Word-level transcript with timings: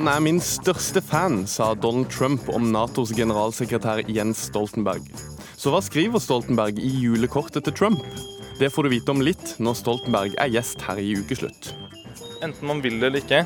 Han 0.00 0.08
er 0.08 0.22
min 0.24 0.38
største 0.40 1.02
fan, 1.04 1.42
sa 1.44 1.74
Donald 1.76 2.06
Trump 2.08 2.46
om 2.48 2.70
Natos 2.72 3.10
generalsekretær 3.12 3.98
Jens 4.08 4.46
Stoltenberg. 4.46 5.04
Så 5.60 5.68
hva 5.74 5.82
skriver 5.84 6.22
Stoltenberg 6.24 6.78
i 6.80 6.88
julekortet 7.02 7.66
til 7.66 7.74
Trump? 7.76 8.06
Det 8.56 8.70
får 8.72 8.88
du 8.88 8.94
vite 8.94 9.12
om 9.12 9.20
litt 9.20 9.52
når 9.60 9.76
Stoltenberg 9.76 10.38
er 10.40 10.54
gjest 10.54 10.80
her 10.86 11.02
i 11.04 11.10
Ukeslutt. 11.20 11.74
Enten 12.40 12.64
man 12.70 12.80
vil 12.80 12.96
det 12.96 13.10
eller 13.10 13.20
ikke, 13.20 13.42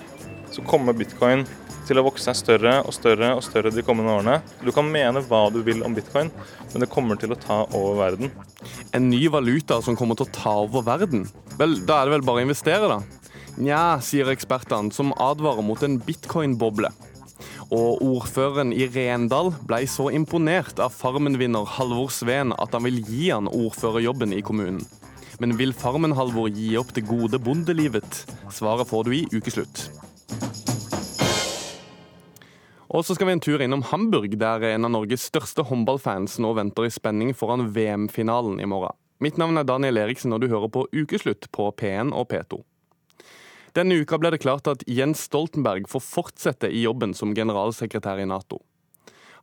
så 0.54 0.62
kommer 0.70 0.94
bitcoin 0.94 1.42
til 1.88 1.98
å 1.98 2.06
vokse 2.06 2.28
seg 2.28 2.38
større 2.38 2.76
og 2.84 2.94
større 2.94 3.32
og 3.34 3.42
større 3.42 3.74
de 3.74 3.82
kommende 3.82 4.14
årene. 4.14 4.38
Du 4.62 4.70
kan 4.70 4.86
mene 4.86 5.24
hva 5.26 5.48
du 5.50 5.58
vil 5.66 5.82
om 5.82 5.98
bitcoin, 5.98 6.30
men 6.70 6.86
det 6.86 6.92
kommer 6.94 7.18
til 7.18 7.34
å 7.34 7.40
ta 7.48 7.64
over 7.74 7.98
verden. 7.98 8.30
En 8.94 9.10
ny 9.10 9.24
valuta 9.26 9.82
som 9.82 9.98
kommer 9.98 10.22
til 10.22 10.30
å 10.30 10.36
ta 10.38 10.54
over 10.68 10.86
verden? 10.86 11.26
Vel, 11.58 11.80
da 11.82 11.98
er 11.98 12.06
det 12.06 12.20
vel 12.20 12.28
bare 12.30 12.44
å 12.44 12.46
investere, 12.46 12.94
da? 12.94 13.23
Nja, 13.54 14.00
sier 14.02 14.26
ekspertene, 14.32 14.90
som 14.90 15.12
advarer 15.22 15.62
mot 15.62 15.82
en 15.86 16.00
bitcoin-boble. 16.02 16.88
Og 17.74 18.02
ordføreren 18.02 18.72
i 18.74 18.88
Rendal 18.90 19.52
ble 19.68 19.84
så 19.90 20.08
imponert 20.14 20.80
av 20.82 20.94
Farmen-vinner 20.94 21.68
Halvor 21.76 22.10
Sveen 22.10 22.54
at 22.58 22.74
han 22.74 22.82
vil 22.86 22.98
gi 23.06 23.28
han 23.30 23.50
ordførerjobben 23.50 24.34
i 24.34 24.42
kommunen. 24.42 24.82
Men 25.38 25.54
vil 25.58 25.74
Farmen-Halvor 25.74 26.50
gi 26.50 26.72
opp 26.78 26.90
det 26.98 27.06
gode 27.06 27.38
bondelivet? 27.42 28.24
Svaret 28.50 28.90
får 28.90 29.06
du 29.06 29.14
i 29.20 29.22
ukeslutt. 29.34 29.86
Og 32.94 33.06
så 33.06 33.14
skal 33.14 33.30
vi 33.30 33.38
en 33.38 33.42
tur 33.42 33.62
innom 33.62 33.86
Hamburg, 33.86 34.36
der 34.38 34.66
en 34.74 34.86
av 34.86 34.94
Norges 34.94 35.30
største 35.30 35.62
håndballfans 35.66 36.40
nå 36.42 36.52
venter 36.58 36.86
i 36.86 36.92
spenning 36.94 37.34
foran 37.34 37.68
VM-finalen 37.74 38.60
i 38.62 38.70
morgen. 38.70 38.94
Mitt 39.22 39.38
navn 39.38 39.58
er 39.58 39.66
Daniel 39.66 39.98
Eriksen, 40.04 40.34
og 40.34 40.42
du 40.42 40.50
hører 40.50 40.70
på 40.70 40.88
Ukeslutt 40.94 41.50
på 41.54 41.70
P1 41.78 42.14
og 42.14 42.30
P2. 42.30 42.62
Denne 43.74 43.96
uka 43.98 44.20
ble 44.22 44.30
det 44.30 44.38
klart 44.44 44.68
at 44.70 44.84
Jens 44.86 45.24
Stoltenberg 45.26 45.88
får 45.90 46.02
fortsette 46.06 46.68
i 46.70 46.84
jobben 46.84 47.10
som 47.18 47.32
generalsekretær 47.34 48.20
i 48.22 48.26
Nato. 48.30 48.60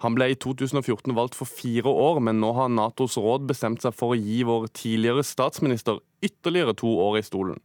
Han 0.02 0.16
ble 0.16 0.30
i 0.32 0.38
2014 0.40 1.12
valgt 1.18 1.36
for 1.36 1.52
fire 1.52 1.92
år, 1.92 2.22
men 2.24 2.40
nå 2.40 2.54
har 2.56 2.72
Natos 2.72 3.20
råd 3.20 3.44
bestemt 3.50 3.84
seg 3.84 3.94
for 3.94 4.16
å 4.16 4.18
gi 4.18 4.40
vår 4.48 4.70
tidligere 4.72 5.26
statsminister 5.28 6.00
ytterligere 6.24 6.74
to 6.80 6.94
år 7.04 7.20
i 7.20 7.26
stolen. 7.28 7.60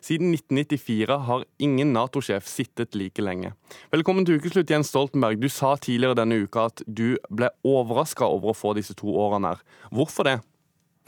Siden 0.00 0.30
1994 0.32 1.18
har 1.26 1.44
ingen 1.58 1.92
Nato-sjef 1.92 2.46
sittet 2.48 2.94
like 2.94 3.20
lenge. 3.20 3.50
Velkommen 3.92 4.24
til 4.24 4.38
ukeslutt, 4.38 4.70
Jens 4.70 4.94
Stoltenberg. 4.94 5.42
Du 5.42 5.50
sa 5.50 5.74
tidligere 5.76 6.22
denne 6.22 6.44
uka 6.46 6.70
at 6.70 6.86
du 6.86 7.18
ble 7.28 7.50
overraska 7.66 8.30
over 8.30 8.54
å 8.54 8.56
få 8.56 8.72
disse 8.78 8.94
to 8.96 9.10
årene 9.10 9.52
her. 9.52 9.66
Hvorfor 9.90 10.30
det? 10.30 10.38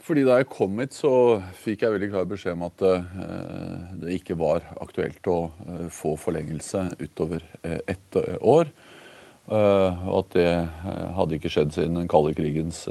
Fordi 0.07 0.23
Da 0.23 0.37
jeg 0.39 0.47
kom 0.47 0.77
hit, 0.79 0.95
så 0.95 1.11
fikk 1.59 1.81
jeg 1.83 1.91
veldig 1.91 2.07
klar 2.13 2.27
beskjed 2.29 2.55
om 2.55 2.61
at 2.69 2.83
uh, 2.87 3.07
det 3.99 4.21
ikke 4.21 4.37
var 4.39 4.63
aktuelt 4.79 5.27
å 5.27 5.39
uh, 5.51 5.87
få 5.91 6.13
forlengelse 6.21 6.85
utover 7.01 7.43
uh, 7.65 7.81
ett 7.83 8.19
år. 8.39 8.71
Og 9.47 10.15
at 10.19 10.33
det 10.35 10.49
hadde 11.15 11.37
ikke 11.37 11.47
skjedd 11.47 11.69
siden 11.71 11.93
den 11.95 12.09
kalde 12.11 12.33
krigens 12.35 12.81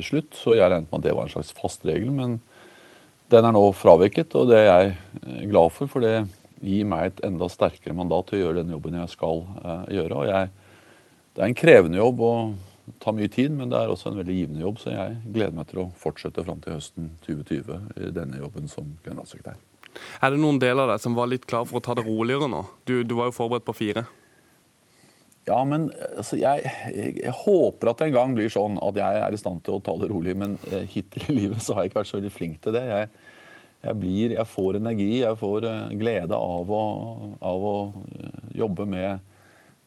slutt. 0.00 0.30
Så 0.32 0.54
jeg 0.56 0.64
regnet 0.64 0.88
med 0.88 1.02
at 1.02 1.04
det 1.04 1.12
var 1.12 1.26
en 1.26 1.32
slags 1.34 1.50
fast 1.52 1.84
regel. 1.84 2.08
Men 2.16 2.38
den 3.28 3.44
er 3.44 3.52
nå 3.52 3.60
fraveket, 3.76 4.32
og 4.40 4.48
det 4.48 4.62
er 4.62 4.68
jeg 4.70 4.94
eh, 4.94 5.42
glad 5.50 5.74
for. 5.76 5.90
For 5.92 6.00
det 6.00 6.14
gir 6.64 6.88
meg 6.88 7.10
et 7.10 7.20
enda 7.28 7.50
sterkere 7.52 7.92
mandat 7.92 8.30
til 8.30 8.38
å 8.38 8.42
gjøre 8.46 8.62
den 8.62 8.72
jobben 8.72 8.96
jeg 9.02 9.12
skal 9.12 9.44
gjøre. 9.92 10.22
Og 10.22 10.30
jeg, 10.32 10.48
det 11.36 11.44
er 11.44 11.50
en 11.50 11.60
krevende 11.60 12.00
jobb 12.00 12.24
og 12.24 12.56
tar 13.02 13.16
mye 13.16 13.30
tid, 13.32 13.54
men 13.54 13.72
det 13.72 13.78
er 13.80 13.90
også 13.92 14.12
en 14.12 14.20
veldig 14.20 14.36
givende 14.36 14.62
jobb. 14.64 14.78
Så 14.82 14.92
jeg 14.94 15.16
gleder 15.26 15.56
meg 15.56 15.70
til 15.70 15.82
å 15.84 15.88
fortsette 15.98 16.44
fram 16.46 16.62
til 16.64 16.76
høsten 16.76 17.10
2020 17.26 18.06
i 18.08 18.12
denne 18.16 18.40
jobben 18.42 18.70
som 18.70 18.94
generalsekretær. 19.06 19.58
Er 20.22 20.32
det 20.32 20.40
noen 20.42 20.60
deler 20.62 20.84
av 20.84 20.94
deg 20.94 21.02
som 21.02 21.16
var 21.16 21.30
litt 21.30 21.46
klar 21.48 21.66
for 21.68 21.80
å 21.80 21.84
ta 21.84 21.96
det 21.98 22.06
roligere 22.06 22.48
nå? 22.50 22.62
Du, 22.86 23.00
du 23.02 23.16
var 23.18 23.30
jo 23.30 23.36
forberedt 23.38 23.66
på 23.66 23.76
fire. 23.76 24.06
Ja, 25.48 25.62
men 25.64 25.88
altså, 26.18 26.36
jeg, 26.36 26.66
jeg, 26.92 27.14
jeg, 27.22 27.32
håper 27.40 27.90
at 27.90 28.00
det 28.00 28.10
en 28.10 28.18
gang 28.18 28.36
blir 28.36 28.52
sånn 28.52 28.76
at 28.84 28.98
jeg 29.00 29.22
er 29.24 29.34
i 29.34 29.40
stand 29.40 29.62
til 29.64 29.78
å 29.78 29.82
ta 29.84 29.94
det 30.00 30.10
rolig. 30.10 30.36
Men 30.38 30.58
eh, 30.68 30.84
hittil 30.90 31.24
i 31.32 31.38
livet 31.40 31.64
så 31.64 31.74
har 31.74 31.84
jeg 31.84 31.92
ikke 31.92 32.02
vært 32.02 32.10
så 32.12 32.18
veldig 32.18 32.34
flink 32.34 32.60
til 32.64 32.76
det. 32.76 32.84
Jeg, 32.90 33.08
jeg, 33.86 33.98
blir, 34.02 34.36
jeg 34.36 34.50
får 34.52 34.80
energi, 34.80 35.10
jeg 35.22 35.40
får 35.40 35.68
uh, 35.68 35.96
glede 35.96 36.36
av 36.36 36.72
å, 36.74 36.84
av 37.52 37.66
å 37.70 37.74
uh, 37.88 38.40
jobbe 38.58 38.88
med 38.90 39.27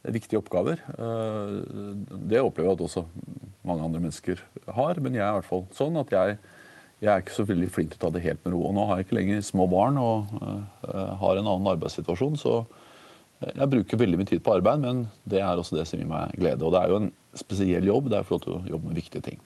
viktige 0.04 0.42
oppgaver. 0.42 0.82
Uh, 0.98 1.62
det 2.30 2.42
opplever 2.42 2.72
jeg 2.72 2.80
at 2.80 2.86
også 2.88 3.06
mange 3.68 3.86
andre 3.86 4.02
mennesker 4.02 4.42
har. 4.78 5.02
Men 5.02 5.18
jeg 5.18 5.26
er 5.26 5.34
i 5.34 5.40
hvert 5.40 5.50
fall 5.52 5.66
sånn 5.78 6.00
at 6.02 6.14
jeg, 6.16 6.38
jeg 7.04 7.12
er 7.14 7.24
ikke 7.24 7.38
så 7.38 7.48
veldig 7.50 7.72
flink 7.74 7.94
til 7.94 8.02
å 8.02 8.06
ta 8.06 8.14
det 8.16 8.26
helt 8.26 8.42
med 8.46 8.56
ro. 8.56 8.64
Og 8.70 8.78
nå 8.78 8.88
har 8.90 9.00
jeg 9.00 9.10
ikke 9.10 9.20
lenger 9.20 9.46
små 9.46 9.68
barn 9.72 10.00
og 10.02 10.34
har 10.82 11.38
en 11.38 11.46
annen 11.46 11.74
arbeidssituasjon. 11.76 12.40
så 12.42 12.64
jeg 13.42 13.70
bruker 13.72 13.98
veldig 13.98 14.20
mye 14.20 14.30
tid 14.30 14.42
på 14.46 14.54
arbeid, 14.54 14.84
men 14.84 15.06
det 15.26 15.40
er 15.42 15.58
også 15.58 15.80
det 15.80 15.88
som 15.90 15.98
gir 15.98 16.10
meg 16.10 16.34
glede. 16.38 16.62
Og 16.62 16.76
det 16.76 16.82
er 16.82 16.92
jo 16.92 17.00
en 17.00 17.08
spesiell 17.38 17.88
jobb. 17.90 18.12
Det 18.12 18.20
er 18.20 18.28
flott 18.28 18.46
å 18.50 18.60
jobbe 18.70 18.92
med 18.92 19.00
viktige 19.02 19.26
ting. 19.26 19.40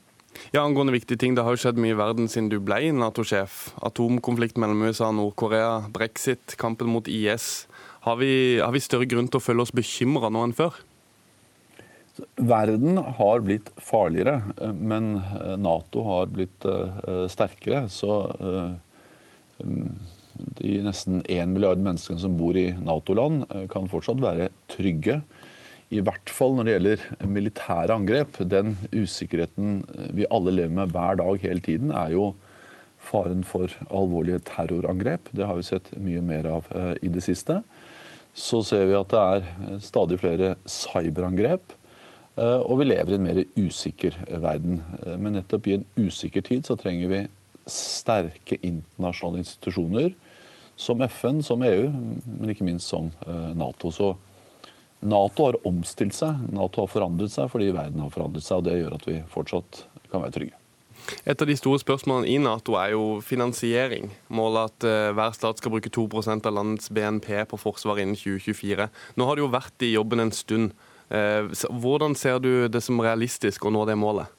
Ja, 0.52 0.66
Angående 0.66 0.92
viktige 0.92 1.20
ting, 1.22 1.36
det 1.36 1.46
har 1.48 1.56
jo 1.56 1.62
skjedd 1.62 1.80
mye 1.80 1.94
i 1.94 1.98
verden 1.98 2.28
siden 2.32 2.50
du 2.52 2.58
ble 2.60 2.92
Nato-sjef. 2.92 3.70
Atomkonflikt 3.88 4.60
mellom 4.60 4.84
USA 4.84 5.08
og 5.14 5.18
Nord-Korea, 5.22 5.86
brexit, 5.96 6.58
kampen 6.60 6.92
mot 6.92 7.08
IS. 7.08 7.70
Har 8.06 8.20
vi, 8.22 8.60
har 8.62 8.74
vi 8.76 8.84
større 8.84 9.08
grunn 9.10 9.30
til 9.32 9.42
å 9.42 9.44
føle 9.44 9.66
oss 9.66 9.74
bekymra 9.74 10.30
nå 10.30 10.44
enn 10.46 10.56
før? 10.58 10.78
Verden 12.38 13.00
har 13.18 13.42
blitt 13.44 13.74
farligere, 13.82 14.38
men 14.78 15.18
Nato 15.60 16.06
har 16.06 16.30
blitt 16.32 16.64
uh, 16.64 17.26
sterkere. 17.28 17.90
Så 17.92 18.22
de 20.60 20.78
nesten 20.84 21.22
én 21.32 21.54
milliard 21.54 21.82
menneskene 21.82 22.22
som 22.22 22.36
bor 22.38 22.58
i 22.60 22.72
Nato-land, 22.84 23.46
eh, 23.50 23.68
kan 23.72 23.90
fortsatt 23.92 24.22
være 24.24 24.50
trygge. 24.72 25.22
I 25.94 26.02
hvert 26.02 26.32
fall 26.34 26.56
når 26.58 26.66
det 26.66 26.74
gjelder 26.74 27.06
militære 27.30 27.96
angrep. 27.96 28.40
Den 28.50 28.76
usikkerheten 28.92 29.84
eh, 29.96 30.12
vi 30.20 30.30
alle 30.32 30.56
lever 30.56 30.76
med 30.82 30.96
hver 30.96 31.22
dag 31.22 31.40
hele 31.46 31.64
tiden, 31.64 31.94
er 31.96 32.16
jo 32.16 32.34
faren 33.06 33.44
for 33.46 33.72
alvorlige 33.94 34.42
terrorangrep. 34.50 35.30
Det 35.32 35.46
har 35.46 35.60
vi 35.60 35.68
sett 35.68 35.92
mye 36.02 36.24
mer 36.26 36.50
av 36.58 36.72
eh, 36.74 36.94
i 37.06 37.12
det 37.14 37.24
siste. 37.26 37.62
Så 38.36 38.60
ser 38.68 38.86
vi 38.90 38.98
at 39.00 39.14
det 39.14 39.24
er 39.24 39.80
stadig 39.84 40.20
flere 40.20 40.56
cyberangrep. 40.68 41.72
Og 42.36 42.82
vi 42.82 42.90
lever 42.90 43.14
i 43.14 43.16
en 43.16 43.24
mer 43.24 43.38
usikker 43.56 44.18
verden. 44.44 44.82
Men 45.24 45.38
nettopp 45.38 45.70
i 45.72 45.78
en 45.78 45.86
usikker 45.96 46.44
tid 46.44 46.68
så 46.68 46.76
trenger 46.76 47.14
vi 47.14 47.22
sterke 47.72 48.58
internasjonale 48.60 49.40
institusjoner 49.46 50.12
som 50.76 51.02
FN, 51.02 51.44
som 51.44 51.64
EU, 51.64 51.88
men 52.40 52.52
ikke 52.52 52.68
minst 52.68 52.92
som 52.92 53.12
eh, 53.28 53.52
Nato. 53.56 53.92
Så 53.92 54.12
Nato 55.06 55.48
har 55.48 55.60
omstilt 55.68 56.16
seg, 56.18 56.44
Nato 56.56 56.84
har 56.84 56.92
forandret 56.92 57.34
seg 57.34 57.50
fordi 57.52 57.72
verden 57.76 58.04
har 58.04 58.14
forandret 58.14 58.46
seg. 58.46 58.60
og 58.60 58.68
Det 58.68 58.78
gjør 58.82 59.00
at 59.00 59.10
vi 59.10 59.18
fortsatt 59.32 59.84
kan 60.12 60.26
være 60.26 60.36
trygge. 60.40 60.65
Et 61.26 61.42
av 61.42 61.50
de 61.50 61.58
store 61.58 61.82
spørsmålene 61.82 62.30
i 62.32 62.38
Nato 62.42 62.78
er 62.80 62.94
jo 62.96 63.20
finansiering. 63.26 64.12
Målet 64.34 64.72
at 64.72 64.88
uh, 64.88 65.14
hver 65.18 65.36
stat 65.38 65.62
skal 65.62 65.76
bruke 65.76 65.92
2% 65.94 66.50
av 66.50 66.56
landets 66.56 66.90
BNP 66.94 67.30
på 67.52 67.62
forsvar 67.62 68.02
innen 68.02 68.18
2024. 68.18 68.90
Nå 69.18 69.30
har 69.30 69.38
du 69.38 69.46
jo 69.46 69.54
vært 69.54 69.86
i 69.86 69.94
jobben 69.94 70.24
en 70.24 70.34
stund. 70.34 70.74
Uh, 71.12 71.52
hvordan 71.70 72.18
ser 72.18 72.42
du 72.42 72.68
det 72.72 72.82
som 72.82 73.02
realistisk 73.02 73.68
å 73.68 73.74
nå 73.74 73.86
det 73.90 74.00
målet? 74.02 74.32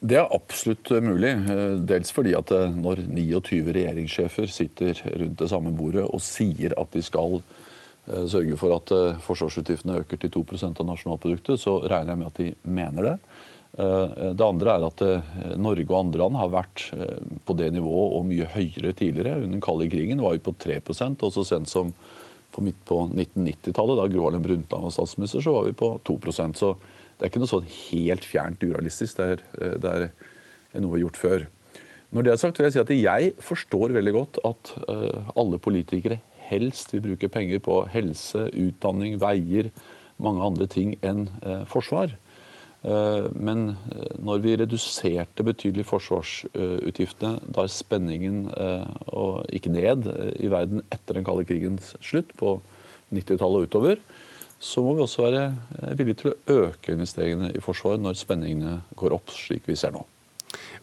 Det 0.00 0.16
er 0.16 0.30
absolutt 0.32 0.88
mulig. 1.04 1.32
Eh, 1.52 1.74
dels 1.84 2.12
fordi 2.16 2.32
at 2.36 2.50
eh, 2.56 2.72
når 2.72 3.02
29 3.04 3.74
regjeringssjefer 3.76 4.48
sitter 4.48 4.96
rundt 5.04 5.36
det 5.42 5.48
samme 5.52 5.72
bordet 5.76 6.06
og 6.06 6.22
sier 6.24 6.72
at 6.80 6.94
de 6.96 7.02
skal 7.04 7.36
eh, 7.42 8.24
sørge 8.24 8.56
for 8.60 8.78
at 8.78 8.94
forsvarsutgiftene 9.26 10.00
øker 10.00 10.22
til 10.22 10.32
2% 10.38 10.80
av 10.80 10.88
nasjonalproduktet, 10.88 11.60
så 11.60 11.82
regner 11.84 12.14
jeg 12.14 12.22
med 12.22 12.30
at 12.30 12.40
de 12.40 12.72
mener 12.80 13.08
det. 13.10 13.16
Det 13.70 14.42
andre 14.44 14.72
er 14.74 14.84
at 14.84 15.02
Norge 15.60 15.86
og 15.86 15.98
andre 16.00 16.20
land 16.24 16.38
har 16.40 16.48
vært 16.52 16.82
på 17.46 17.54
det 17.56 17.68
nivået 17.72 18.16
og 18.16 18.24
mye 18.26 18.48
høyere 18.50 18.90
tidligere. 18.98 19.36
Under 19.38 19.54
den 19.54 19.62
kalde 19.62 19.86
krigen 19.92 20.22
var 20.24 20.34
vi 20.34 20.42
på 20.42 20.56
3% 20.58 21.22
og 21.22 21.34
så 21.36 21.44
sent 21.46 21.70
som 21.70 21.92
på 22.50 22.64
midt 22.66 22.80
på 22.88 23.04
1990-tallet, 23.08 23.98
da 23.98 24.08
Gro 24.10 24.26
Harlem 24.26 24.42
Brundtland 24.42 24.86
var 24.86 24.94
statsminister, 24.94 25.44
så 25.44 25.54
var 25.54 25.68
vi 25.68 25.76
på 25.78 25.92
2% 26.06 26.58
Så 26.58 26.74
det 27.16 27.26
er 27.26 27.30
ikke 27.30 27.42
noe 27.42 27.52
sånn 27.52 27.68
helt 27.68 28.26
fjernt 28.26 28.62
urealistisk. 28.64 29.20
Det 29.20 29.28
er, 29.34 29.44
eh, 29.60 29.76
det 29.78 29.92
er 29.94 30.82
noe 30.82 30.94
vi 30.94 31.00
har 31.00 31.06
gjort 31.06 31.20
før. 31.20 31.46
Når 32.10 32.26
det 32.26 32.32
er 32.32 32.40
sagt, 32.42 32.58
vil 32.58 32.66
jeg 32.66 32.74
si 32.74 32.82
at 32.82 32.90
jeg 32.96 33.34
forstår 33.38 33.94
veldig 33.94 34.12
godt 34.16 34.38
at 34.42 34.72
alle 35.38 35.60
politikere 35.62 36.16
helst 36.50 36.90
vil 36.90 37.04
bruke 37.04 37.28
penger 37.30 37.60
på 37.62 37.76
helse, 37.92 38.48
utdanning, 38.50 39.20
veier, 39.22 39.70
mange 40.18 40.42
andre 40.42 40.66
ting 40.66 40.96
enn 41.06 41.28
forsvar. 41.70 42.16
Uh, 42.80 43.28
men 43.36 43.74
når 44.24 44.42
vi 44.44 44.56
reduserte 44.56 45.44
betydelig 45.44 45.84
forsvarsutgiftene, 45.90 47.36
da 47.52 47.66
er 47.66 47.72
spenningen 47.74 48.46
gikk 49.52 49.68
ned 49.74 50.08
i 50.40 50.48
verden 50.52 50.84
etter 50.88 51.18
den 51.18 51.26
kalde 51.28 51.44
krigens 51.48 51.94
slutt, 52.00 52.32
på 52.40 52.56
90-tallet 53.12 53.64
og 53.64 53.68
utover, 53.68 54.02
så 54.60 54.84
må 54.84 54.94
vi 54.94 55.04
også 55.06 55.24
være 55.24 55.44
eh, 55.80 55.92
villige 55.96 56.20
til 56.20 56.30
å 56.32 56.62
øke 56.66 56.92
investeringene 56.92 57.54
i 57.56 57.62
Forsvaret 57.64 58.02
når 58.04 58.18
spenningene 58.20 58.80
går 59.00 59.16
opp, 59.16 59.32
slik 59.32 59.64
vi 59.68 59.76
ser 59.80 59.94
nå. 59.96 60.04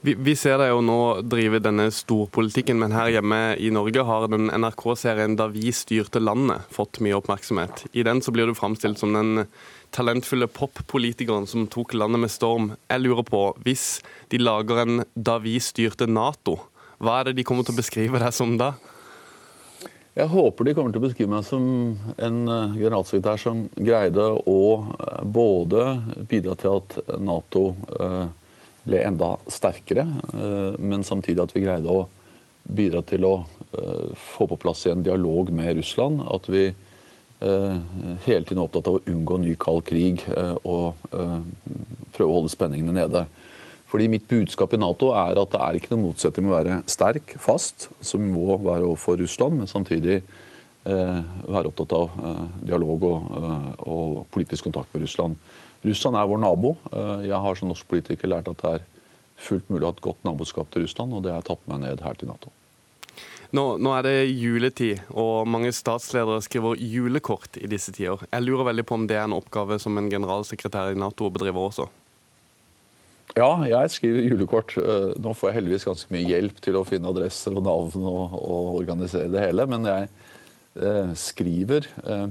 Vi, 0.02 0.14
vi, 0.14 0.34
ser 0.38 0.58
deg 0.62 0.72
jo 0.72 0.82
nå 0.86 1.00
drive 1.28 1.60
denne 1.62 1.90
storpolitikken, 1.94 2.78
men 2.80 2.94
her 2.96 3.12
hjemme 3.18 3.40
i 3.60 3.70
Norge 3.74 4.06
har 4.08 4.28
den 4.32 4.48
NRK-serien 4.50 5.36
'Da 5.36 5.50
vi 5.52 5.74
styrte 5.76 6.22
landet' 6.24 6.70
fått 6.74 7.02
mye 7.04 7.18
oppmerksomhet. 7.18 7.86
I 7.94 8.06
den 8.08 8.22
så 8.22 8.32
blir 8.32 8.48
du 8.48 8.56
framstilt 8.58 9.02
som 9.02 9.14
den 9.14 9.48
talentfulle 9.96 10.48
poppolitikeren 10.52 11.48
som 11.50 11.68
tok 11.72 11.94
landet 11.94 12.24
med 12.26 12.34
storm. 12.34 12.72
Jeg 12.90 13.04
lurer 13.04 13.26
på, 13.28 13.42
hvis 13.66 14.02
de 14.30 14.38
lager 14.38 14.84
en 14.84 15.06
'Da 15.16 15.38
vi 15.40 15.60
styrte 15.60 16.08
Nato', 16.08 16.60
hva 17.00 17.20
er 17.20 17.24
det 17.26 17.38
de 17.38 17.44
kommer 17.44 17.64
til 17.64 17.76
å 17.76 17.82
beskrive 17.82 18.20
deg 18.20 18.34
som 18.34 18.58
da? 18.58 18.74
Jeg 20.18 20.28
håper 20.28 20.66
de 20.66 20.74
kommer 20.74 20.92
til 20.92 21.02
å 21.02 21.08
beskrive 21.08 21.30
meg 21.30 21.46
som 21.46 21.98
en 22.18 22.48
eh, 22.50 22.74
generalsekretær 22.74 23.38
som 23.38 23.70
greide 23.78 24.24
å 24.50 24.62
eh, 24.82 25.24
både 25.24 26.02
bidra 26.26 26.56
til 26.58 26.82
at 26.82 27.20
Nato 27.22 27.76
uh, 28.00 28.26
ble 28.88 29.04
enda 29.04 29.36
sterkere, 29.52 30.06
eh, 30.34 30.80
men 30.80 31.04
samtidig 31.04 31.44
at 31.44 31.56
vi 31.56 31.64
greide 31.66 31.92
å 31.92 32.08
bidra 32.68 33.04
til 33.08 33.26
å 33.28 33.36
eh, 33.72 34.12
få 34.36 34.48
på 34.52 34.60
plass 34.64 34.86
en 34.92 35.04
dialog 35.06 35.52
med 35.56 35.78
Russland. 35.80 36.24
At 36.32 36.48
vi 36.52 36.68
eh, 36.70 36.87
hele 37.38 38.46
tiden 38.48 38.64
opptatt 38.64 38.88
av 38.90 38.96
å 38.98 39.02
unngå 39.06 39.36
ny 39.44 39.52
kald 39.62 39.84
krig 39.86 40.24
og 40.66 40.96
prøve 41.12 42.26
å 42.26 42.38
holde 42.40 42.50
spenningene 42.50 42.96
nede. 42.96 43.22
Fordi 43.88 44.08
Mitt 44.10 44.26
budskap 44.28 44.74
i 44.74 44.80
Nato 44.82 45.12
er 45.14 45.38
at 45.38 45.54
det 45.54 45.62
er 45.62 45.78
ikke 45.78 45.92
noen 45.94 46.08
motsetning 46.08 46.48
med 46.48 46.56
å 46.56 46.58
være 46.58 46.80
sterk, 46.90 47.36
fast, 47.40 47.92
som 48.02 48.26
må 48.26 48.58
være 48.58 48.88
overfor 48.88 49.22
Russland, 49.22 49.62
men 49.62 49.70
samtidig 49.70 50.24
være 50.88 51.70
opptatt 51.70 51.94
av 51.94 52.18
dialog 52.66 53.06
og, 53.06 53.32
og 53.86 54.20
politisk 54.34 54.72
kontakt 54.72 54.90
med 54.96 55.06
Russland. 55.06 55.38
Russland 55.86 56.18
er 56.18 56.28
vår 56.28 56.42
nabo. 56.42 56.76
Eh, 56.92 57.28
jeg 57.30 57.42
har 57.44 57.58
som 57.58 57.70
norsk 57.72 57.88
politiker 57.90 58.32
lært 58.32 58.50
at 58.52 58.62
det 58.64 58.78
er 58.78 58.86
fullt 59.48 59.70
mulig 59.70 59.86
å 59.86 59.92
ha 59.92 59.96
et 59.96 60.06
godt 60.08 60.24
naboskap 60.26 60.72
til 60.74 60.88
Russland, 60.88 61.14
og 61.14 61.24
det 61.24 61.34
har 61.34 61.44
jeg 61.44 61.52
tatt 61.52 61.68
meg 61.70 61.84
ned 61.84 62.02
her 62.02 62.18
til 62.18 62.32
Nato. 62.32 62.54
Nå, 63.56 63.64
nå, 63.80 63.94
er 63.96 64.04
det 64.04 64.16
juletid, 64.36 65.06
og 65.16 65.48
mange 65.48 65.72
statsledere 65.76 66.42
skriver 66.44 66.82
julekort 66.84 67.56
i 67.62 67.70
disse 67.72 67.94
tider. 67.96 68.26
Jeg 68.28 68.44
lurer 68.44 68.68
veldig 68.74 68.84
på 68.88 68.98
om 68.98 69.06
det 69.08 69.16
er 69.16 69.24
en 69.24 69.38
oppgave 69.38 69.78
som 69.80 69.96
en 70.00 70.10
generalsekretær 70.12 70.92
i 70.92 71.00
Nato 71.00 71.30
bedriver 71.32 71.70
også? 71.70 71.88
Ja, 73.38 73.52
jeg 73.70 73.94
skriver 73.94 74.28
julekort. 74.28 74.76
Eh, 74.82 75.14
nå 75.24 75.32
får 75.38 75.52
jeg 75.52 75.60
heldigvis 75.62 75.88
ganske 75.88 76.12
mye 76.12 76.28
hjelp 76.28 76.60
til 76.64 76.80
å 76.80 76.86
finne 76.88 77.12
adresser 77.12 77.56
og 77.56 77.64
navn 77.64 78.04
og, 78.10 78.36
og 78.36 78.70
organisere 78.82 79.32
det 79.32 79.44
hele, 79.46 79.68
men 79.70 79.88
jeg 79.88 80.08
eh, 80.82 81.12
skriver 81.16 81.88
eh, 82.04 82.28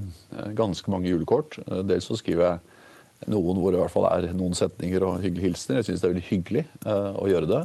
ganske 0.57 0.93
mange 0.93 1.09
julekort. 1.09 1.57
Dels 1.87 2.11
så 2.11 2.19
skriver 2.19 2.49
jeg 2.51 3.31
noen 3.33 3.57
hvor 3.57 3.73
det 3.73 3.79
i 3.79 3.85
hvert 3.85 3.95
fall 3.95 4.09
er 4.11 4.29
noen 4.37 4.57
setninger 4.57 5.05
og 5.07 5.21
hyggelige 5.23 5.49
hilsener. 5.49 5.81
Jeg 5.81 5.89
syns 5.89 6.03
det 6.03 6.09
er 6.09 6.13
veldig 6.13 6.27
hyggelig 6.27 6.67
å 6.85 7.29
gjøre 7.31 7.49
det. 7.49 7.61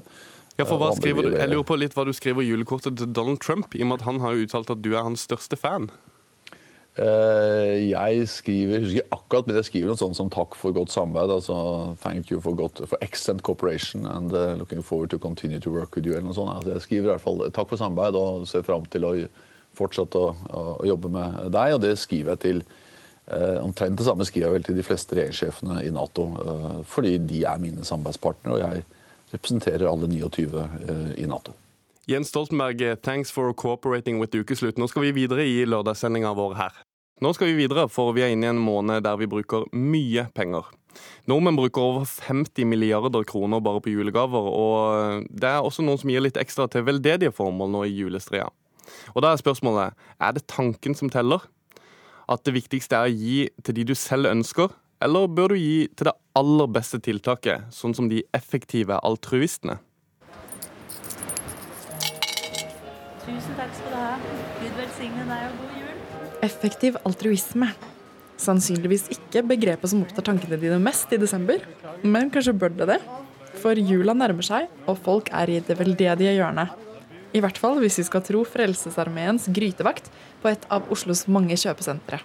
Ja, 0.59 0.67
for 0.69 0.79
hva 0.81 0.93
skriver 0.97 1.27
du? 1.27 1.35
Jeg 1.37 1.49
lurer 1.51 1.67
på 1.67 1.77
litt 1.81 1.95
hva 1.97 2.05
du 2.05 2.13
skriver 2.17 2.45
i 2.45 2.51
julekortet 2.51 2.99
til 3.01 3.13
Donald 3.17 3.41
Trump, 3.41 3.75
i 3.75 3.85
og 3.85 3.91
med 3.91 4.01
at 4.01 4.09
han 4.09 4.21
har 4.21 4.35
jo 4.37 4.47
uttalt 4.47 4.73
at 4.75 4.83
du 4.85 4.93
er 4.93 5.07
hans 5.07 5.25
største 5.29 5.57
fan. 5.57 5.91
Uh, 6.93 7.89
jeg 7.89 8.27
skriver 8.29 8.83
husker 8.85 9.07
akkurat, 9.17 9.47
men 9.49 9.57
jeg 9.57 9.71
skriver 9.71 9.89
noe 9.89 9.97
sånt 9.97 10.19
som 10.19 10.29
'takk 10.29 10.59
for 10.61 10.77
godt 10.77 10.93
samarbeid'. 10.93 11.33
altså 11.33 11.97
'Thank 12.03 12.31
you 12.31 12.41
for, 12.41 12.53
godt, 12.53 12.83
for 12.85 12.99
excellent 13.01 13.43
cooperation 13.43 14.05
and 14.07 14.33
uh, 14.33 14.55
looking 14.61 14.83
forward 14.85 15.09
to 15.11 15.19
continue 15.19 15.59
to 15.59 15.71
work 15.71 15.97
with 15.97 16.07
you'. 16.07 16.13
eller 16.13 16.29
noe 16.29 16.35
sånt. 16.35 16.53
Altså, 16.57 16.73
jeg 16.73 16.83
skriver 16.83 17.03
i 17.03 17.13
hvert 17.15 17.25
fall 17.25 17.51
'takk 17.51 17.69
for 17.69 17.77
samarbeid' 17.77 18.17
og 18.17 18.49
ser 18.49 18.63
fram 18.63 18.85
til 18.85 19.05
å 19.05 19.15
fortsette 19.75 20.19
å, 20.19 20.37
å, 20.53 20.87
jobbe 20.87 21.09
med 21.09 21.53
deg. 21.53 21.75
Og 21.75 21.81
det 21.81 21.99
skriver 21.99 22.37
jeg 22.37 22.39
til 22.41 22.65
Eh, 23.27 23.65
omtrent 23.65 23.99
det 23.99 24.05
samme 24.05 24.25
skriver 24.27 24.49
jeg 24.49 24.55
vel 24.57 24.65
til 24.67 24.79
de 24.81 24.85
fleste 24.85 25.15
regjeringssjefene 25.15 25.85
i 25.87 25.93
Nato, 25.95 26.25
eh, 26.43 26.81
fordi 26.91 27.15
de 27.23 27.45
er 27.47 27.61
mine 27.63 27.85
samarbeidspartnere, 27.87 28.55
og 28.57 28.61
jeg 28.61 28.85
representerer 29.32 29.88
alle 29.88 30.08
29 30.11 30.62
eh, 30.62 31.25
i 31.25 31.26
Nato. 31.26 31.56
Jens 32.11 32.32
Stoltenberg, 32.32 33.02
thanks 33.02 33.31
for 33.31 33.52
cooperating 33.55 34.19
with 34.20 34.34
Ukeslutt. 34.37 34.79
Nå 34.79 34.88
skal 34.90 35.06
vi 35.06 35.12
videre 35.23 35.46
i 35.46 35.62
lørdagssendinga 35.69 36.32
vår 36.34 36.56
her. 36.58 36.81
Nå 37.23 37.31
skal 37.37 37.52
vi 37.52 37.61
videre, 37.61 37.87
for 37.87 38.11
vi 38.17 38.25
er 38.25 38.32
inne 38.34 38.49
i 38.49 38.50
en 38.50 38.58
måned 38.58 39.05
der 39.06 39.20
vi 39.20 39.31
bruker 39.31 39.69
mye 39.70 40.26
penger. 40.34 40.67
Nordmenn 41.31 41.56
bruker 41.56 41.84
over 41.84 42.08
50 42.11 42.67
milliarder 42.67 43.23
kroner 43.25 43.62
bare 43.62 43.81
på 43.81 43.93
julegaver, 43.94 44.49
og 44.50 45.29
det 45.31 45.49
er 45.49 45.62
også 45.62 45.84
noen 45.87 46.00
som 46.02 46.11
gir 46.11 46.25
litt 46.25 46.40
ekstra 46.40 46.67
til 46.69 46.84
veldedige 46.88 47.32
formål 47.34 47.70
nå 47.70 47.84
i 47.87 47.94
julestria. 47.94 48.50
Og 49.14 49.23
da 49.23 49.31
er 49.31 49.40
spørsmålet 49.40 49.94
er 50.19 50.34
det 50.34 50.49
tanken 50.50 50.99
som 50.99 51.11
teller, 51.12 51.46
at 52.26 52.43
det 52.46 52.56
viktigste 52.56 52.99
er 52.99 53.08
å 53.08 53.14
gi 53.14 53.38
til 53.62 53.79
de 53.79 53.87
du 53.93 53.94
selv 53.99 54.31
ønsker, 54.31 54.75
eller 55.03 55.31
bør 55.31 55.55
du 55.55 55.59
gi 55.61 55.89
til 55.97 56.09
det 56.09 56.15
aller 56.39 56.69
beste 56.73 57.01
tiltaket, 57.03 57.69
sånn 57.75 57.95
som 57.97 58.09
de 58.11 58.23
effektive 58.37 58.99
altruistene? 59.03 59.79
Tusen 63.23 63.55
takk 63.59 63.75
skal 63.79 63.91
du 63.93 63.99
ha. 63.99 64.13
Gud 64.61 64.77
velsigne 64.79 65.27
deg 65.29 65.49
og 65.49 65.59
god 65.63 65.75
jul. 65.79 65.99
Effektiv 66.43 66.97
altruisme. 67.07 67.69
Sannsynligvis 68.43 69.07
ikke 69.15 69.45
begrepet 69.47 69.93
som 69.93 70.03
opptar 70.03 70.27
tankene 70.27 70.59
dine 70.59 70.81
mest 70.83 71.13
i 71.15 71.21
desember, 71.21 71.63
men 72.03 72.33
kanskje 72.35 72.57
bør 72.59 72.75
det 72.81 72.89
det? 72.95 73.01
For 73.63 73.79
jula 73.79 74.17
nærmer 74.17 74.47
seg, 74.47 74.71
og 74.89 74.99
folk 75.05 75.31
er 75.31 75.53
i 75.53 75.61
det 75.63 75.77
veldedige 75.79 76.35
hjørnet. 76.39 76.73
I 77.33 77.41
hvert 77.41 77.61
fall 77.61 77.79
hvis 77.81 78.01
vi 78.01 78.05
skal 78.09 78.25
tro 78.27 78.43
Frelsesarmeens 78.45 79.47
grytevakt 79.55 80.11
på 80.43 80.51
et 80.51 80.67
av 80.73 80.91
Oslos 80.93 81.25
mange 81.31 81.57
kjøpesentre. 81.57 82.19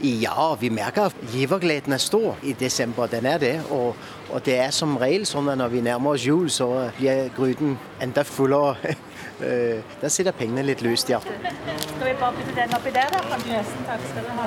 Ja, 0.00 0.54
vi 0.56 0.70
merker 0.72 1.10
at 1.10 1.16
givergleden 1.28 1.92
er 1.92 2.00
stor 2.00 2.38
i 2.42 2.54
desember. 2.56 3.08
Den 3.10 3.26
er 3.28 3.38
det. 3.38 3.52
Og, 3.68 3.96
og, 4.30 4.38
det 4.46 4.54
er 4.56 4.70
som 4.72 4.94
regel 5.00 5.26
sånn 5.28 5.50
at 5.52 5.58
når 5.60 5.72
vi 5.74 5.82
nærmer 5.84 6.16
oss 6.16 6.24
jul, 6.24 6.46
så 6.48 6.68
blir 6.96 7.28
gryten 7.36 7.74
enda 8.00 8.24
fullere. 8.24 8.94
da 10.00 10.08
sitter 10.08 10.32
pengene 10.36 10.64
litt 10.64 10.80
løst, 10.84 11.12
ja. 11.12 11.20
Skal 11.20 12.06
vi 12.06 12.14
bare 12.16 12.32
putte 12.38 12.54
den 12.56 12.72
oppi 12.78 12.92
der, 12.96 13.12
da? 13.12 13.20
Takk 13.28 14.06
skal 14.08 14.24
du 14.24 14.30
ha. 14.38 14.46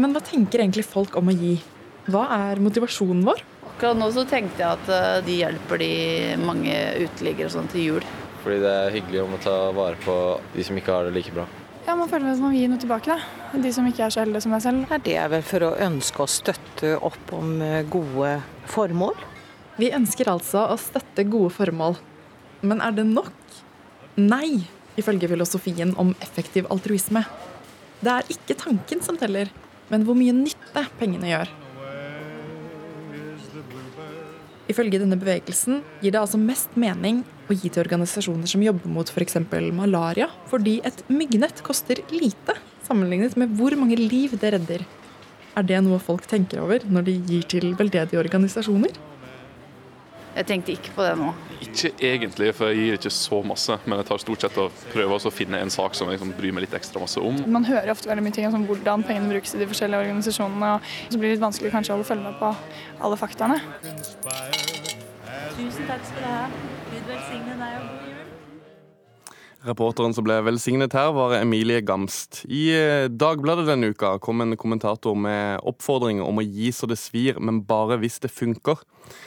Men 0.00 0.16
hva 0.16 0.22
tenker 0.24 0.64
egentlig 0.64 0.86
folk 0.88 1.18
om 1.20 1.28
å 1.28 1.36
gi? 1.36 1.58
Hva 2.08 2.24
er 2.38 2.62
motivasjonen 2.64 3.20
vår? 3.28 3.42
Akkurat 3.74 3.98
nå 4.00 4.08
så 4.14 4.24
tenkte 4.28 4.62
jeg 4.62 4.78
at 4.78 4.90
eh, 4.92 5.18
de 5.26 5.36
hjelper 5.42 5.80
de 5.82 5.90
mange 6.40 6.78
uteliggere 7.04 7.52
sånn 7.52 7.68
til 7.72 7.84
jul. 7.88 8.08
Fordi 8.44 8.60
det 8.64 8.72
er 8.80 8.96
hyggelig 8.96 9.22
om 9.26 9.36
å 9.36 9.42
ta 9.44 9.58
vare 9.76 10.00
på 10.04 10.16
de 10.54 10.64
som 10.64 10.80
ikke 10.80 10.96
har 10.96 11.08
det 11.08 11.14
like 11.16 11.36
bra. 11.36 11.44
Ja, 11.84 11.94
Man 11.94 12.08
føler 12.08 12.32
at 12.32 12.40
man 12.40 12.54
gir 12.56 12.70
noe 12.72 12.80
tilbake. 12.80 13.12
da. 13.12 13.60
De 13.60 13.72
som 13.72 13.86
ikke 13.86 14.06
er 14.06 14.12
så 14.14 14.22
heldige 14.22 14.40
som 14.44 14.54
meg 14.54 14.62
selv. 14.64 14.94
Det 15.04 15.16
er 15.20 15.28
vel 15.28 15.42
for 15.44 15.66
å 15.66 15.74
ønske 15.84 16.24
å 16.24 16.30
støtte 16.30 16.94
opp 17.04 17.32
om 17.36 17.60
eh, 17.62 17.82
gode 17.92 18.38
formål. 18.72 19.14
Vi 19.76 19.90
ønsker 19.92 20.30
altså 20.32 20.64
å 20.72 20.78
støtte 20.80 21.26
gode 21.28 21.52
formål. 21.52 21.98
Men 22.62 22.80
er 22.80 22.94
det 22.96 23.04
nok? 23.10 23.32
Nei, 24.16 24.64
ifølge 24.96 25.28
filosofien 25.28 25.92
om 26.00 26.14
effektiv 26.24 26.70
altruisme. 26.72 27.24
Det 28.00 28.12
er 28.14 28.32
ikke 28.32 28.56
tanken 28.56 29.02
som 29.04 29.18
teller, 29.20 29.50
men 29.90 30.06
hvor 30.06 30.16
mye 30.16 30.32
nytte 30.32 30.86
pengene 31.00 31.28
gjør. 31.32 31.52
Ifølge 34.70 35.00
denne 35.02 35.18
bevegelsen 35.20 35.82
gir 36.00 36.14
det 36.14 36.20
altså 36.20 36.40
mest 36.40 36.72
mening 36.80 37.22
å 37.50 37.56
gi 37.56 37.68
til 37.68 37.82
organisasjoner 37.82 38.48
som 38.48 38.62
jobber 38.64 38.88
mot 38.88 39.10
f.eks. 39.12 39.36
malaria, 39.76 40.30
fordi 40.48 40.78
et 40.88 41.02
myggnett 41.12 41.60
koster 41.66 42.00
lite 42.14 42.56
sammenlignet 42.86 43.36
med 43.40 43.52
hvor 43.58 43.76
mange 43.76 43.98
liv 44.00 44.36
det 44.40 44.54
redder. 44.56 44.86
Er 45.54 45.66
det 45.68 45.82
noe 45.84 46.00
folk 46.02 46.24
tenker 46.26 46.64
over 46.64 46.84
når 46.88 47.10
de 47.10 47.18
gir 47.28 47.44
til 47.46 47.74
veldedige 47.78 48.20
organisasjoner? 48.22 48.96
Jeg 50.34 50.46
tenkte 50.48 50.74
ikke 50.74 50.94
på 50.96 51.04
det 51.06 51.14
nå. 51.20 51.28
Ikke 51.62 51.90
egentlig, 52.02 52.48
for 52.58 52.70
jeg 52.72 52.80
gir 52.80 52.96
ikke 52.98 53.12
så 53.14 53.38
masse. 53.46 53.76
Men 53.86 54.00
jeg 54.00 54.08
tar 54.10 54.22
stort 54.22 54.46
sett 54.46 54.56
og 54.60 54.84
prøver 54.92 55.14
å 55.14 55.32
finne 55.34 55.60
en 55.62 55.70
sak 55.72 55.94
som 55.94 56.10
jeg 56.10 56.18
liksom 56.18 56.34
bryr 56.38 56.54
meg 56.56 56.66
litt 56.66 56.74
ekstra 56.78 57.02
masse 57.02 57.22
om. 57.22 57.38
Man 57.54 57.66
hører 57.68 57.94
ofte 57.94 58.10
veldig 58.10 58.24
mye 58.26 58.34
ting 58.34 58.48
om 58.50 58.66
hvordan 58.68 59.06
pengene 59.06 59.30
brukes 59.30 59.54
i 59.54 59.62
de 59.62 59.68
forskjellige 59.70 60.06
organisasjonene. 60.08 60.72
og 60.74 61.12
Så 61.14 61.20
blir 61.20 61.30
det 61.30 61.36
litt 61.36 61.46
vanskelig 61.46 61.74
kanskje 61.74 61.98
å 61.98 62.06
følge 62.06 62.26
med 62.26 62.40
på 62.42 62.50
alle 63.06 63.20
faktaene. 63.20 63.60
Tusen 65.54 65.86
takk 65.86 66.02
skal 66.10 66.24
du 66.24 66.32
ha. 66.32 66.48
Gud 66.90 67.06
velsigne 67.12 67.60
deg 67.62 67.78
og. 67.78 68.03
Reporteren 69.64 70.12
som 70.12 70.26
ble 70.26 70.36
velsignet 70.44 70.92
her, 70.92 71.08
var 71.16 71.32
Emilie 71.38 71.80
Gamst. 71.80 72.42
I 72.52 72.66
eh, 72.76 73.06
Dagbladet 73.08 73.64
denne 73.64 73.88
uka 73.94 74.10
kom 74.20 74.42
en 74.44 74.58
kommentator 74.60 75.16
med 75.16 75.62
oppfordring 75.64 76.20
om 76.20 76.40
å 76.40 76.44
gi 76.44 76.68
så 76.74 76.84
det 76.90 76.98
svir, 77.00 77.38
men 77.40 77.62
bare 77.64 77.96
hvis 78.02 78.18
det 78.20 78.28
funker. 78.28 78.82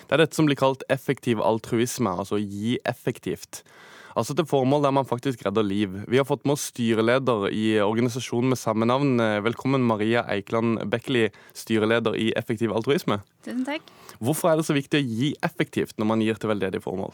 Det 0.05 0.13
er 0.13 0.21
dette 0.21 0.37
som 0.37 0.45
blir 0.45 0.59
kalt 0.59 0.85
effektiv 0.93 1.41
altruisme, 1.41 2.13
altså 2.21 2.37
gi 2.37 2.75
effektivt. 2.85 3.63
Altså 4.17 4.35
til 4.37 4.45
formål 4.49 4.85
der 4.85 4.93
man 4.97 5.09
faktisk 5.09 5.41
redder 5.45 5.65
liv. 5.65 5.95
Vi 6.05 6.21
har 6.21 6.25
fått 6.29 6.45
med 6.45 6.55
oss 6.55 6.67
styreleder 6.69 7.47
i 7.53 7.65
organisasjonen 7.81 8.53
med 8.53 8.61
samme 8.61 8.85
navn. 8.89 9.17
Velkommen 9.45 9.85
Maria 9.85 10.23
Eikeland 10.33 10.83
Bekkeli, 10.89 11.27
styreleder 11.57 12.17
i 12.17 12.29
Effektiv 12.37 12.73
altruisme. 12.77 13.19
Tusen 13.45 13.65
takk. 13.65 13.89
Hvorfor 14.17 14.53
er 14.53 14.61
det 14.61 14.67
så 14.69 14.77
viktig 14.77 15.01
å 15.01 15.09
gi 15.21 15.33
effektivt 15.45 15.97
når 15.97 16.11
man 16.13 16.25
gir 16.25 16.41
til 16.41 16.53
veldedige 16.53 16.85
formål? 16.85 17.13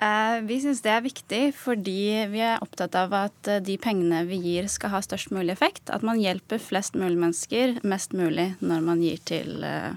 Eh, 0.00 0.40
vi 0.48 0.56
syns 0.62 0.80
det 0.80 0.92
er 0.94 1.02
viktig 1.04 1.40
fordi 1.60 2.00
vi 2.32 2.40
er 2.40 2.62
opptatt 2.64 2.94
av 2.96 3.12
at 3.18 3.48
eh, 3.52 3.60
de 3.60 3.76
pengene 3.80 4.22
vi 4.30 4.38
gir 4.40 4.68
skal 4.72 4.94
ha 4.94 5.02
størst 5.04 5.28
mulig 5.34 5.52
effekt. 5.52 5.92
At 5.92 6.06
man 6.06 6.22
hjelper 6.22 6.62
flest 6.62 6.96
mulig 6.96 7.18
mennesker 7.20 7.76
mest 7.84 8.16
mulig 8.16 8.54
når 8.64 8.86
man 8.86 9.02
gir 9.04 9.20
til 9.28 9.60
eh, 9.66 9.92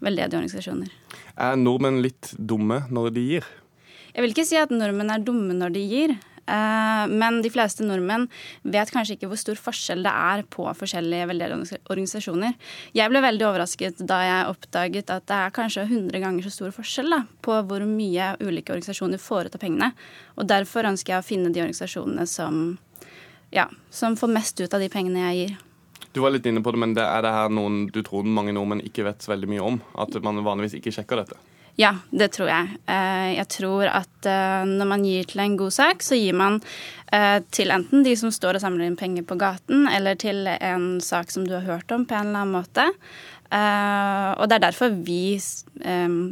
veldedige 0.00 0.40
organisasjoner. 0.40 0.94
Er 1.36 1.60
nordmenn 1.60 2.00
litt 2.00 2.32
dumme 2.38 2.86
når 2.88 3.12
de 3.12 3.26
gir? 3.28 3.50
Jeg 4.12 4.24
vil 4.24 4.32
ikke 4.32 4.48
si 4.48 4.56
at 4.60 4.72
nordmenn 4.72 5.12
er 5.12 5.24
dumme 5.24 5.56
når 5.56 5.76
de 5.76 5.84
gir. 5.84 6.16
Eh, 6.46 7.04
men 7.06 7.38
de 7.42 7.50
fleste 7.52 7.84
nordmenn 7.86 8.26
vet 8.66 8.90
kanskje 8.90 9.16
ikke 9.16 9.30
hvor 9.30 9.40
stor 9.40 9.58
forskjell 9.60 10.02
det 10.02 10.12
er 10.12 10.44
på 10.50 10.66
forskjellige 10.78 11.28
veldedige 11.30 11.80
organisasjoner. 11.92 12.56
Jeg 12.98 13.12
ble 13.12 13.22
veldig 13.22 13.46
overrasket 13.48 14.02
da 14.08 14.20
jeg 14.26 14.50
oppdaget 14.50 15.12
at 15.14 15.26
det 15.30 15.38
er 15.38 15.54
kanskje 15.54 15.86
100 15.86 16.22
ganger 16.24 16.46
så 16.46 16.54
stor 16.56 16.74
forskjell 16.74 17.12
da, 17.14 17.22
på 17.44 17.58
hvor 17.68 17.86
mye 17.86 18.32
ulike 18.42 18.74
organisasjoner 18.74 19.22
får 19.22 19.50
ut 19.50 19.58
av 19.58 19.62
pengene. 19.62 19.92
Og 20.38 20.48
Derfor 20.52 20.88
ønsker 20.88 21.14
jeg 21.14 21.22
å 21.22 21.26
finne 21.26 21.52
de 21.52 21.62
organisasjonene 21.62 22.26
som, 22.28 22.64
ja, 23.54 23.68
som 23.90 24.18
får 24.18 24.34
mest 24.34 24.60
ut 24.60 24.74
av 24.74 24.82
de 24.82 24.90
pengene 24.92 25.28
jeg 25.30 25.38
gir. 25.42 25.60
Du 26.12 26.20
var 26.20 26.34
litt 26.34 26.44
inne 26.44 26.60
på 26.60 26.74
det, 26.74 26.80
men 26.82 26.92
det 26.92 27.04
er 27.06 27.22
det 27.24 27.32
her 27.32 27.54
noen 27.54 27.86
du 27.88 28.02
tror 28.04 28.26
mange 28.28 28.52
nordmenn 28.52 28.82
ikke 28.84 29.06
vet 29.06 29.24
så 29.24 29.32
veldig 29.32 29.48
mye 29.48 29.64
om? 29.64 29.80
At 29.96 30.18
man 30.20 30.42
vanligvis 30.44 30.76
ikke 30.76 30.92
sjekker 30.92 31.22
dette? 31.22 31.38
Ja, 31.80 31.94
det 32.12 32.34
tror 32.36 32.50
jeg. 32.50 32.76
Eh, 32.84 33.30
jeg 33.38 33.48
tror 33.54 33.88
at 33.88 34.28
eh, 34.28 34.64
når 34.68 34.88
man 34.90 35.04
gir 35.08 35.28
til 35.30 35.40
en 35.40 35.56
god 35.56 35.72
sak, 35.72 36.04
så 36.04 36.18
gir 36.18 36.36
man 36.36 36.58
eh, 37.14 37.38
til 37.54 37.72
enten 37.72 38.04
de 38.04 38.12
som 38.18 38.32
står 38.34 38.58
og 38.58 38.64
samler 38.64 38.90
inn 38.90 38.98
penger 39.00 39.24
på 39.24 39.38
gaten, 39.40 39.86
eller 39.88 40.18
til 40.20 40.44
en 40.52 40.98
sak 41.00 41.32
som 41.32 41.46
du 41.48 41.54
har 41.56 41.64
hørt 41.64 41.94
om 41.94 42.04
på 42.04 42.18
en 42.18 42.28
eller 42.28 42.44
annen 42.44 42.58
måte. 42.60 42.90
Og 43.52 44.46
Det 44.48 44.54
er 44.56 44.62
derfor 44.62 44.94
vi 45.04 45.36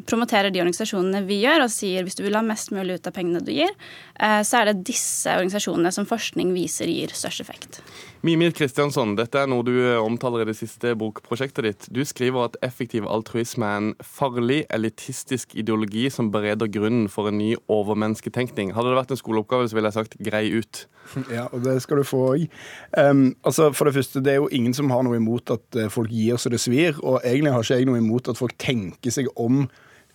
promoterer 0.09 0.49
de 0.49 0.63
organisasjonene 0.63 1.21
vi 1.29 1.43
gjør, 1.43 1.67
og 1.67 1.73
sier 1.75 2.07
hvis 2.07 2.17
du 2.17 2.23
vil 2.25 2.39
ha 2.39 2.41
mest 2.41 2.73
mulig 2.73 2.97
ut 2.97 3.11
av 3.11 3.13
pengene 3.13 3.43
du 3.45 3.51
gir, 3.53 3.75
så 4.17 4.63
er 4.63 4.71
det 4.71 4.87
disse 4.89 5.29
organisasjonene 5.29 5.93
som 5.93 6.09
forskning 6.09 6.55
viser 6.57 6.89
gir 6.89 7.13
størst 7.13 7.45
effekt. 7.45 7.83
Mimir 8.21 8.53
Kristiansson, 8.53 9.15
dette 9.17 9.41
er 9.41 9.47
noe 9.49 9.65
du 9.65 9.73
omtaler 9.97 10.43
i 10.43 10.51
det 10.51 10.59
siste 10.59 10.91
bokprosjektet 11.01 11.65
ditt. 11.65 11.87
Du 11.89 12.03
skriver 12.05 12.51
at 12.51 12.59
effektiv 12.67 13.07
altruisme 13.09 13.65
er 13.65 13.79
en 13.79 13.87
farlig, 14.05 14.59
elitistisk 14.77 15.55
ideologi 15.57 16.03
som 16.13 16.29
bereder 16.35 16.69
grunnen 16.69 17.07
for 17.09 17.31
en 17.31 17.39
ny 17.41 17.55
overmennesketenkning. 17.73 18.75
Hadde 18.77 18.93
det 18.93 18.99
vært 18.99 19.15
en 19.17 19.21
skoleoppgave, 19.23 19.71
så 19.71 19.79
ville 19.79 19.89
jeg 19.89 19.97
sagt 19.97 20.19
grei 20.21 20.43
ut. 20.53 20.85
Ja, 21.33 21.47
og 21.49 21.65
det 21.65 21.79
skal 21.81 22.03
du 22.03 22.05
få 22.07 22.21
òg. 22.35 22.45
Um, 22.93 23.31
altså, 23.41 23.71
for 23.73 23.89
det 23.89 23.97
første, 23.97 24.21
det 24.21 24.35
er 24.35 24.43
jo 24.43 24.51
ingen 24.53 24.77
som 24.77 24.93
har 24.93 25.01
noe 25.07 25.17
imot 25.17 25.51
at 25.57 25.79
folk 25.91 26.13
gir 26.13 26.37
så 26.37 26.53
det 26.53 26.61
svir. 26.61 27.01
Og 27.01 27.25
egentlig 27.25 27.55
har 27.57 27.65
ikke 27.65 27.81
jeg 27.81 27.89
noe 27.89 28.03
imot 28.03 28.29
at 28.29 28.39
folk 28.39 28.53
tenker 28.61 29.17
seg 29.17 29.33
om 29.41 29.65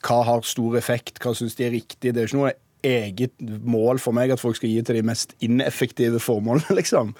hva 0.05 0.21
har 0.27 0.45
stor 0.45 0.77
effekt, 0.77 1.17
hva 1.23 1.33
syns 1.33 1.57
de 1.57 1.65
er 1.65 1.73
riktig. 1.73 2.13
Det 2.13 2.21
er 2.21 2.29
ikke 2.29 2.39
noe 2.43 2.53
eget 2.85 3.33
mål 3.41 3.99
for 4.01 4.15
meg 4.15 4.33
at 4.33 4.41
folk 4.41 4.59
skal 4.59 4.71
gi 4.71 4.83
til 4.85 4.99
de 4.99 5.05
mest 5.05 5.35
ineffektive 5.45 6.21
formålene, 6.23 6.75
liksom. 6.79 7.13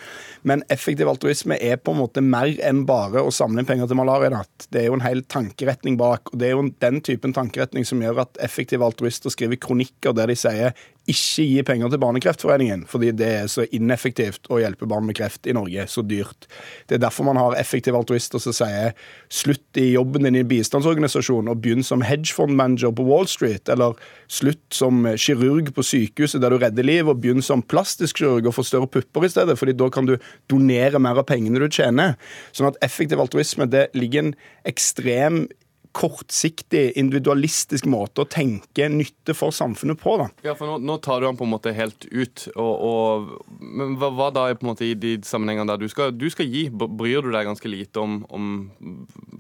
Men 0.48 0.64
effektiv 0.74 1.10
altruisme 1.12 1.58
er 1.58 1.80
på 1.82 1.96
en 1.96 2.02
måte 2.04 2.24
mer 2.26 2.54
enn 2.66 2.84
bare 2.88 3.24
å 3.26 3.34
samle 3.34 3.62
inn 3.62 3.70
penger 3.70 3.90
til 3.90 4.00
malarianatt. 4.00 4.68
Det 4.70 4.84
er 4.84 4.90
jo 4.90 5.00
en 5.00 5.06
hel 5.06 5.24
tankeretning 5.32 6.00
bak, 6.02 6.32
og 6.32 6.40
det 6.42 6.50
er 6.50 6.56
jo 6.56 6.68
den 6.84 7.02
typen 7.06 7.36
tankeretning 7.36 7.88
som 7.88 8.04
gjør 8.04 8.26
at 8.26 8.42
effektive 8.46 8.86
altruister 8.86 9.34
skriver 9.34 9.60
kronikker 9.62 10.16
der 10.16 10.32
de 10.32 10.38
sier 10.40 10.76
ikke 11.06 11.46
gi 11.46 11.64
penger 11.66 11.92
til 11.94 12.02
Barnekreftforeningen, 12.02 12.86
fordi 12.90 13.12
det 13.18 13.28
er 13.30 13.50
så 13.52 13.66
ineffektivt 13.76 14.50
å 14.50 14.58
hjelpe 14.62 14.88
barn 14.90 15.06
med 15.06 15.18
kreft 15.18 15.46
i 15.46 15.54
Norge. 15.54 15.86
Så 15.92 16.02
dyrt. 16.06 16.48
Det 16.90 16.98
er 16.98 17.04
derfor 17.04 17.28
man 17.28 17.40
har 17.40 17.58
effektive 17.60 18.00
altruister 18.00 18.42
som 18.42 18.56
sier 18.56 18.96
slutt 19.30 19.80
i 19.82 19.92
jobben 19.94 20.26
din 20.26 20.40
i 20.40 20.42
en 20.42 20.50
bistandsorganisasjon 20.50 21.52
og 21.52 21.62
begynn 21.62 21.86
som 21.86 22.04
hedgefondmanager 22.06 22.94
på 22.96 23.06
Wall 23.06 23.30
Street, 23.30 23.70
eller 23.70 23.98
slutt 24.32 24.64
som 24.74 25.06
kirurg 25.22 25.70
på 25.76 25.86
sykehuset 25.86 26.42
der 26.42 26.54
du 26.54 26.60
redder 26.62 26.88
liv, 26.88 27.10
og 27.10 27.22
begynn 27.22 27.46
som 27.46 27.62
plastisk 27.62 28.24
kirurg 28.24 28.50
og 28.50 28.58
få 28.58 28.66
større 28.66 28.90
pupper 28.90 29.28
i 29.28 29.34
stedet, 29.34 29.58
fordi 29.60 29.78
da 29.78 29.92
kan 29.94 30.10
du 30.10 30.16
donere 30.52 31.02
mer 31.02 31.22
av 31.22 31.30
pengene 31.30 31.62
du 31.62 31.70
tjener. 31.70 32.18
Sånn 32.56 32.72
at 32.72 32.82
effektiv 32.86 33.22
altruisme 33.22 33.70
det 33.70 33.88
ligger 33.98 34.26
en 34.26 34.36
ekstrem 34.66 35.46
kortsiktig, 35.96 36.90
individualistisk 37.00 37.88
måte 37.90 38.26
å 38.26 38.30
tenke 38.30 38.90
nytte 38.92 39.36
for 39.38 39.56
samfunnet 39.56 40.00
på. 40.02 40.18
da. 40.22 40.28
Ja, 40.46 40.56
for 40.58 40.70
Nå, 40.70 40.80
nå 40.84 40.98
tar 41.04 41.22
du 41.22 41.30
han 41.30 41.38
på 41.40 41.48
en 41.48 41.54
måte 41.54 41.74
helt 41.76 42.08
ut. 42.12 42.48
Og, 42.56 42.74
og, 42.90 43.32
men 43.62 43.96
hva, 44.02 44.12
hva, 44.16 44.30
da 44.36 44.48
på 44.54 44.66
en 44.66 44.74
måte 44.74 44.88
i 44.88 44.96
de 44.98 45.16
sammenhengene 45.26 45.70
der 45.72 45.82
du 45.82 45.92
skal, 45.92 46.12
du 46.16 46.28
skal 46.34 46.50
gi? 46.52 46.68
Bryr 46.74 47.24
du 47.24 47.32
deg 47.32 47.48
ganske 47.48 47.72
lite 47.72 48.02
om, 48.04 48.22
om 48.34 48.52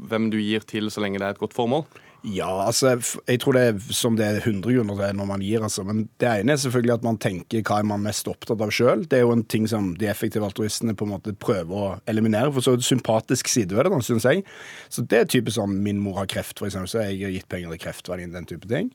hvem 0.09 0.29
du 0.33 0.39
gir 0.39 0.65
til, 0.67 0.91
så 0.93 1.03
lenge 1.03 1.21
det 1.21 1.27
er 1.27 1.35
et 1.35 1.43
godt 1.43 1.57
formål? 1.57 1.87
Ja, 2.25 2.47
altså, 2.65 2.95
jeg 3.27 3.39
tror 3.43 3.53
det 3.53 3.63
er 3.69 3.81
som 3.93 4.15
det 4.17 4.25
er 4.25 4.39
100 4.39 4.73
grunner 4.73 4.97
til 4.97 5.17
når 5.19 5.27
man 5.29 5.43
gir. 5.45 5.61
altså. 5.61 5.83
Men 5.85 6.07
det 6.21 6.29
ene 6.31 6.55
er 6.55 6.61
selvfølgelig 6.61 6.95
at 6.95 7.05
man 7.05 7.19
tenker 7.21 7.61
hva 7.61 7.77
er 7.81 7.85
man 7.85 8.01
mest 8.01 8.25
opptatt 8.31 8.63
av 8.65 8.73
sjøl. 8.73 9.03
Det 9.05 9.19
er 9.19 9.25
jo 9.27 9.35
en 9.35 9.43
ting 9.45 9.67
som 9.69 9.91
de 9.99 10.09
effektive 10.09 10.47
altruistene 10.47 10.95
på 10.97 11.05
en 11.05 11.13
måte 11.13 11.35
prøver 11.37 11.75
å 11.75 11.91
eliminere. 12.09 12.49
For 12.55 12.65
så 12.65 12.73
er 12.73 12.81
det 12.81 12.87
sympatisk 12.87 13.51
side 13.51 13.77
ved 13.77 13.85
det, 13.85 14.01
syns 14.07 14.25
jeg. 14.25 14.41
Så 14.89 15.05
det 15.05 15.21
er 15.21 15.29
typisk 15.29 15.59
sånn 15.59 15.77
min 15.85 16.01
mor 16.01 16.17
har 16.23 16.31
kreft, 16.31 16.57
f.eks., 16.57 16.79
så 16.89 17.05
jeg 17.05 17.21
har 17.27 17.35
gitt 17.35 17.49
penger 17.51 17.75
til 17.75 17.83
Kreftverdiene, 17.85 18.33
den 18.33 18.49
type 18.49 18.69
ting. 18.71 18.89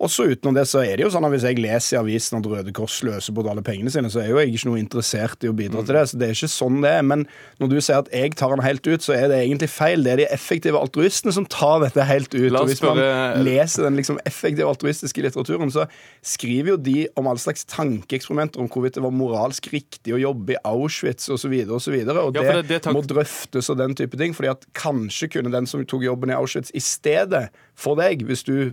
Og 0.00 0.08
så 0.08 0.24
utenom 0.30 0.56
det 0.56 0.64
så 0.70 0.80
er 0.80 0.96
det 0.96 1.04
jo 1.04 1.10
sånn 1.12 1.26
at 1.28 1.32
hvis 1.34 1.44
jeg 1.44 1.58
leser 1.60 1.98
i 1.98 2.00
avisen 2.00 2.38
at 2.38 2.46
Røde 2.48 2.72
Kors 2.76 2.94
løser 3.04 3.34
bort 3.36 3.50
alle 3.52 3.64
pengene 3.64 3.92
sine, 3.92 4.08
så 4.12 4.22
er 4.22 4.30
jo 4.30 4.38
jeg 4.40 4.54
ikke 4.54 4.70
noe 4.70 4.80
interessert 4.80 5.44
i 5.44 5.50
å 5.50 5.56
bidra 5.56 5.82
til 5.84 5.98
det. 5.98 6.04
Så 6.08 6.20
det 6.20 6.28
er 6.30 6.38
ikke 6.38 6.48
sånn 6.54 6.78
det 6.80 6.92
er. 6.96 7.04
Men 7.04 7.26
når 7.60 7.72
du 7.72 7.76
sier 7.78 8.00
at 8.00 8.08
jeg 8.16 8.32
tar 8.40 8.54
den 8.54 8.64
helt 8.64 8.88
ut, 8.88 9.04
så 9.04 9.12
er 9.18 9.28
det 9.28 9.42
egentlig 9.44 9.68
feil. 9.68 10.06
Det 10.06 10.14
er 10.14 10.22
de 10.22 10.26
effektive 10.32 10.80
altruistene 10.80 11.36
som 11.36 11.44
tar 11.52 11.84
dette 11.84 12.08
helt 12.08 12.32
ut. 12.32 12.48
Og 12.48 12.72
hvis 12.72 12.80
man 12.84 13.02
leser 13.44 13.84
den 13.90 14.00
liksom 14.00 14.20
effektive 14.24 14.72
altruistiske 14.72 15.26
litteraturen, 15.26 15.72
så 15.74 15.84
skriver 16.24 16.74
jo 16.74 16.80
de 16.88 16.98
om 17.20 17.28
alle 17.28 17.44
slags 17.44 17.68
tankeeksperimenter 17.68 18.64
om 18.64 18.72
hvorvidt 18.72 18.96
det 18.96 19.04
var 19.04 19.12
moralsk 19.12 19.68
riktig 19.74 20.16
å 20.16 20.24
jobbe 20.24 20.56
i 20.56 20.60
Auschwitz 20.64 21.28
osv. 21.28 21.50
Og, 21.50 21.88
videre, 21.92 22.22
og, 22.24 22.32
og 22.32 22.40
ja, 22.40 22.60
det, 22.64 22.80
det 22.86 22.94
må 22.94 23.04
drøftes 23.04 23.68
og 23.68 23.82
den 23.82 23.92
type 23.98 24.16
ting. 24.16 24.32
fordi 24.36 24.54
at 24.54 24.64
kanskje 24.72 25.28
kunne 25.36 25.52
den 25.52 25.68
som 25.68 25.84
tok 25.84 26.08
jobben 26.08 26.32
i 26.32 26.40
Auschwitz 26.40 26.72
i 26.72 26.80
stedet 26.80 27.50
for 27.76 28.00
deg, 28.00 28.24
hvis 28.24 28.48
du 28.48 28.72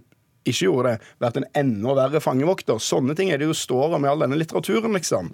ikke 0.52 0.68
gjorde 0.68 0.94
det, 0.94 1.10
vært 1.24 1.42
en 1.42 1.50
enda 1.64 1.98
verre 1.98 2.22
fangevokter. 2.24 2.80
Sånne 2.84 3.16
ting 3.18 3.32
er 3.34 3.42
det 3.42 3.50
jo 3.50 3.58
står 3.58 3.98
om 3.98 4.08
i 4.08 4.12
all 4.12 4.24
denne 4.24 4.40
litteraturen, 4.40 4.96
liksom. 4.98 5.34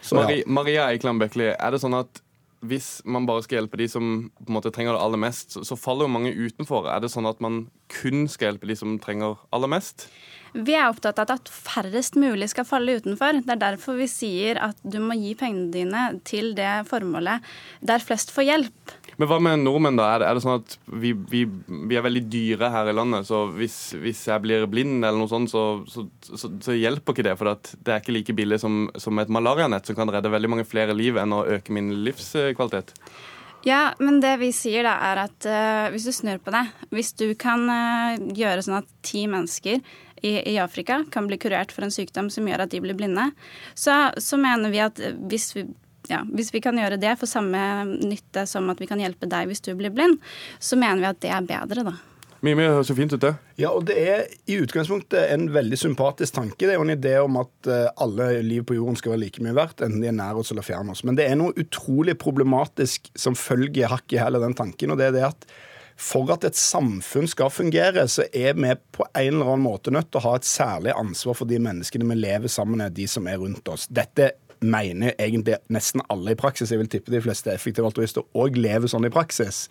Så, 0.00 0.16
Marie, 0.18 0.42
ja. 0.42 0.48
Maria 0.58 0.88
Eikland-Bøkli, 0.92 1.52
er 1.54 1.74
det 1.74 1.82
sånn 1.82 1.96
at 1.98 2.22
hvis 2.66 3.04
man 3.06 3.26
bare 3.28 3.44
skal 3.44 3.60
hjelpe 3.60 3.78
de 3.78 3.86
som 3.90 4.06
på 4.40 4.50
en 4.50 4.56
måte 4.56 4.72
trenger 4.74 4.96
det 4.96 5.02
aller 5.02 5.20
mest, 5.22 5.54
så, 5.54 5.62
så 5.66 5.78
faller 5.78 6.08
jo 6.08 6.14
mange 6.16 6.32
utenfor. 6.34 6.88
Er 6.90 7.02
det 7.04 7.12
sånn 7.12 7.28
at 7.30 7.42
man 7.44 7.66
kun 7.92 8.26
skal 8.30 8.52
hjelpe 8.52 8.70
de 8.70 8.76
som 8.78 8.96
trenger 9.02 9.38
aller 9.54 9.70
mest? 9.70 10.08
Vi 10.56 10.74
er 10.74 10.88
opptatt 10.88 11.20
av 11.22 11.30
at 11.36 11.50
færrest 11.52 12.16
mulig 12.18 12.48
skal 12.50 12.66
falle 12.66 12.98
utenfor. 12.98 13.42
Det 13.44 13.54
er 13.54 13.62
derfor 13.62 13.98
vi 14.00 14.08
sier 14.10 14.58
at 14.64 14.80
du 14.82 14.98
må 15.02 15.16
gi 15.20 15.34
pengene 15.38 15.70
dine 15.74 16.06
til 16.26 16.54
det 16.58 16.88
formålet 16.88 17.46
der 17.84 18.02
flest 18.02 18.32
får 18.34 18.48
hjelp. 18.48 18.97
Men 19.18 19.26
hva 19.26 19.38
med 19.42 19.64
nordmenn, 19.64 19.96
da? 19.98 20.12
Er 20.14 20.22
det, 20.22 20.26
er 20.28 20.38
det 20.38 20.42
sånn 20.44 20.60
at 20.60 20.74
vi, 21.02 21.10
vi, 21.30 21.40
vi, 21.66 21.96
er 21.98 22.04
veldig 22.06 22.22
dyre 22.30 22.68
her 22.70 22.90
i 22.90 22.94
landet, 22.94 23.26
så 23.26 23.48
hvis, 23.50 23.78
hvis 23.98 24.20
jeg 24.30 24.44
blir 24.44 24.66
blind 24.70 25.00
eller 25.00 25.18
noe 25.18 25.30
sånt, 25.30 25.50
så, 25.50 25.64
så, 25.90 26.04
så, 26.22 26.52
så 26.62 26.76
hjelper 26.76 27.16
ikke 27.16 27.26
det. 27.26 27.34
For 27.40 27.50
det 27.50 27.94
er 27.94 27.98
ikke 27.98 28.14
like 28.14 28.36
billig 28.38 28.60
som, 28.62 28.84
som 28.94 29.18
et 29.18 29.32
malarianett 29.34 29.90
som 29.90 29.98
kan 29.98 30.14
redde 30.14 30.30
veldig 30.30 30.52
mange 30.54 30.68
flere 30.70 30.94
liv 30.94 31.18
enn 31.18 31.34
å 31.34 31.42
øke 31.56 31.74
min 31.74 31.90
livskvalitet. 32.06 32.94
Ja, 33.66 33.88
men 33.98 34.20
det 34.22 34.36
vi 34.38 34.52
sier 34.54 34.86
da 34.86 34.94
er 35.08 35.24
at 35.24 35.48
uh, 35.50 35.88
hvis 35.90 36.06
du 36.06 36.12
snur 36.14 36.38
på 36.38 36.52
det 36.54 36.60
Hvis 36.94 37.10
du 37.18 37.32
kan 37.34 37.64
uh, 37.66 38.14
gjøre 38.14 38.62
sånn 38.62 38.78
at 38.78 38.92
ti 39.02 39.24
mennesker 39.26 39.80
i, 40.22 40.30
i, 40.30 40.54
Afrika 40.62 41.00
kan 41.10 41.26
bli 41.26 41.40
kurert 41.42 41.74
for 41.74 41.86
en 41.86 41.94
sykdom 41.94 42.30
som 42.30 42.46
gjør 42.46 42.64
at 42.64 42.70
de 42.70 42.80
blir 42.82 42.96
blinde, 42.98 43.28
så, 43.78 44.10
så 44.18 44.38
mener 44.38 44.70
vi 44.70 44.80
at 44.82 44.98
hvis 45.30 45.52
vi 45.54 45.66
ja, 46.10 46.22
hvis 46.32 46.52
vi 46.54 46.62
kan 46.64 46.78
gjøre 46.78 47.00
det 47.00 47.14
for 47.20 47.30
samme 47.30 47.60
nytte 48.00 48.46
som 48.48 48.68
at 48.72 48.80
vi 48.80 48.88
kan 48.90 49.00
hjelpe 49.02 49.28
deg 49.30 49.50
hvis 49.50 49.64
du 49.64 49.74
blir 49.78 49.94
blind, 49.94 50.18
så 50.60 50.78
mener 50.80 51.02
vi 51.02 51.10
at 51.10 51.20
det 51.24 51.34
er 51.34 51.48
bedre, 51.48 51.86
da. 51.90 51.98
Mimi, 52.38 52.62
det 52.62 52.70
høres 52.70 52.86
så 52.86 52.94
fint 52.94 53.10
ut, 53.10 53.22
det. 53.22 53.32
Ja, 53.58 53.72
og 53.74 53.88
det 53.88 53.96
er 53.98 54.20
i 54.46 54.60
utgangspunktet 54.62 55.32
en 55.34 55.48
veldig 55.50 55.78
sympatisk 55.80 56.36
tanke. 56.36 56.60
Det 56.60 56.70
er 56.70 56.76
jo 56.78 56.84
en 56.86 56.94
idé 56.94 57.16
om 57.18 57.40
at 57.40 57.70
eh, 57.70 57.88
alle 57.98 58.28
liv 58.46 58.62
på 58.68 58.76
jorden 58.76 58.98
skal 58.98 59.16
være 59.16 59.24
like 59.24 59.42
mye 59.42 59.56
verdt, 59.58 59.82
enten 59.82 60.04
de 60.04 60.10
er 60.12 60.14
nær 60.14 60.38
oss 60.38 60.52
eller 60.54 60.66
fjern 60.66 60.92
oss. 60.92 61.02
Men 61.06 61.18
det 61.18 61.26
er 61.26 61.34
noe 61.40 61.56
utrolig 61.58 62.14
problematisk 62.22 63.10
som 63.18 63.34
følger 63.38 63.90
hakk 63.90 64.14
i 64.14 64.22
hele 64.22 64.38
den 64.44 64.54
tanken, 64.58 64.94
og 64.94 65.00
det 65.00 65.10
er 65.10 65.18
det 65.18 65.26
at 65.32 65.48
for 65.98 66.30
at 66.30 66.44
et 66.46 66.54
samfunn 66.54 67.26
skal 67.26 67.50
fungere, 67.50 68.04
så 68.06 68.28
er 68.30 68.54
vi 68.54 68.70
på 68.94 69.02
en 69.08 69.32
eller 69.32 69.48
annen 69.56 69.64
måte 69.64 69.90
nødt 69.90 70.12
til 70.12 70.20
å 70.20 70.28
ha 70.28 70.36
et 70.38 70.46
særlig 70.46 70.94
ansvar 70.94 71.34
for 71.40 71.50
de 71.50 71.58
menneskene 71.58 72.06
vi 72.06 72.20
lever 72.20 72.52
sammen 72.54 72.78
med, 72.78 72.94
de 72.94 73.08
som 73.10 73.26
er 73.26 73.40
rundt 73.42 73.66
oss. 73.72 73.88
Dette 73.90 74.30
mener 74.60 75.16
egentlig 75.18 75.58
nesten 75.72 76.02
alle 76.12 76.34
i 76.34 76.38
praksis. 76.38 76.72
Jeg 76.72 76.82
vil 76.82 76.90
tippe 76.92 77.12
de 77.14 77.22
fleste 77.24 77.52
effektive 77.52 77.88
altruister 77.88 78.26
òg 78.38 78.58
lever 78.58 78.90
sånn 78.90 79.06
i 79.08 79.12
praksis. 79.12 79.66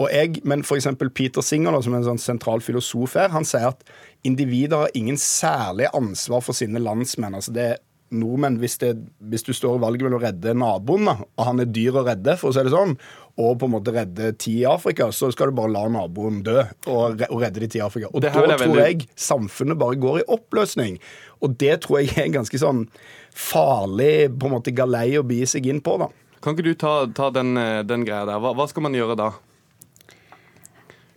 Og 0.00 0.08
jeg, 0.12 0.40
men 0.48 0.64
f.eks. 0.64 0.88
Peter 1.14 1.44
Singer, 1.44 1.76
som 1.84 1.94
er 1.94 2.00
en 2.00 2.10
sånn 2.12 2.22
sentral 2.22 2.62
filosof 2.64 3.18
her, 3.20 3.32
han 3.34 3.44
sier 3.48 3.70
at 3.72 3.84
individer 4.26 4.86
har 4.86 4.96
ingen 4.96 5.18
særlig 5.20 5.90
ansvar 5.96 6.44
for 6.44 6.56
sine 6.56 6.80
landsmenn. 6.80 7.36
altså 7.36 7.52
det 7.56 7.66
er 7.74 7.80
nordmenn, 8.10 8.58
hvis, 8.58 8.78
det, 8.82 8.94
hvis, 9.30 9.44
du 9.46 9.52
står 9.54 9.78
i 9.78 9.82
valget 9.84 10.06
mellom 10.06 10.20
å 10.20 10.24
redde 10.24 10.54
naboen, 10.58 11.10
og 11.10 11.44
han 11.46 11.62
er 11.62 11.70
dyr 11.70 12.00
å 12.00 12.06
redde, 12.06 12.36
for 12.40 12.50
å 12.50 12.56
si 12.56 12.64
det 12.66 12.72
sånn, 12.74 12.96
og 13.40 13.56
på 13.60 13.68
en 13.68 13.72
måte 13.72 13.94
redde 13.94 14.32
ti 14.40 14.58
i 14.60 14.68
Afrika, 14.68 15.08
så 15.14 15.30
skal 15.32 15.50
du 15.50 15.56
bare 15.56 15.72
la 15.72 15.86
naboen 15.92 16.42
dø 16.46 16.58
og, 16.92 17.22
redde 17.40 17.62
de 17.62 17.68
ti 17.72 17.80
i 17.80 17.84
Afrika. 17.84 18.10
Og 18.12 18.24
da 18.24 18.32
tror 18.34 18.52
veldig... 18.52 18.80
jeg 18.84 19.08
samfunnet 19.18 19.80
bare 19.80 19.98
går 20.00 20.20
i 20.20 20.26
oppløsning. 20.36 20.98
Og 21.40 21.56
det 21.60 21.80
tror 21.86 22.02
jeg 22.02 22.14
er 22.14 22.28
en 22.28 22.40
ganske 22.40 22.60
sånn 22.60 22.84
farlig 23.36 24.28
på 24.36 24.48
en 24.48 24.56
måte 24.58 24.74
galei 24.76 25.14
å 25.18 25.26
bie 25.26 25.48
seg 25.48 25.70
inn 25.70 25.80
på. 25.84 25.96
da. 26.02 26.10
Kan 26.44 26.56
ikke 26.56 26.70
du 26.70 26.74
ta, 26.78 26.94
ta 27.16 27.30
den, 27.34 27.54
eh, 27.60 27.82
den, 27.84 28.04
greia 28.08 28.26
der? 28.28 28.40
Hva, 28.40 28.54
hva, 28.56 28.66
skal 28.68 28.84
man 28.86 28.96
gjøre 28.96 29.16
da? 29.20 29.30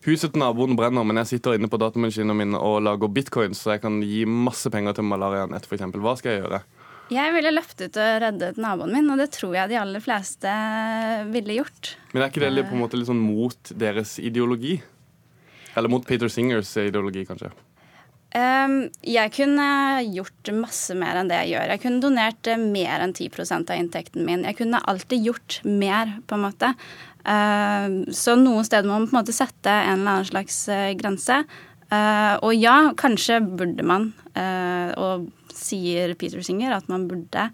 Huset 0.03 0.33
til 0.33 0.41
naboen 0.41 0.75
brenner, 0.75 1.05
men 1.07 1.21
jeg 1.21 1.37
sitter 1.37 1.55
inne 1.55 1.69
på 1.71 1.79
datamaskinen 1.79 2.35
min 2.35 2.57
og 2.59 2.81
lager 2.83 3.11
bitcoins, 3.11 3.61
så 3.63 3.77
jeg 3.77 3.85
kan 3.85 4.01
gi 4.03 4.25
masse 4.27 4.67
penger 4.71 4.97
til 4.97 5.07
Malarianett, 5.07 5.63
f.eks. 5.63 5.85
Hva 5.95 6.15
skal 6.19 6.35
jeg 6.35 6.43
gjøre? 6.43 6.59
Jeg 7.11 7.33
ville 7.35 7.51
løftet 7.51 7.97
og 7.99 8.21
reddet 8.23 8.59
naboen 8.61 8.93
min, 8.95 9.09
og 9.11 9.19
det 9.19 9.31
tror 9.35 9.57
jeg 9.57 9.73
de 9.73 9.79
aller 9.81 10.03
fleste 10.03 10.53
ville 11.33 11.59
gjort. 11.59 11.93
Men 12.13 12.23
er 12.23 12.31
ikke 12.31 12.47
det 12.47 12.65
på 12.69 12.77
en 12.77 12.83
måte 12.85 12.99
litt 12.99 13.09
sånn 13.09 13.21
mot 13.21 13.73
deres 13.75 14.15
ideologi? 14.23 14.77
Eller 15.75 15.91
mot 15.91 16.05
Peter 16.07 16.31
Singers 16.31 16.71
ideologi, 16.79 17.25
kanskje? 17.27 17.51
Um, 18.33 18.87
jeg 19.05 19.29
kunne 19.35 19.65
gjort 20.09 20.49
masse 20.57 20.95
mer 20.97 21.19
enn 21.19 21.29
det 21.29 21.37
jeg 21.43 21.51
gjør. 21.53 21.73
Jeg 21.75 21.81
kunne 21.83 22.01
donert 22.01 22.49
eh, 22.49 22.61
mer 22.61 23.03
enn 23.03 23.13
10% 23.13 23.69
av 23.69 23.77
inntekten 23.77 24.25
min. 24.25 24.45
Jeg 24.47 24.57
kunne 24.57 24.81
alltid 24.89 25.27
gjort 25.27 25.59
mer, 25.67 26.15
på 26.25 26.39
en 26.39 26.45
måte. 26.47 26.71
Uh, 27.21 28.01
så 28.13 28.33
noen 28.39 28.65
steder 28.65 28.89
må 28.89 28.97
man 28.97 29.05
på 29.05 29.13
en 29.13 29.19
måte 29.19 29.37
sette 29.37 29.69
en 29.69 29.99
eller 29.99 30.15
annen 30.15 30.31
slags 30.31 30.63
uh, 30.71 30.89
grense. 30.97 31.43
Uh, 31.93 32.41
og 32.41 32.57
ja, 32.57 32.77
kanskje 32.97 33.37
burde 33.43 33.85
man, 33.85 34.09
og 34.33 35.27
sier 35.73 36.15
Peter 36.19 36.43
Singer, 36.45 36.77
at 36.77 36.89
man 36.91 37.07
burde 37.09 37.49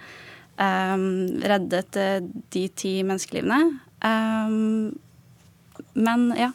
reddet 0.59 1.95
de 2.51 2.63
ti 2.75 2.97
menneskelivene. 3.07 3.59
men 5.95 6.25
ja. 6.35 6.49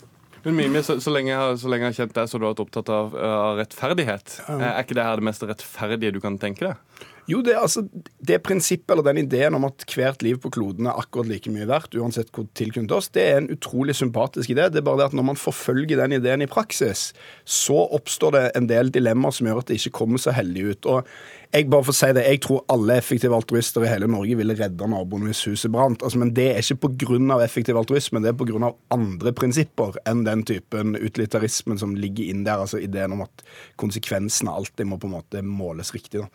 Men 0.44 0.59
Mimi, 0.59 0.83
så, 0.85 0.99
så, 1.00 1.09
lenge 1.09 1.33
jeg, 1.33 1.56
så, 1.62 1.71
lenge 1.73 1.87
jeg, 1.87 1.94
har 1.94 2.00
kjent 2.02 2.18
deg, 2.18 2.28
så 2.28 2.37
du 2.37 2.44
har 2.44 2.52
vært 2.52 2.66
opptatt 2.66 2.90
av, 2.92 3.14
av 3.16 3.56
rettferdighet. 3.62 4.38
Ja. 4.44 4.59
Er 4.61 4.85
ikke 4.85 4.99
det 4.99 5.06
her 5.06 5.21
det 5.21 5.25
mest 5.30 5.47
rettferdige 5.49 6.12
du 6.12 6.21
kan 6.21 6.37
tenke 6.42 6.66
deg? 6.66 7.04
Jo, 7.25 7.38
det, 7.40 7.54
altså, 7.56 7.87
det 8.21 8.42
prinsippet 8.44 8.92
eller 8.92 9.06
den 9.06 9.23
ideen 9.23 9.56
om 9.56 9.64
at 9.64 9.87
hvert 9.88 10.21
liv 10.25 10.37
på 10.42 10.50
kloden 10.52 10.90
er 10.90 10.99
akkurat 11.00 11.30
like 11.30 11.49
mye 11.49 11.64
verdt, 11.71 11.97
uansett 11.97 12.28
hvor 12.37 12.44
tilknyttet 12.52 12.92
oss, 12.92 13.09
det 13.16 13.25
er 13.25 13.38
en 13.40 13.49
utrolig 13.54 13.94
sympatisk 13.97 14.52
idé. 14.52 14.66
Det 14.68 14.83
er 14.83 14.85
bare 14.85 15.00
det 15.00 15.06
at 15.09 15.16
når 15.16 15.30
man 15.30 15.40
forfølger 15.40 16.02
den 16.02 16.18
ideen 16.18 16.44
i 16.44 16.50
praksis, 16.50 17.06
så 17.49 17.78
oppstår 17.97 18.37
det 18.37 18.44
en 18.61 18.68
del 18.68 18.92
dilemmaer 18.92 19.33
som 19.33 19.49
gjør 19.49 19.62
at 19.62 19.73
det 19.73 19.80
ikke 19.80 19.97
kommer 20.02 20.21
så 20.21 20.37
heldig 20.37 20.66
ut. 20.75 20.90
Og 20.92 21.09
jeg 21.54 21.68
bare 21.70 21.87
får 21.87 21.94
si 21.94 22.08
det, 22.16 22.25
jeg 22.26 22.40
tror 22.42 22.64
alle 22.73 22.96
effektive 22.99 23.37
altruister 23.37 23.84
i 23.87 23.90
hele 23.90 24.08
Norge 24.11 24.34
ville 24.38 24.56
redda 24.58 24.88
naboen 24.90 25.28
hvis 25.28 25.44
huset 25.46 25.70
brant. 25.70 26.02
Altså, 26.02 26.18
men 26.18 26.32
det 26.34 26.49
er 26.50 26.62
ikke 26.64 26.88
pga. 26.88 27.38
effektiv 27.44 27.76
altruisme, 27.78 28.23
det 28.23 28.32
er 28.32 28.38
pga. 28.38 28.73
andre 28.90 29.32
prinsipper 29.32 29.94
enn 30.08 30.25
den 30.26 30.42
typen 30.42 30.96
utilitarismen 30.96 31.78
som 31.78 31.94
ligger 31.94 32.25
inn 32.25 32.42
der. 32.44 32.58
altså 32.58 32.78
Ideen 32.82 33.12
om 33.12 33.23
at 33.23 33.44
konsekvensene 33.76 34.50
alltid 34.50 34.87
må 34.90 34.99
på 34.99 35.06
en 35.06 35.14
måte 35.14 35.42
måles 35.42 35.94
riktig. 35.94 36.25
Da. 36.25 36.26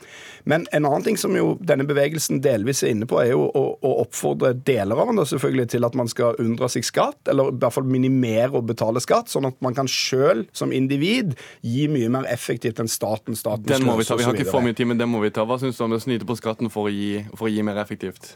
Men 0.45 0.67
en 0.71 0.85
annen 0.85 1.03
ting 1.03 1.17
som 1.17 1.35
jo 1.35 1.57
denne 1.59 1.83
bevegelsen 1.89 2.39
delvis 2.41 2.83
er 2.83 2.95
inne 2.95 3.09
på, 3.09 3.19
er 3.19 3.33
jo 3.33 3.43
å, 3.49 3.65
å 3.75 3.93
oppfordre 4.05 4.53
deler 4.53 4.95
av 4.95 5.11
den 5.11 5.19
da, 5.19 5.27
selvfølgelig 5.27 5.67
til 5.75 5.89
at 5.89 5.99
man 5.99 6.07
skal 6.07 6.39
unndra 6.39 6.71
seg 6.71 6.87
skatt, 6.87 7.19
eller 7.27 7.51
i 7.51 7.59
hvert 7.59 7.75
fall 7.75 7.89
minimere 7.89 8.55
å 8.55 8.63
betale 8.63 9.03
skatt, 9.03 9.27
sånn 9.31 9.49
at 9.51 9.59
man 9.65 9.75
kan 9.75 9.89
sjøl 9.89 10.45
som 10.55 10.71
individ 10.71 11.35
gi 11.65 11.89
mye 11.91 12.07
mer 12.13 12.31
effektivt 12.31 12.79
enn 12.79 12.87
staten. 12.91 13.35
staten 13.35 13.67
den 13.67 13.83
må 13.87 13.99
vi 13.99 14.07
ta, 14.07 14.15
vi 14.15 14.27
har 14.27 14.37
ikke 14.37 14.51
for 14.51 14.63
mye 14.63 14.77
tid, 14.77 14.87
men 14.87 14.99
den 15.01 15.08
må 15.11 15.23
vi 15.23 15.31
ta. 15.33 15.45
Hva 15.47 15.59
syns 15.61 15.79
du 15.79 15.85
om 15.85 15.93
det 15.93 16.01
å 16.01 16.05
snyte 16.05 16.27
på 16.29 16.37
skatten 16.39 16.71
for 16.73 16.89
å 16.89 16.93
gi, 16.93 17.25
for 17.33 17.49
å 17.49 17.51
gi 17.51 17.65
mer 17.65 17.81
effektivt? 17.81 18.33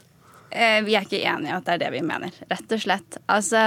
Eh, 0.53 0.83
vi 0.85 0.93
er 0.93 1.05
ikke 1.05 1.23
enige 1.25 1.49
i 1.49 1.55
at 1.55 1.65
det 1.65 1.73
er 1.73 1.81
det 1.81 1.91
vi 1.95 2.03
mener, 2.05 2.33
rett 2.51 2.75
og 2.75 2.81
slett. 2.83 3.17
Altså, 3.31 3.61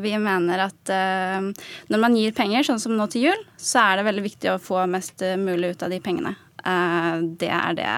vi 0.00 0.14
mener 0.16 0.62
at 0.70 0.92
uh, 0.92 1.50
når 1.92 2.00
man 2.00 2.16
gir 2.16 2.32
penger, 2.36 2.64
sånn 2.64 2.80
som 2.80 2.94
nå 2.96 3.06
til 3.12 3.26
jul, 3.26 3.44
så 3.60 3.82
er 3.82 4.00
det 4.00 4.06
veldig 4.08 4.24
viktig 4.24 4.54
å 4.54 4.62
få 4.62 4.86
mest 4.88 5.20
mulig 5.40 5.74
ut 5.74 5.84
av 5.84 5.92
de 5.92 6.00
pengene. 6.04 6.32
Uh, 6.64 7.20
det 7.40 7.52
er 7.52 7.76
det 7.76 7.90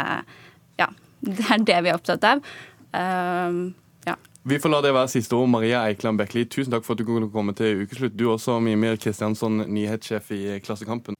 Ja, 0.81 0.91
det 1.38 1.47
er 1.55 1.67
det 1.71 1.79
vi 1.87 1.93
er 1.93 2.00
opptatt 2.00 2.26
av. 2.26 2.43
Uh, 2.91 3.71
ja. 4.11 4.19
Vi 4.43 4.59
får 4.59 4.75
la 4.75 4.82
det 4.82 4.97
være 4.99 5.15
siste 5.15 5.39
ord. 5.39 5.52
Maria 5.54 5.87
Eikland 5.87 6.19
Bekli, 6.19 6.49
tusen 6.50 6.75
takk 6.75 6.87
for 6.89 6.99
at 6.99 7.04
du 7.04 7.06
kunne 7.06 7.30
komme 7.30 7.54
til 7.54 7.87
ukeslutt. 7.87 8.19
Du 8.19 8.26
også, 8.35 8.59
Mimir 8.59 8.99
Kristiansson, 8.99 9.69
nyhetssjef 9.71 10.35
i 10.35 10.45
Klassekampen. 10.67 11.15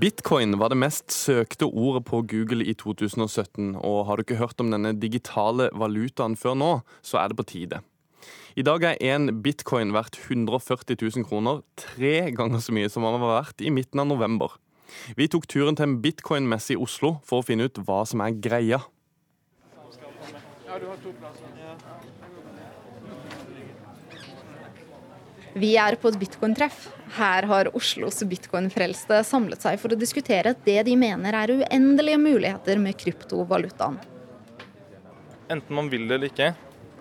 Bitcoin 0.00 0.56
var 0.56 0.70
det 0.72 0.78
mest 0.80 1.12
søkte 1.12 1.66
ordet 1.66 2.06
på 2.08 2.22
Google 2.24 2.64
i 2.64 2.72
2017, 2.72 3.74
og 3.84 4.06
har 4.08 4.16
du 4.16 4.22
ikke 4.24 4.38
hørt 4.40 4.62
om 4.62 4.70
denne 4.72 4.94
digitale 4.96 5.66
valutaen 5.76 6.38
før 6.40 6.54
nå, 6.56 6.68
så 7.04 7.18
er 7.20 7.28
det 7.28 7.36
på 7.36 7.44
tide. 7.50 7.82
I 8.56 8.64
dag 8.64 8.86
er 8.86 9.02
én 9.04 9.28
bitcoin 9.44 9.92
verdt 9.92 10.16
140 10.22 10.96
000 10.96 11.26
kroner, 11.28 11.60
tre 11.76 12.30
ganger 12.32 12.64
så 12.64 12.72
mye 12.72 12.88
som 12.88 13.04
den 13.04 13.20
var 13.20 13.42
verdt 13.42 13.60
i 13.60 13.74
midten 13.74 14.00
av 14.00 14.08
november. 14.08 14.56
Vi 15.20 15.28
tok 15.28 15.44
turen 15.44 15.76
til 15.76 15.90
en 15.90 16.00
bitcoin-messe 16.00 16.78
i 16.78 16.80
Oslo 16.80 17.18
for 17.20 17.42
å 17.42 17.48
finne 17.50 17.68
ut 17.68 17.82
hva 17.84 18.00
som 18.08 18.24
er 18.24 18.40
greia. 18.40 18.80
Ja, 20.64 20.80
du 20.80 20.88
har 20.88 20.96
to 21.04 21.12
plasser. 21.20 22.19
Vi 25.58 25.72
er 25.74 25.96
på 25.98 26.12
et 26.12 26.18
bitcoin-treff. 26.20 26.84
Her 27.16 27.46
har 27.50 27.68
Oslos 27.74 28.20
bitcoin-frelste 28.30 29.16
samlet 29.26 29.64
seg 29.64 29.80
for 29.82 29.90
å 29.90 29.98
diskutere 29.98 30.52
det 30.62 30.78
de 30.86 30.94
mener 30.98 31.34
er 31.34 31.50
uendelige 31.58 32.20
muligheter 32.22 32.78
med 32.78 32.94
kryptovalutaen. 33.00 33.96
Enten 35.50 35.74
man 35.74 35.88
vil 35.90 36.06
det 36.06 36.20
eller 36.20 36.30
ikke, 36.30 36.52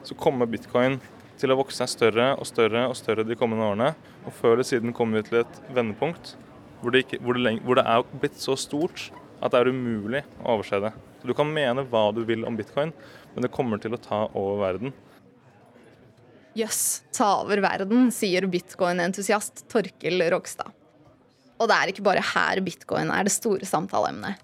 så 0.01 0.17
kommer 0.17 0.49
bitcoin 0.49 0.97
til 1.38 1.53
å 1.53 1.59
vokse 1.59 1.83
seg 1.83 1.91
større 1.91 2.31
og 2.39 2.47
større 2.49 2.88
og 2.89 2.97
større 2.97 3.27
de 3.27 3.38
kommende 3.38 3.67
årene. 3.67 3.91
Og 4.25 4.33
før 4.33 4.57
eller 4.57 4.65
siden 4.65 4.95
kommer 4.97 5.21
vi 5.21 5.29
til 5.29 5.43
et 5.43 5.59
vendepunkt 5.69 6.33
hvor 6.81 6.95
det, 6.95 7.03
ikke, 7.05 7.19
hvor, 7.21 7.38
det, 7.38 7.53
hvor 7.67 7.77
det, 7.77 7.85
er 7.85 8.19
blitt 8.23 8.39
så 8.41 8.55
stort 8.57 9.09
at 9.43 9.53
det 9.53 9.62
er 9.62 9.69
umulig 9.69 10.23
å 10.39 10.55
overse 10.55 10.79
det. 10.81 10.93
Så 11.19 11.29
Du 11.29 11.35
kan 11.38 11.53
mene 11.53 11.85
hva 11.91 12.07
du 12.15 12.23
vil 12.25 12.47
om 12.47 12.57
bitcoin, 12.57 12.95
men 13.35 13.45
det 13.45 13.53
kommer 13.53 13.77
til 13.83 13.93
å 13.93 14.01
ta 14.01 14.23
over 14.31 14.63
verden. 14.63 14.95
Jøss, 16.57 17.03
ta 17.13 17.27
over 17.43 17.62
verden, 17.62 18.09
sier 18.13 18.47
bitcoin-entusiast 18.49 19.67
Torkel 19.69 20.23
Rogstad. 20.33 20.73
Og 21.59 21.67
det 21.69 21.75
er 21.75 21.91
ikke 21.91 22.05
bare 22.07 22.23
her 22.23 22.62
bitcoin 22.63 23.12
er 23.13 23.27
det 23.27 23.33
store 23.35 23.67
samtaleemnet. 23.67 24.39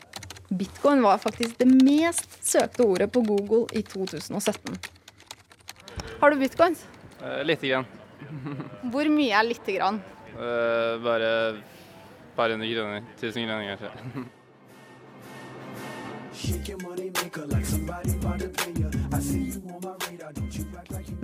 Bitcoin 0.56 1.02
var 1.02 1.18
faktisk 1.18 1.58
det 1.58 1.68
mest 1.72 2.38
søkte 2.46 2.86
ordet 2.86 3.10
på 3.12 3.24
Google 3.26 3.66
i 3.74 3.82
2017. 3.82 4.78
Har 6.22 6.32
du 6.32 6.40
bitcoins? 6.40 6.86
Eh, 7.24 7.42
lite 7.48 7.68
grann. 7.68 7.86
Hvor 8.94 9.10
mye 9.10 9.34
er 9.34 9.48
lite 9.48 9.80
grann? 9.80 10.02
Eh, 10.36 11.02
bare 11.02 11.32
et 11.50 11.62
par 12.38 12.52
hundre 12.52 12.70
kroner. 12.76 13.02
Tusen 13.20 13.48
kroner, 13.48 13.76
kanskje. 13.76 14.26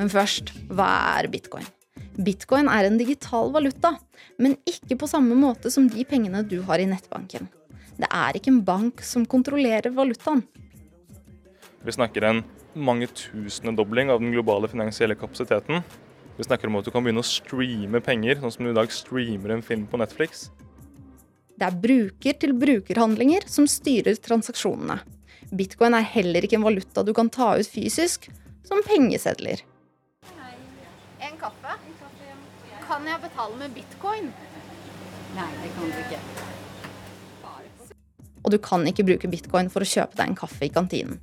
Men 0.02 0.10
først, 0.10 0.50
hva 0.74 0.90
er 1.20 1.28
bitcoin? 1.30 1.68
Bitcoin 2.18 2.66
er 2.74 2.88
en 2.88 2.98
digital 2.98 3.52
valuta, 3.54 3.94
men 4.42 4.58
ikke 4.66 4.98
på 4.98 5.10
samme 5.10 5.38
måte 5.38 5.70
som 5.70 5.86
de 5.94 6.02
pengene 6.10 6.42
du 6.42 6.58
har 6.66 6.82
i 6.82 6.88
nettbanken. 6.90 7.46
Det 8.02 8.10
er 8.10 8.38
ikke 8.40 8.50
en 8.50 8.64
bank 8.66 9.04
som 9.06 9.28
kontrollerer 9.30 9.94
valutaen. 9.94 10.42
Vi 11.86 11.94
snakker 11.94 12.26
en 12.26 12.42
mange 12.74 13.12
tusendedobling 13.14 14.10
av 14.10 14.24
den 14.24 14.34
globale 14.34 14.70
finansielle 14.72 15.18
kapasiteten. 15.18 15.86
Vi 16.38 16.50
snakker 16.50 16.70
om 16.70 16.80
at 16.80 16.90
du 16.90 16.92
kan 16.94 17.06
begynne 17.06 17.22
å 17.22 17.28
streame 17.28 18.02
penger, 18.02 18.42
sånn 18.42 18.58
som 18.58 18.66
du 18.66 18.72
i 18.72 18.78
dag 18.78 18.90
streamer 18.94 19.54
en 19.54 19.66
film 19.66 19.86
på 19.90 20.02
Netflix. 20.02 20.48
Det 21.54 21.68
er 21.68 21.82
bruker-til-bruker-handlinger 21.86 23.46
som 23.46 23.70
styrer 23.70 24.18
transaksjonene. 24.18 24.98
Bitcoin 25.54 25.94
er 25.94 26.10
heller 26.16 26.48
ikke 26.48 26.58
en 26.58 26.66
valuta 26.66 27.06
du 27.06 27.14
kan 27.14 27.30
ta 27.30 27.54
ut 27.60 27.70
fysisk, 27.70 28.32
som 28.66 28.82
pengesedler. 28.88 29.62
En 31.22 31.38
kaffe? 31.38 31.78
Kan 32.92 33.06
jeg 33.08 33.22
betale 33.24 33.56
med 33.56 33.72
bitcoin? 33.72 34.26
Nei, 35.32 35.52
det 35.62 35.70
kan 35.78 35.92
du 35.94 36.00
ikke. 36.02 36.18
Og 38.42 38.52
du 38.52 38.58
kan 38.60 38.84
ikke 38.90 39.06
bruke 39.08 39.30
bitcoin 39.32 39.70
for 39.72 39.86
å 39.86 39.88
kjøpe 39.88 40.18
deg 40.20 40.34
en 40.34 40.36
kaffe 40.36 40.66
i 40.68 40.72
kantinen. 40.76 41.22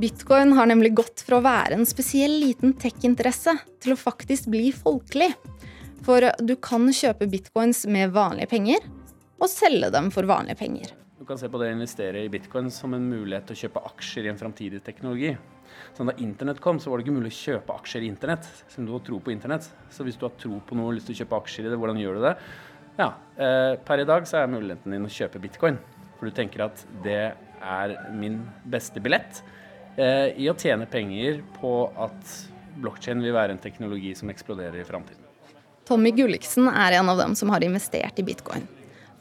Bitcoin 0.00 0.54
har 0.56 0.70
nemlig 0.70 0.94
gått 0.96 1.20
fra 1.26 1.42
å 1.42 1.44
være 1.44 1.76
en 1.76 1.84
spesiell 1.88 2.38
liten 2.40 2.72
tech-interesse 2.80 3.52
til 3.84 3.92
å 3.92 3.98
faktisk 4.00 4.48
bli 4.54 4.70
folkelig. 4.72 5.28
For 6.08 6.24
du 6.40 6.54
kan 6.56 6.88
kjøpe 6.88 7.28
bitcoins 7.28 7.82
med 7.90 8.16
vanlige 8.16 8.48
penger, 8.54 8.88
og 9.44 9.52
selge 9.52 9.92
dem 9.92 10.08
for 10.14 10.24
vanlige 10.30 10.56
penger. 10.62 10.96
Du 11.20 11.28
kan 11.28 11.36
se 11.36 11.52
på 11.52 11.60
det 11.60 11.68
å 11.68 11.76
investere 11.76 12.24
i 12.24 12.32
bitcoin 12.32 12.72
som 12.72 12.96
en 12.96 13.04
mulighet 13.12 13.50
til 13.50 13.58
å 13.58 13.62
kjøpe 13.66 13.84
aksjer 13.92 14.24
i 14.24 14.32
en 14.32 14.40
framtidig 14.40 14.80
teknologi. 14.88 15.36
Så 15.96 16.06
da 16.06 16.14
internett 16.22 16.60
kom, 16.62 16.80
så 16.80 16.90
var 16.90 16.98
det 16.98 17.06
ikke 17.06 17.16
mulig 17.18 17.32
å 17.32 17.38
kjøpe 17.38 17.76
aksjer 17.80 18.06
i 18.06 18.10
internett. 18.12 18.48
Som 18.72 18.86
du 18.86 18.94
har 18.94 19.02
tro 19.06 19.20
på 19.22 19.34
internett. 19.34 19.68
Så 19.94 20.06
hvis 20.06 20.18
du 20.18 20.26
har 20.28 20.34
tro 20.40 20.60
på 20.64 20.78
noe 20.78 20.92
og 20.92 20.98
lyst 20.98 21.10
til 21.10 21.16
å 21.16 21.22
kjøpe 21.22 21.40
aksjer 21.42 21.68
i 21.68 21.72
det, 21.72 21.78
hvordan 21.80 22.00
gjør 22.02 22.18
du 22.18 22.26
det? 22.28 22.34
Ja, 22.98 23.12
eh, 23.38 23.74
Per 23.86 24.02
i 24.02 24.08
dag 24.08 24.26
så 24.26 24.40
er 24.40 24.50
muligheten 24.50 24.94
din 24.94 25.06
å 25.06 25.12
kjøpe 25.12 25.42
bitcoin. 25.42 25.78
For 26.18 26.26
du 26.26 26.34
tenker 26.34 26.66
at 26.66 26.82
det 27.04 27.34
er 27.58 27.96
min 28.14 28.40
beste 28.66 29.02
billett 29.02 29.42
eh, 29.96 30.34
i 30.38 30.48
å 30.50 30.56
tjene 30.58 30.88
penger 30.90 31.42
på 31.58 31.72
at 31.98 32.34
blokkjede 32.78 33.22
vil 33.22 33.34
være 33.34 33.54
en 33.54 33.62
teknologi 33.62 34.14
som 34.18 34.30
eksploderer 34.30 34.80
i 34.82 34.86
framtiden. 34.86 35.24
Tommy 35.88 36.12
Gulliksen 36.12 36.68
er 36.68 36.98
en 36.98 37.08
av 37.08 37.18
dem 37.18 37.34
som 37.38 37.50
har 37.54 37.64
investert 37.64 38.18
i 38.20 38.26
bitcoin. 38.26 38.66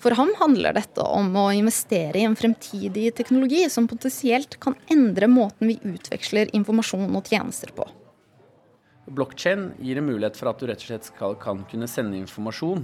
For 0.04 0.14
ham 0.18 0.30
handler 0.40 0.76
dette 0.78 1.02
om 1.02 1.32
å 1.40 1.48
investere 1.56 2.20
i 2.20 2.26
en 2.28 2.38
fremtidig 2.38 3.10
teknologi 3.18 3.64
som 3.74 3.88
potensielt 3.90 4.60
kan 4.62 4.78
endre 4.94 5.30
måten 5.32 5.72
vi 5.72 5.80
utveksler 5.96 6.54
informasjon 6.58 7.10
og 7.10 7.32
tjenester 7.32 7.74
på. 7.74 7.88
Blockchain 9.08 9.72
gir 9.80 9.98
en 9.98 10.10
mulighet 10.10 10.38
for 10.38 10.52
at 10.52 10.60
du 10.60 10.68
rett 10.68 10.84
og 10.84 10.90
slett 10.92 11.10
skal, 11.10 11.38
kan 11.42 11.64
kunne 11.72 11.88
sende 11.90 12.20
informasjon 12.20 12.84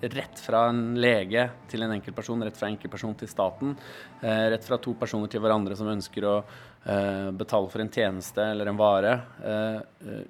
rett 0.00 0.40
fra 0.40 0.64
en 0.70 0.94
lege 1.00 1.44
til 1.68 1.84
en 1.84 1.92
enkeltperson, 1.92 2.44
rett 2.44 2.56
fra 2.56 2.70
enkeltperson 2.70 3.14
til 3.20 3.28
staten, 3.28 3.76
eh, 4.22 4.48
rett 4.54 4.64
fra 4.64 4.78
to 4.78 4.94
personer 4.94 5.28
til 5.28 5.44
hverandre 5.44 5.76
som 5.76 5.92
ønsker 5.92 6.24
å 6.24 6.36
eh, 6.40 7.30
betale 7.36 7.68
for 7.68 7.84
en 7.84 7.92
tjeneste 7.92 8.40
eller 8.40 8.72
en 8.72 8.80
vare, 8.80 9.20
eh 9.44 9.80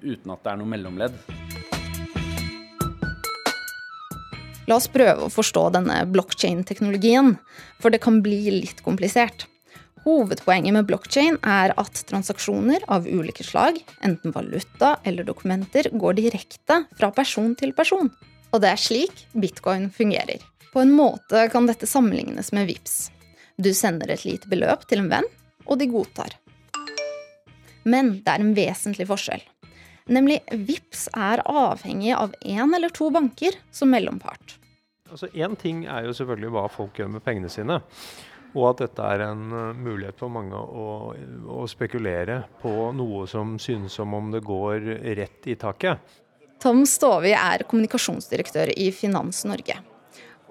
uten 0.01 0.31
at 0.31 0.43
det 0.43 0.51
er 0.51 0.57
noe 0.57 0.67
mellomledd. 0.67 1.70
La 4.71 4.77
oss 4.79 4.87
prøve 4.87 5.25
å 5.25 5.31
forstå 5.31 5.65
denne 5.75 5.97
blockchain-teknologien, 6.07 7.33
for 7.83 7.91
det 7.91 7.99
kan 8.05 8.21
bli 8.23 8.45
litt 8.53 8.79
komplisert. 8.85 9.43
Hovedpoenget 10.05 10.71
med 10.71 10.87
blockchain 10.87 11.35
er 11.43 11.73
at 11.75 11.99
transaksjoner 12.07 12.85
av 12.87 13.03
ulike 13.03 13.43
slag, 13.43 13.81
enten 13.99 14.31
valuta 14.31 14.93
eller 15.03 15.27
dokumenter, 15.27 15.91
går 15.91 16.15
direkte 16.21 16.85
fra 16.95 17.11
person 17.11 17.51
til 17.59 17.75
person. 17.75 18.07
Og 18.55 18.63
det 18.63 18.71
er 18.71 18.79
slik 18.79 19.25
bitcoin 19.35 19.89
fungerer. 19.91 20.39
På 20.71 20.85
en 20.85 20.95
måte 20.95 21.49
kan 21.51 21.67
dette 21.67 21.89
sammenlignes 21.89 22.53
med 22.55 22.71
VIPS. 22.71 23.09
Du 23.59 23.73
sender 23.75 24.15
et 24.15 24.23
lite 24.23 24.47
beløp 24.47 24.87
til 24.87 25.03
en 25.03 25.11
venn, 25.11 25.27
og 25.67 25.83
de 25.83 25.91
godtar. 25.91 26.37
Men 27.83 28.21
det 28.23 28.37
er 28.37 28.45
en 28.45 28.55
vesentlig 28.55 29.11
forskjell. 29.11 29.43
Nemlig 30.09 30.39
VIPS 30.49 31.07
er 31.13 31.43
avhengig 31.45 32.15
av 32.17 32.33
én 32.41 32.73
eller 32.73 32.89
to 32.89 33.11
banker 33.13 33.57
som 33.71 33.91
mellompart. 33.93 34.57
Altså 35.11 35.27
Én 35.35 35.57
ting 35.59 35.83
er 35.85 36.07
jo 36.07 36.15
selvfølgelig 36.15 36.53
hva 36.55 36.65
folk 36.71 36.97
gjør 36.97 37.11
med 37.17 37.23
pengene 37.25 37.51
sine. 37.51 37.81
Og 38.51 38.65
at 38.71 38.81
dette 38.83 39.03
er 39.13 39.23
en 39.29 39.43
uh, 39.51 39.75
mulighet 39.77 40.17
for 40.19 40.31
mange 40.31 40.57
å, 40.57 40.87
å, 41.47 41.61
spekulere 41.71 42.41
på 42.59 42.73
noe 42.95 43.23
som 43.29 43.55
synes 43.61 43.95
som 43.99 44.11
om 44.15 44.31
det 44.33 44.41
går 44.43 44.87
rett 45.19 45.47
i 45.47 45.55
taket. 45.59 45.99
Tom 46.61 46.83
Stovi 46.85 47.31
er 47.33 47.63
kommunikasjonsdirektør 47.69 48.73
i 48.75 48.89
Finans 48.93 49.45
Norge. 49.47 49.77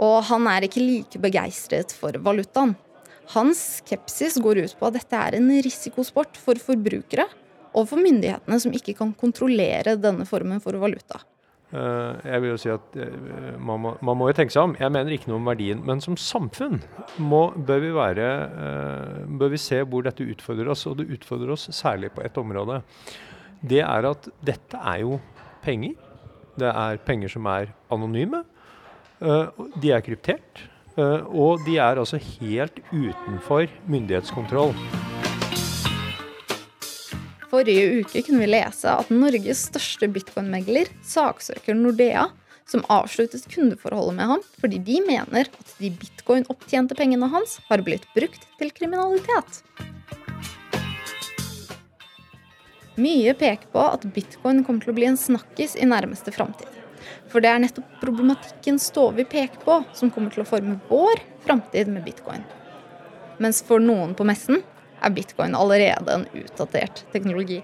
Og 0.00 0.16
han 0.30 0.48
er 0.48 0.64
ikke 0.66 0.82
like 0.82 1.20
begeistret 1.20 1.92
for 1.92 2.16
valutaen. 2.24 2.72
Hans 3.34 3.60
skepsis 3.78 4.40
går 4.42 4.64
ut 4.64 4.72
på 4.78 4.88
at 4.88 4.96
dette 4.96 5.20
er 5.20 5.36
en 5.38 5.52
risikosport 5.62 6.40
for 6.40 6.58
forbrukere 6.58 7.28
og 7.74 7.86
for 7.90 8.02
myndighetene 8.02 8.58
som 8.62 8.74
ikke 8.74 8.96
kan 8.98 9.12
kontrollere 9.18 9.96
denne 10.00 10.26
formen 10.28 10.62
for 10.62 10.78
valuta. 10.80 11.20
Eh, 11.70 12.14
jeg 12.26 12.42
vil 12.42 12.50
jo 12.50 12.58
si 12.58 12.70
at 12.72 12.96
eh, 12.98 13.58
man 13.62 13.78
må, 13.78 13.92
man 14.02 14.18
må, 14.18 14.26
jo 14.30 14.36
tenke 14.40 14.54
seg 14.54 14.66
om. 14.66 14.76
Jeg 14.78 14.90
mener 14.90 15.14
ikke 15.14 15.30
noe 15.30 15.38
om 15.38 15.50
verdien. 15.50 15.82
Men 15.86 16.02
som 16.02 16.18
samfunn 16.18 16.80
må, 17.22 17.44
bør, 17.54 17.82
vi 17.84 17.92
være, 17.94 18.30
eh, 18.66 19.20
bør 19.40 19.52
vi 19.54 19.60
se 19.62 19.82
hvor 19.84 20.06
dette 20.06 20.26
utfordrer 20.26 20.72
oss. 20.72 20.86
Og 20.90 20.98
det 21.00 21.10
utfordrer 21.14 21.54
oss 21.54 21.68
særlig 21.76 22.12
på 22.16 22.24
ett 22.26 22.40
område. 22.42 22.80
Det 23.60 23.84
er 23.84 24.08
at 24.10 24.30
dette 24.42 24.80
er 24.94 25.04
jo 25.04 25.20
penger. 25.62 25.94
Det 26.58 26.72
er 26.72 27.04
penger 27.06 27.30
som 27.30 27.46
er 27.48 27.70
anonyme. 27.92 28.42
De 29.20 29.92
er 29.92 30.02
kryptert. 30.04 30.64
Og 30.96 31.60
de 31.66 31.76
er 31.76 32.00
altså 32.00 32.18
helt 32.40 32.80
utenfor 32.90 33.68
myndighetskontroll. 33.88 34.74
Forrige 37.50 38.04
uke 38.04 38.20
kunne 38.22 38.44
vi 38.44 38.52
lese 38.52 38.92
at 38.94 39.08
Norges 39.10 39.64
største 39.66 40.06
bitcoin-megler 40.14 40.90
saksøker 41.02 41.74
Nordea, 41.74 42.28
som 42.70 42.84
avsluttet 42.86 43.48
kundeforholdet 43.50 44.14
med 44.20 44.30
ham 44.30 44.44
fordi 44.62 44.78
de 44.86 45.00
mener 45.02 45.50
at 45.50 45.72
de 45.80 45.90
bitcoin-opptjente 45.90 46.94
pengene 46.94 47.26
hans 47.32 47.56
har 47.66 47.82
blitt 47.82 48.06
brukt 48.14 48.46
til 48.60 48.70
kriminalitet. 48.76 49.64
Mye 53.00 53.34
peker 53.34 53.66
på 53.74 53.82
at 53.96 54.06
bitcoin 54.14 54.62
kommer 54.62 54.84
til 54.84 54.92
å 54.92 54.98
bli 55.00 55.10
en 55.10 55.18
snakkis 55.18 55.74
i 55.74 55.88
nærmeste 55.90 56.30
framtid. 56.36 56.70
For 57.32 57.42
det 57.42 57.50
er 57.50 57.62
nettopp 57.64 57.98
problematikken 58.02 58.78
Stovi 58.82 59.24
peker 59.26 59.58
på, 59.64 59.80
som 59.96 60.10
kommer 60.14 60.30
til 60.30 60.44
å 60.44 60.48
forme 60.48 60.78
vår 60.90 61.22
framtid 61.42 61.90
med 61.90 62.06
bitcoin. 62.06 62.46
Mens 63.42 63.62
for 63.66 63.82
noen 63.82 64.14
på 64.14 64.26
messen 64.28 64.60
er 65.02 65.10
bitcoin 65.16 65.56
allerede 65.56 66.14
en 66.14 66.26
utdatert 66.42 67.04
teknologi. 67.12 67.60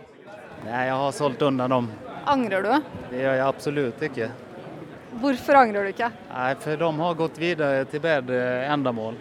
Nei, 0.64 0.82
jeg 0.88 0.98
har 0.98 1.12
solgt 1.14 1.42
unna 1.46 1.68
dem. 1.70 1.88
Angrer 2.26 2.64
du? 2.64 2.72
Det 3.10 3.20
gjør 3.22 3.36
jeg 3.38 3.46
absolutt 3.46 4.02
ikke. 4.08 4.30
Hvorfor 5.20 5.60
angrer 5.60 5.86
du 5.86 5.92
ikke? 5.94 6.10
Nei, 6.32 6.50
For 6.60 6.80
de 6.80 6.90
har 6.98 7.14
gått 7.20 7.38
videre 7.40 7.84
til 7.90 8.02
bedre 8.04 8.40
endemål. 8.72 9.16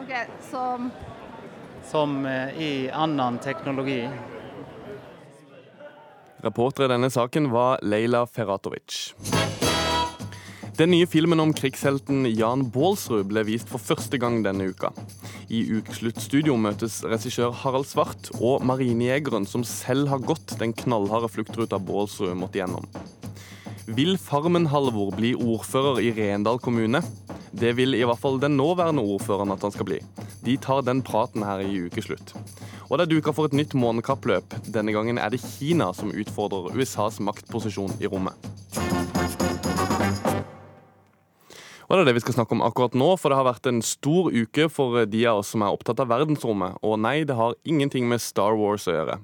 Ok, 0.00 0.12
Som 0.50 0.90
Som 1.86 2.24
eh, 2.26 2.56
i 2.58 2.70
annen 2.90 3.38
teknologi. 3.38 4.00
Reporter 6.42 6.84
i 6.86 6.88
denne 6.90 7.10
saken 7.10 7.50
var 7.52 7.78
Leila 7.82 8.24
Ferratovic. 8.26 9.14
Den 10.76 10.90
nye 10.92 11.06
filmen 11.08 11.40
om 11.40 11.54
krigshelten 11.56 12.26
Jan 12.36 12.66
Baalsrud 12.74 13.30
ble 13.30 13.46
vist 13.48 13.70
for 13.70 13.80
første 13.80 14.18
gang 14.20 14.42
denne 14.44 14.66
uka. 14.68 14.90
I 15.46 15.60
Ukesluttstudio 15.78 16.56
møtes 16.58 16.98
regissør 17.06 17.52
Harald 17.54 17.86
Svart 17.86 18.32
og 18.40 18.64
marinejegeren 18.66 19.44
som 19.46 19.62
selv 19.66 20.10
har 20.10 20.24
gått 20.26 20.56
den 20.58 20.72
knallharde 20.74 21.30
fluktruta 21.30 21.78
Baalsrud 21.78 22.34
måtte 22.34 22.58
gjennom. 22.58 22.88
Vil 23.86 24.16
Farmen-Halvor 24.18 25.14
bli 25.14 25.30
ordfører 25.38 26.00
i 26.02 26.10
Rendal 26.16 26.58
kommune? 26.58 26.98
Det 27.54 27.76
vil 27.78 27.94
i 27.94 28.02
hvert 28.02 28.18
fall 28.18 28.40
den 28.42 28.58
nåværende 28.58 29.06
ordføreren 29.06 29.54
at 29.54 29.62
han 29.62 29.74
skal 29.76 29.86
bli. 29.86 30.00
De 30.42 30.58
tar 30.58 30.82
den 30.82 31.04
praten 31.06 31.46
her 31.46 31.62
i 31.62 31.78
ukeslutt. 31.86 32.34
Og 32.90 32.98
det 32.98 33.06
er 33.06 33.14
duka 33.14 33.34
for 33.34 33.46
et 33.46 33.54
nytt 33.54 33.78
månekappløp. 33.78 34.58
Denne 34.66 34.94
gangen 34.94 35.22
er 35.22 35.30
det 35.30 35.44
Kina 35.46 35.92
som 35.94 36.10
utfordrer 36.10 36.74
USAs 36.74 37.22
maktposisjon 37.22 37.94
i 38.02 38.10
rommet. 38.10 38.34
Og 41.86 41.94
det 41.94 42.02
er 42.02 42.08
det 42.08 42.16
vi 42.16 42.24
skal 42.24 42.34
snakke 42.40 42.56
om 42.56 42.64
akkurat 42.66 42.96
nå, 42.98 43.12
for 43.20 43.30
det 43.30 43.38
har 43.38 43.46
vært 43.46 43.68
en 43.70 43.78
stor 43.84 44.32
uke 44.34 44.66
for 44.72 45.04
de 45.06 45.22
av 45.30 45.42
oss 45.42 45.52
som 45.54 45.62
er 45.62 45.74
opptatt 45.74 46.02
av 46.02 46.10
verdensrommet. 46.10 46.80
Og 46.82 46.98
nei, 46.98 47.20
det 47.28 47.38
har 47.38 47.54
ingenting 47.62 48.08
med 48.10 48.22
Star 48.24 48.58
Wars 48.58 48.88
å 48.90 48.96
gjøre. 48.96 49.20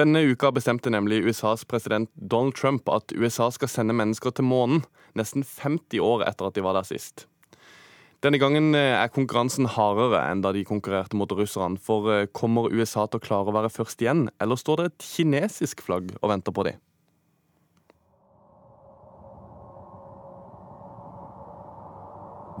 Denne 0.00 0.22
uka 0.24 0.48
bestemte 0.56 0.88
nemlig 0.88 1.20
USAs 1.26 1.66
president 1.68 2.08
Donald 2.16 2.56
Trump 2.56 2.88
at 2.88 3.12
USA 3.12 3.50
skal 3.52 3.68
sende 3.68 3.92
mennesker 3.92 4.32
til 4.32 4.48
månen, 4.48 4.86
nesten 5.12 5.44
50 5.44 6.00
år 6.00 6.24
etter 6.24 6.48
at 6.48 6.56
de 6.56 6.64
var 6.64 6.78
der 6.78 6.88
sist. 6.88 7.26
Denne 8.22 8.38
gangen 8.38 8.70
eh, 8.78 8.94
er 8.94 9.10
konkurransen 9.12 9.66
hardere 9.74 10.22
enn 10.30 10.40
da 10.44 10.54
de 10.54 10.62
konkurrerte 10.64 11.18
mot 11.18 11.32
russerne. 11.34 11.76
For 11.82 12.08
eh, 12.08 12.28
kommer 12.32 12.72
USA 12.72 13.04
til 13.04 13.18
å 13.18 13.24
klare 13.26 13.50
å 13.50 13.56
være 13.56 13.72
først 13.74 14.00
igjen, 14.00 14.28
eller 14.40 14.56
står 14.56 14.80
det 14.80 14.88
et 14.88 15.06
kinesisk 15.10 15.82
flagg 15.84 16.14
og 16.22 16.30
venter 16.30 16.54
på 16.56 16.64
dem? 16.70 16.78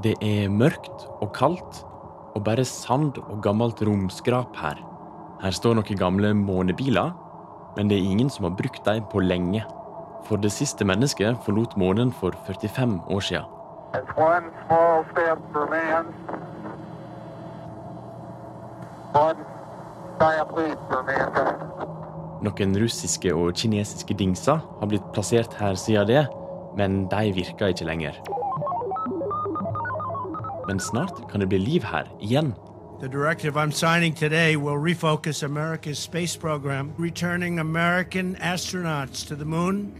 Det 0.02 0.16
er 0.18 0.48
mørkt 0.50 1.04
og 1.22 1.28
kaldt, 1.36 1.84
og 2.34 2.42
bare 2.42 2.64
sand 2.66 3.20
og 3.22 3.42
gammelt 3.44 3.78
romskrap 3.86 4.56
her. 4.58 4.80
Her 5.42 5.54
står 5.54 5.76
noen 5.78 5.98
gamle 6.00 6.32
månebiler, 6.34 7.12
men 7.76 7.90
det 7.90 8.00
er 8.00 8.08
ingen 8.10 8.30
som 8.32 8.48
har 8.48 8.56
brukt 8.58 8.82
dem 8.88 9.06
på 9.12 9.22
lenge. 9.22 9.62
For 10.26 10.42
det 10.42 10.50
siste 10.50 10.86
mennesket 10.88 11.38
forlot 11.46 11.76
månen 11.78 12.10
for 12.18 12.34
45 12.48 12.98
år 13.14 13.22
siden. 13.28 13.46
Noen 22.42 22.78
russiske 22.82 23.34
og 23.38 23.54
kinesiske 23.54 24.18
dingser 24.18 24.62
har 24.66 24.90
blitt 24.90 25.10
plassert 25.14 25.54
her 25.62 25.78
siden 25.78 26.10
det, 26.10 26.22
men 26.74 27.04
de 27.12 27.26
virker 27.38 27.70
ikke 27.70 27.86
lenger. 27.86 28.41
Men 30.68 30.80
snart 30.80 31.30
kan 31.30 31.40
det 31.40 31.48
bli 31.48 31.58
liv 31.58 31.82
her 31.82 32.06
igjen. 32.20 32.52
The 33.00 33.08
directive 33.08 33.56
I'm 33.56 33.72
signing 33.72 34.14
today 34.14 34.56
will 34.56 34.78
refocus 34.78 35.42
America's 35.42 35.98
space 35.98 36.38
program, 36.38 36.92
returning 36.98 37.58
American 37.58 38.36
astronauts 38.36 39.26
to 39.28 39.34
the 39.34 39.44
moon 39.44 39.92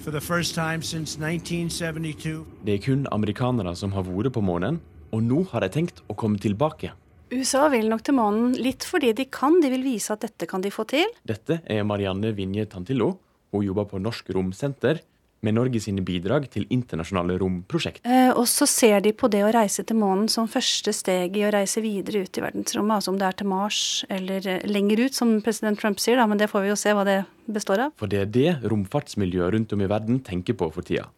for 0.00 0.10
the 0.10 0.20
first 0.20 0.54
time 0.54 0.82
since 0.82 1.16
1972. 1.16 2.44
Det 2.66 2.74
er 2.74 2.82
kun 2.84 3.06
amerikanere 3.12 3.76
som 3.76 3.92
har 3.92 4.04
vært 4.04 4.34
på 4.34 4.42
månen, 4.44 4.80
og 5.12 5.22
nå 5.22 5.46
har 5.52 5.64
de 5.64 5.70
tenkt 5.72 6.02
å 6.08 6.16
komme 6.18 6.36
tilbake. 6.38 6.92
USA 7.32 7.70
vil 7.72 7.88
nok 7.88 8.04
til 8.04 8.18
månen 8.18 8.52
litt 8.60 8.84
fordi 8.84 9.14
de 9.16 9.24
kan, 9.32 9.56
de 9.62 9.70
vil 9.72 9.86
vise 9.86 10.12
at 10.12 10.20
dette 10.20 10.44
kan 10.50 10.60
de 10.60 10.68
få 10.74 10.84
til. 10.84 11.08
Dette 11.24 11.62
er 11.64 11.86
Marianne 11.88 12.34
Vinje 12.36 12.66
Tantillo. 12.68 13.14
Hun 13.52 13.64
jobber 13.64 13.88
på 13.88 14.00
Norsk 14.00 14.28
Romsenter 14.36 15.00
med 15.42 15.56
Norge 15.56 15.80
sine 15.82 16.02
bidrag 16.06 16.46
til 16.52 16.68
internasjonale 16.70 17.34
romprosjekt. 17.40 18.04
Eh, 18.06 18.30
og 18.30 18.46
så 18.50 18.66
ser 18.70 19.02
de 19.02 19.12
på 19.16 19.28
det 19.32 19.42
å 19.42 19.50
reise 19.54 19.82
til 19.86 19.98
månen 19.98 20.28
som 20.30 20.50
første 20.50 20.94
steg 20.94 21.34
i 21.38 21.44
å 21.48 21.50
reise 21.54 21.82
videre 21.82 22.22
ut 22.22 22.38
i 22.38 22.44
verdensrommet. 22.44 23.00
Altså 23.00 23.10
om 23.10 23.18
det 23.18 23.26
er 23.26 23.38
til 23.40 23.50
Mars 23.50 23.80
eller 24.12 24.46
eh, 24.46 24.62
lenger 24.70 25.06
ut, 25.06 25.18
som 25.18 25.34
president 25.42 25.80
Trump 25.82 25.98
sier, 26.02 26.20
da, 26.20 26.28
men 26.30 26.38
det 26.38 26.50
får 26.52 26.66
vi 26.66 26.70
jo 26.70 26.78
se 26.78 26.94
hva 26.94 27.06
det 27.08 27.18
består 27.50 27.88
av. 27.88 27.96
For 27.98 28.10
det 28.10 28.22
er 28.22 28.30
det 28.30 28.70
romfartsmiljøet 28.70 29.56
rundt 29.56 29.74
om 29.74 29.82
i 29.82 29.90
verden 29.90 30.22
tenker 30.22 30.58
på 30.58 30.70
for 30.74 30.86
tida. 30.86 31.08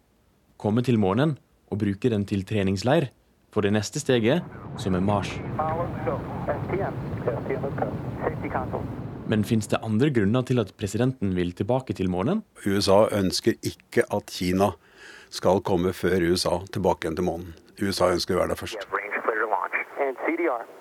Komme 0.57 0.85
til 0.87 0.97
månen 1.01 1.37
og 1.69 1.83
bruke 1.85 2.09
den 2.09 2.25
til 2.29 2.47
treningsleir 2.49 3.11
for 3.53 3.67
det 3.67 3.75
neste 3.77 4.01
steget, 4.01 4.43
som 4.81 4.97
er 4.97 5.05
Mars. 5.05 5.31
Men 9.27 9.45
fins 9.45 9.69
det 9.73 9.81
andre 9.81 10.11
grunner 10.13 10.45
til 10.45 10.61
at 10.61 10.75
presidenten 10.77 11.31
vil 11.37 11.55
tilbake 11.57 11.95
til 11.97 12.11
månen? 12.13 12.43
USA 12.67 13.07
ønsker 13.17 13.57
ikke 13.65 14.05
at 14.13 14.29
Kina 14.29 14.75
skal 15.33 15.63
komme 15.65 15.95
før 15.97 16.27
USA 16.29 16.59
tilbake 16.75 17.07
igjen 17.07 17.17
til 17.17 17.27
månen. 17.31 17.55
USA 17.81 18.11
ønsker 18.13 18.37
å 18.37 18.43
være 18.43 18.53
der 18.53 18.61
først. 18.61 18.85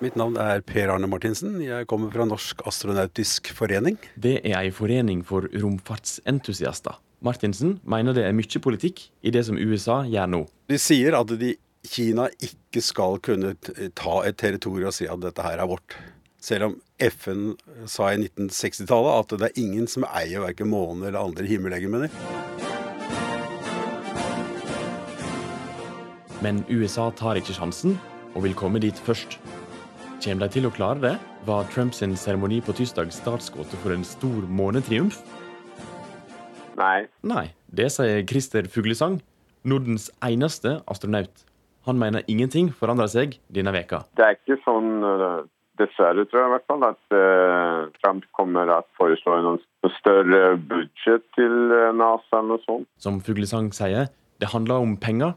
Mitt 0.04 0.18
navn 0.20 0.36
er 0.36 0.60
Per 0.66 0.90
Arne 0.92 1.08
Martinsen. 1.08 1.56
Jeg 1.64 1.88
kommer 1.88 2.12
fra 2.12 2.26
Norsk 2.28 2.60
astronautisk 2.68 3.48
forening. 3.56 3.96
Det 4.20 4.36
er 4.42 4.58
ei 4.60 4.72
forening 4.74 5.22
for 5.24 5.48
romfartsentusiaster. 5.48 6.98
Martinsen 7.24 7.78
mener 7.88 8.12
det 8.12 8.26
er 8.28 8.36
mye 8.36 8.60
politikk 8.60 9.06
i 9.24 9.32
det 9.32 9.46
som 9.48 9.56
USA 9.56 10.02
gjør 10.10 10.28
nå. 10.34 10.42
De 10.68 10.76
sier 10.82 11.16
at 11.16 11.32
de, 11.40 11.54
Kina 11.84 12.28
ikke 12.44 12.82
skal 12.84 13.18
kunne 13.24 13.54
ta 13.96 14.20
et 14.28 14.36
territorium 14.40 14.92
og 14.92 14.96
si 14.96 15.08
at 15.08 15.24
dette 15.24 15.44
her 15.44 15.64
er 15.64 15.70
vårt. 15.72 15.96
Selv 16.44 16.66
om 16.66 16.72
FN 17.00 17.54
sa 17.88 18.10
i 18.12 18.18
1960-tallet 18.20 19.14
at 19.22 19.30
det 19.40 19.46
er 19.46 19.60
ingen 19.62 19.86
som 19.88 20.04
eier 20.10 20.42
verken 20.44 20.68
måne 20.68 21.06
eller 21.08 21.22
andre 21.22 21.46
himmellegemer. 21.48 22.10
Men 26.44 26.60
USA 26.68 27.08
tar 27.16 27.40
ikke 27.40 27.56
sjansen 27.56 27.96
og 28.34 28.44
vil 28.44 28.56
komme 28.58 28.82
dit 28.84 28.98
først. 29.06 29.38
Kommer 30.20 30.44
de 30.44 30.58
til 30.58 30.68
å 30.68 30.74
klare 30.74 31.00
det? 31.00 31.14
Var 31.48 31.70
Trumps 31.72 32.02
seremoni 32.20 32.60
på 32.64 32.76
tirsdag 32.76 33.14
startskuddet 33.16 33.80
for 33.80 33.96
en 33.96 34.04
stor 34.04 34.44
månetriumf? 34.44 35.22
Nei. 36.76 37.06
Nei, 37.24 37.46
det 37.72 37.88
sier 37.94 38.20
Christer 38.28 38.68
Fuglesang, 38.68 39.22
Nordens 39.64 40.10
eneste 40.20 40.82
astronaut. 40.90 41.46
Han 41.88 41.96
mener 42.00 42.24
ingenting 42.28 42.68
forandrer 42.72 43.08
seg 43.12 43.38
denne 43.52 43.72
veka. 43.72 44.04
Det 44.16 44.24
er 44.28 44.36
ikke 44.36 44.60
sånn, 44.64 45.04
øh, 45.04 45.44
dessverre 45.80 46.24
tror 46.28 46.40
jeg 46.40 46.50
i 46.50 46.54
hvert 46.54 46.66
fall, 46.70 46.84
at 46.86 47.16
uh, 47.16 47.92
Trump 48.00 48.26
kommer 48.36 48.68
til 48.68 48.74
å 48.74 48.82
foreslå 48.98 49.38
noen 49.44 49.62
større 49.98 50.42
budsjett 50.70 51.24
til 51.36 51.54
NASA 51.98 52.40
eller 52.40 52.54
noe 52.54 52.64
sånt. 52.64 52.88
Som 53.02 53.20
Fuglesang 53.24 53.72
sier, 53.76 54.08
det 54.40 54.52
handler 54.54 54.84
om 54.84 54.96
penger, 55.00 55.34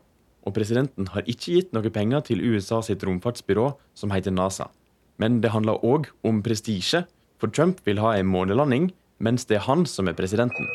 og 0.48 0.56
presidenten 0.56 1.10
har 1.12 1.28
ikke 1.28 1.58
gitt 1.58 1.74
noe 1.76 1.92
penger 1.92 2.24
til 2.30 2.44
USA 2.46 2.80
sitt 2.86 3.04
romfartsbyrå, 3.04 3.72
som 3.98 4.14
heter 4.16 4.36
NASA. 4.36 4.70
Men 5.18 5.42
det 5.44 5.52
handler 5.52 5.84
òg 5.86 6.12
om 6.28 6.44
prestisje, 6.46 7.04
for 7.42 7.52
Trump 7.54 7.82
vil 7.86 8.02
ha 8.02 8.16
en 8.18 8.30
månelanding, 8.30 8.92
mens 9.20 9.46
det 9.50 9.60
er 9.60 9.68
han 9.68 9.86
som 9.90 10.08
er 10.08 10.18
presidenten. 10.18 10.70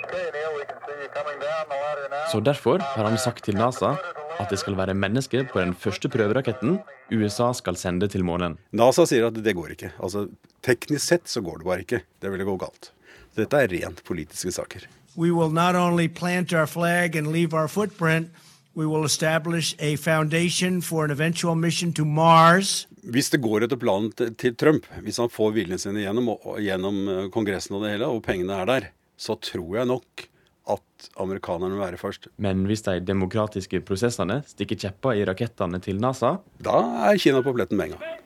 Så 2.32 2.40
derfor 2.40 2.82
har 2.82 3.04
han 3.04 3.18
sagt 3.18 3.44
til 3.44 3.58
NASA 3.58 3.96
at 4.40 4.50
det 4.52 4.58
skal 4.60 4.76
være 4.78 4.94
mennesker 4.96 5.44
på 5.50 5.60
den 5.60 5.74
første 5.74 6.08
prøveraketten 6.12 6.78
USA 7.12 7.50
skal 7.56 7.76
sende 7.76 8.08
til 8.08 8.24
månen. 8.24 8.56
NASA 8.72 9.04
sier 9.08 9.28
at 9.28 9.36
det 9.44 9.56
går 9.56 9.74
ikke. 9.74 9.92
Altså, 10.02 10.28
Teknisk 10.62 11.02
sett 11.02 11.28
så 11.28 11.42
går 11.42 11.58
det 11.58 11.66
bare 11.66 11.82
ikke. 11.82 12.02
Det 12.22 12.30
ville 12.30 12.46
gå 12.46 12.54
galt. 12.60 12.92
Dette 13.34 13.58
er 13.58 13.72
rent 13.72 14.04
politiske 14.06 14.52
saker. 14.54 14.86
We 15.16 15.32
will 15.34 15.50
not 15.52 15.74
only 15.74 16.06
plant 16.08 16.52
our 16.52 16.66
flag 16.66 17.16
and 17.16 17.32
leave 17.32 17.52
our 17.52 17.68
footprint, 17.68 18.30
we 18.74 18.86
will 18.86 19.04
establish 19.04 19.74
a 19.78 19.96
foundation 19.96 20.80
for 20.80 21.04
an 21.04 21.10
eventual 21.10 21.56
mission 21.56 21.92
to 21.92 22.04
Mars. 22.04 22.86
Hvis 23.02 23.30
det 23.30 23.42
går 23.42 23.66
etter 23.66 23.76
planen 23.76 24.12
til 24.14 24.54
Trump, 24.56 24.86
hvis 25.02 25.18
han 25.18 25.28
får 25.28 25.50
viljen 25.58 25.78
sin 25.78 25.98
gjennom, 25.98 26.30
gjennom 26.62 27.00
eh, 27.08 27.30
Kongressen 27.34 27.76
og 27.76 27.82
det 27.84 27.96
hele, 27.96 28.06
og 28.06 28.22
pengene 28.22 28.60
er 28.62 28.70
der, 28.70 28.86
så 29.18 29.34
tror 29.42 29.80
jeg 29.80 29.90
nok 29.90 30.28
at 30.70 31.08
amerikanerne 31.20 31.74
vil 31.74 31.82
være 31.82 31.98
først. 31.98 32.28
Men 32.38 32.64
hvis 32.68 32.84
de 32.86 33.00
demokratiske 33.02 33.80
prosessene 33.86 34.42
stikker 34.46 34.78
kjepper 34.84 35.18
i 35.18 35.24
rakettene 35.26 35.80
til 35.82 35.98
NASA 36.02 36.36
Da 36.62 36.78
er 37.10 37.18
Kina 37.18 37.42
på 37.42 37.54
pletten 37.56 37.80
med 37.80 37.90
en 37.90 37.96
gang. 37.96 38.20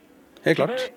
Helt 0.45 0.61
klart. 0.61 0.91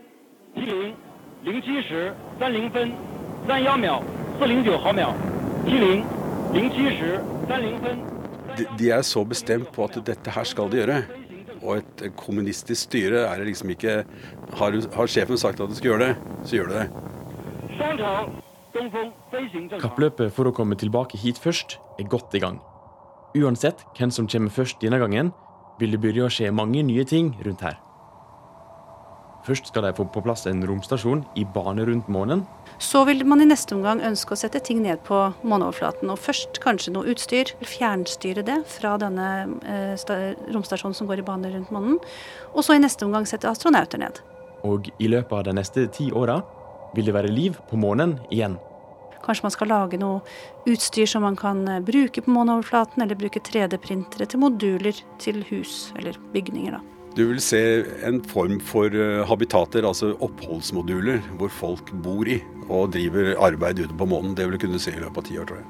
De, 8.58 8.66
de 8.80 8.92
er 8.92 9.02
så 9.06 9.24
bestemt 9.24 9.72
på 9.72 9.88
at 9.88 9.96
dette 10.06 10.36
her 10.36 10.48
skal 10.48 10.72
de 10.72 10.82
gjøre. 10.82 11.00
Og 11.60 11.80
et 11.82 12.04
kommunistisk 12.20 12.88
styre 12.88 13.26
er 13.28 13.40
det 13.40 13.50
liksom 13.50 13.72
ikke 13.74 14.04
Har, 14.60 14.76
har 14.96 15.12
sjefen 15.12 15.38
sagt 15.38 15.60
at 15.60 15.70
de 15.70 15.76
skal 15.78 15.92
gjøre 15.94 16.06
det, 16.08 16.38
så 16.46 16.56
gjør 16.60 16.72
de 16.72 16.84
det. 16.84 16.88
Kappløpet 18.70 20.34
for 20.36 20.50
å 20.50 20.54
komme 20.54 20.78
tilbake 20.78 21.18
hit 21.18 21.40
først 21.42 21.80
er 22.00 22.10
godt 22.10 22.36
i 22.38 22.42
gang. 22.44 22.60
Uansett 23.38 23.86
hvem 23.98 24.12
som 24.14 24.28
kommer 24.30 24.54
først 24.54 24.82
denne 24.82 25.00
gangen, 25.02 25.32
vil 25.80 25.94
det 25.96 26.02
begynne 26.02 26.28
å 26.28 26.34
skje 26.34 26.52
mange 26.54 26.84
nye 26.86 27.06
ting 27.08 27.34
rundt 27.46 27.64
her. 27.66 27.80
Først 29.48 29.70
skal 29.72 29.86
de 29.88 29.94
få 29.96 30.04
på 30.12 30.22
plass 30.22 30.44
en 30.50 30.62
romstasjon 30.68 31.24
i 31.40 31.46
bane 31.56 31.86
rundt 31.88 32.10
månen. 32.12 32.44
Så 32.78 33.06
vil 33.08 33.24
man 33.26 33.42
i 33.42 33.48
neste 33.48 33.74
omgang 33.74 34.02
ønske 34.06 34.36
å 34.36 34.40
sette 34.40 34.60
ting 34.62 34.84
ned 34.84 35.02
på 35.08 35.18
måneoverflaten. 35.42 36.12
Og 36.12 36.20
først 36.20 36.60
kanskje 36.62 36.94
noe 36.94 37.10
utstyr. 37.10 37.54
Fjernstyre 37.66 38.44
det 38.46 38.60
fra 38.70 38.98
denne 39.02 39.30
eh, 39.64 39.96
romstasjonen 40.54 40.98
som 40.98 41.10
går 41.10 41.24
i 41.24 41.28
bane 41.32 41.54
rundt 41.56 41.72
månen. 41.74 41.98
Og 42.54 42.68
så 42.68 42.76
i 42.76 42.84
neste 42.84 43.08
omgang 43.08 43.26
sette 43.30 43.50
astronauter 43.50 44.04
ned. 44.04 44.22
Og 44.68 44.92
i 45.00 45.08
løpet 45.08 45.38
av 45.40 45.48
de 45.48 45.56
neste 45.56 45.88
ti 45.96 46.12
åra 46.12 46.42
vil 46.96 47.10
det 47.10 47.16
være 47.16 47.32
liv 47.32 47.58
på 47.70 47.80
månen 47.80 48.18
igjen. 48.30 48.58
Kanskje 49.24 49.46
man 49.46 49.54
skal 49.54 49.70
lage 49.70 50.00
noe 50.00 50.22
utstyr 50.70 51.10
som 51.10 51.26
man 51.28 51.36
kan 51.40 51.66
eh, 51.68 51.82
bruke 51.84 52.24
på 52.24 52.32
måneoverflaten, 52.34 53.04
eller 53.04 53.20
bruke 53.20 53.42
3D-printere 53.44 54.30
til 54.30 54.42
moduler 54.42 55.04
til 55.22 55.44
hus 55.52 55.92
eller 56.00 56.18
bygninger. 56.34 56.78
da. 56.78 56.82
Du 57.18 57.26
vil 57.26 57.42
se 57.42 57.60
en 58.06 58.22
form 58.24 58.60
for 58.64 58.94
eh, 58.94 59.26
habitater, 59.28 59.84
altså 59.88 60.14
oppholdsmoduler, 60.24 61.20
hvor 61.42 61.52
folk 61.52 61.92
bor 62.06 62.30
i 62.30 62.40
og 62.70 62.94
driver 62.94 63.34
arbeid 63.42 63.84
ute 63.84 63.98
på 63.98 64.08
månen. 64.08 64.36
Det 64.38 64.46
vil 64.46 64.56
du 64.56 64.64
kunne 64.66 64.82
se 64.82 64.94
i 64.94 65.02
løpet 65.02 65.24
av 65.24 65.28
ti 65.28 65.40
år, 65.42 65.50
tror 65.50 65.62
jeg. 65.62 65.70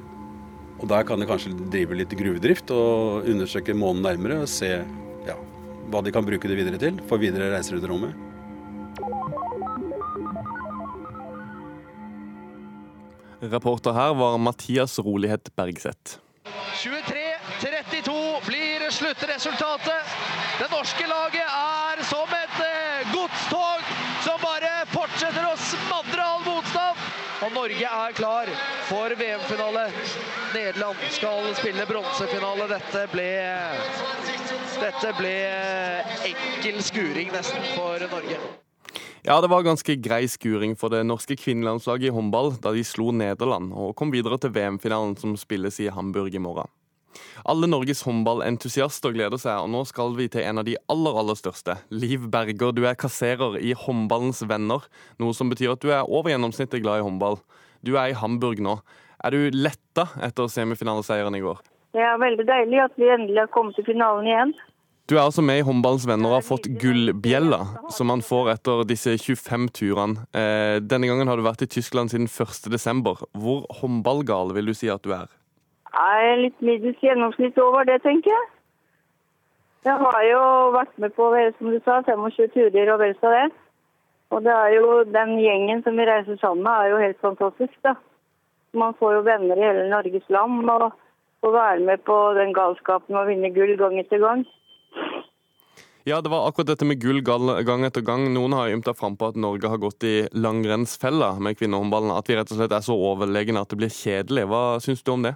Og 0.80 0.88
der 0.92 1.04
kan 1.08 1.20
de 1.20 1.28
kanskje 1.28 1.56
drive 1.72 1.98
litt 1.98 2.16
gruvedrift 2.16 2.72
og 2.72 3.28
undersøke 3.28 3.76
månen 3.76 4.06
nærmere 4.06 4.44
og 4.44 4.52
se 4.52 4.70
ja, 5.28 5.36
hva 5.92 6.04
de 6.04 6.14
kan 6.16 6.28
bruke 6.28 6.48
det 6.48 6.60
videre 6.60 6.80
til 6.80 7.00
for 7.10 7.20
videre 7.20 7.52
reiser 7.56 7.80
ut 7.80 7.84
i 7.84 7.92
rommet. 7.92 8.29
Reporter 13.42 13.92
her 13.92 14.14
var 14.14 14.38
Mathias 14.38 15.00
Rolighet 15.00 15.56
Bergseth. 15.56 16.20
23-32 16.74 18.46
blir 18.46 18.92
sluttresultatet. 18.92 20.04
Det 20.60 20.68
norske 20.72 21.08
laget 21.08 21.48
er 21.48 22.04
som 22.04 22.36
et 22.36 22.60
eh, 22.66 23.14
godstog 23.14 23.88
som 24.26 24.44
bare 24.44 24.74
fortsetter 24.92 25.48
å 25.48 25.56
smadre 25.56 26.26
all 26.26 26.44
motstand. 26.44 27.04
Og 27.40 27.54
Norge 27.56 27.92
er 28.04 28.16
klar 28.20 28.52
for 28.90 29.16
VM-finale. 29.16 29.88
Nederland 30.54 31.04
skal 31.16 31.54
spille 31.56 31.88
bronsefinale. 31.88 32.68
Dette 32.76 33.06
ble, 33.14 33.30
dette 34.84 35.14
ble 35.20 35.36
enkel 36.34 36.84
skuring 36.84 37.32
nesten 37.32 37.72
for 37.78 38.10
Norge. 38.12 38.42
Ja, 39.30 39.42
det 39.42 39.48
var 39.48 39.62
ganske 39.62 39.94
grei 40.02 40.24
skuring 40.26 40.72
for 40.74 40.90
det 40.90 41.04
norske 41.06 41.36
kvinnelandslaget 41.38 42.08
i 42.10 42.14
håndball 42.16 42.56
da 42.64 42.72
de 42.74 42.82
slo 42.82 43.12
Nederland 43.14 43.76
og 43.78 43.92
kom 44.00 44.10
videre 44.10 44.40
til 44.42 44.50
VM-finalen 44.56 45.12
som 45.22 45.36
spilles 45.38 45.78
i 45.86 45.92
Hamburg 45.94 46.34
i 46.34 46.42
morgen. 46.42 46.66
Alle 47.46 47.70
Norges 47.70 48.02
håndballentusiaster 48.08 49.14
gleder 49.14 49.38
seg, 49.38 49.62
og 49.62 49.70
nå 49.70 49.84
skal 49.86 50.16
vi 50.18 50.26
til 50.34 50.48
en 50.50 50.64
av 50.64 50.66
de 50.66 50.74
aller 50.90 51.22
aller 51.22 51.38
største. 51.38 51.78
Liv 51.94 52.26
Berger, 52.34 52.74
du 52.74 52.82
er 52.90 52.98
kasserer 52.98 53.60
i 53.62 53.76
Håndballens 53.78 54.42
venner, 54.50 54.90
noe 55.22 55.38
som 55.38 55.54
betyr 55.54 55.76
at 55.76 55.86
du 55.86 55.94
er 55.94 56.10
over 56.10 56.34
gjennomsnittet 56.34 56.82
glad 56.82 57.04
i 57.04 57.06
håndball. 57.06 57.38
Du 57.86 58.00
er 58.02 58.10
i 58.10 58.18
Hamburg 58.18 58.66
nå. 58.66 58.80
Er 59.22 59.38
du 59.38 59.54
letta 59.54 60.08
etter 60.26 60.50
semifinaleseieren 60.50 61.38
i 61.38 61.46
går? 61.46 61.62
Det 61.94 62.02
er 62.02 62.18
veldig 62.22 62.50
deilig 62.50 62.82
at 62.82 62.98
vi 62.98 63.14
endelig 63.14 63.44
har 63.46 63.54
kommet 63.54 63.78
til 63.78 63.86
finalen 63.94 64.26
igjen. 64.26 64.58
Du 65.10 65.16
er 65.18 65.24
altså 65.24 65.42
med 65.42 65.58
i 65.58 65.64
Håndballens 65.66 66.04
venner 66.06 66.30
og 66.30 66.36
har 66.38 66.44
fått 66.46 66.68
gullbjella, 66.78 67.58
som 67.90 68.12
man 68.12 68.22
får 68.22 68.52
etter 68.52 68.84
disse 68.86 69.16
25 69.18 69.64
turene. 69.74 70.26
Eh, 70.38 70.76
denne 70.86 71.08
gangen 71.10 71.32
har 71.32 71.40
du 71.40 71.42
vært 71.48 71.64
i 71.66 71.68
Tyskland 71.74 72.12
siden 72.14 72.28
1.12. 72.30 73.24
Hvor 73.42 73.64
håndballgal 73.80 74.54
vil 74.54 74.70
du 74.70 74.76
si 74.78 74.92
at 74.94 75.02
du 75.02 75.16
er? 75.16 75.32
Jeg 75.90 76.28
er 76.30 76.38
litt 76.44 76.62
middels 76.62 77.02
gjennomsnitt 77.02 77.58
over 77.58 77.90
det, 77.90 77.96
tenker 78.04 78.30
jeg. 78.30 78.46
Jeg 79.90 79.98
har 79.98 80.20
jo 80.28 80.44
vært 80.78 80.94
med 81.02 81.18
på 81.18 81.32
som 81.58 81.74
du 81.74 81.80
sa, 81.82 82.04
25 82.06 82.54
turer 82.54 82.94
og 82.94 83.02
vel 83.02 83.18
så 83.18 83.34
det. 83.34 83.50
Og 84.30 84.46
det 84.46 84.54
er 84.54 84.78
jo 84.78 85.02
den 85.10 85.36
gjengen 85.42 85.82
som 85.82 85.98
vi 85.98 86.06
reiser 86.06 86.38
sammen 86.38 86.68
med, 86.68 86.86
er 86.86 86.94
jo 86.94 87.02
helt 87.02 87.22
fantastisk. 87.26 87.74
da. 87.82 87.96
Man 88.78 88.94
får 89.02 89.18
jo 89.18 89.26
venner 89.26 89.58
i 89.58 89.68
hele 89.72 89.90
Norges 89.90 90.30
land 90.30 90.70
og 90.70 90.92
får 91.42 91.58
være 91.58 91.86
med 91.90 92.06
på 92.06 92.22
den 92.38 92.54
galskapen 92.54 93.18
og 93.18 93.26
vinne 93.34 93.50
gull 93.58 93.74
gang 93.82 93.98
etter 93.98 94.22
gang. 94.22 94.46
Ja, 96.10 96.22
det 96.22 96.30
var 96.30 96.48
akkurat 96.48 96.68
dette 96.68 96.86
med 96.90 96.98
gull 97.02 97.20
gang 97.22 97.84
etter 97.86 98.02
gang. 98.02 98.24
Noen 98.34 98.54
har 98.58 98.72
ymta 98.74 98.96
frampå 98.98 99.28
at 99.30 99.36
Norge 99.38 99.70
har 99.70 99.78
gått 99.78 100.04
i 100.10 100.14
langrennsfella 100.34 101.36
med 101.38 101.60
kvinnehåndballen. 101.60 102.10
At 102.18 102.32
vi 102.32 102.38
rett 102.40 102.50
og 102.50 102.58
slett 102.58 102.74
er 102.74 102.82
så 102.82 102.96
overlegne 102.98 103.62
at 103.62 103.70
det 103.70 103.78
blir 103.78 103.92
kjedelig. 103.94 104.48
Hva 104.50 104.62
syns 104.82 105.04
du 105.06 105.12
om 105.14 105.28
det? 105.28 105.36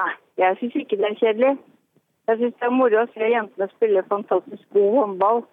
Nei, 0.00 0.14
jeg 0.40 0.56
syns 0.60 0.78
ikke 0.80 0.96
det 1.02 1.10
er 1.10 1.18
kjedelig. 1.20 1.50
Jeg 2.30 2.40
syns 2.40 2.56
det 2.56 2.68
er 2.70 2.72
moro 2.78 3.02
å 3.02 3.10
se 3.12 3.28
jentene 3.34 3.68
spille 3.74 4.06
fantastisk 4.08 4.78
god 4.78 4.96
håndball. 5.02 5.44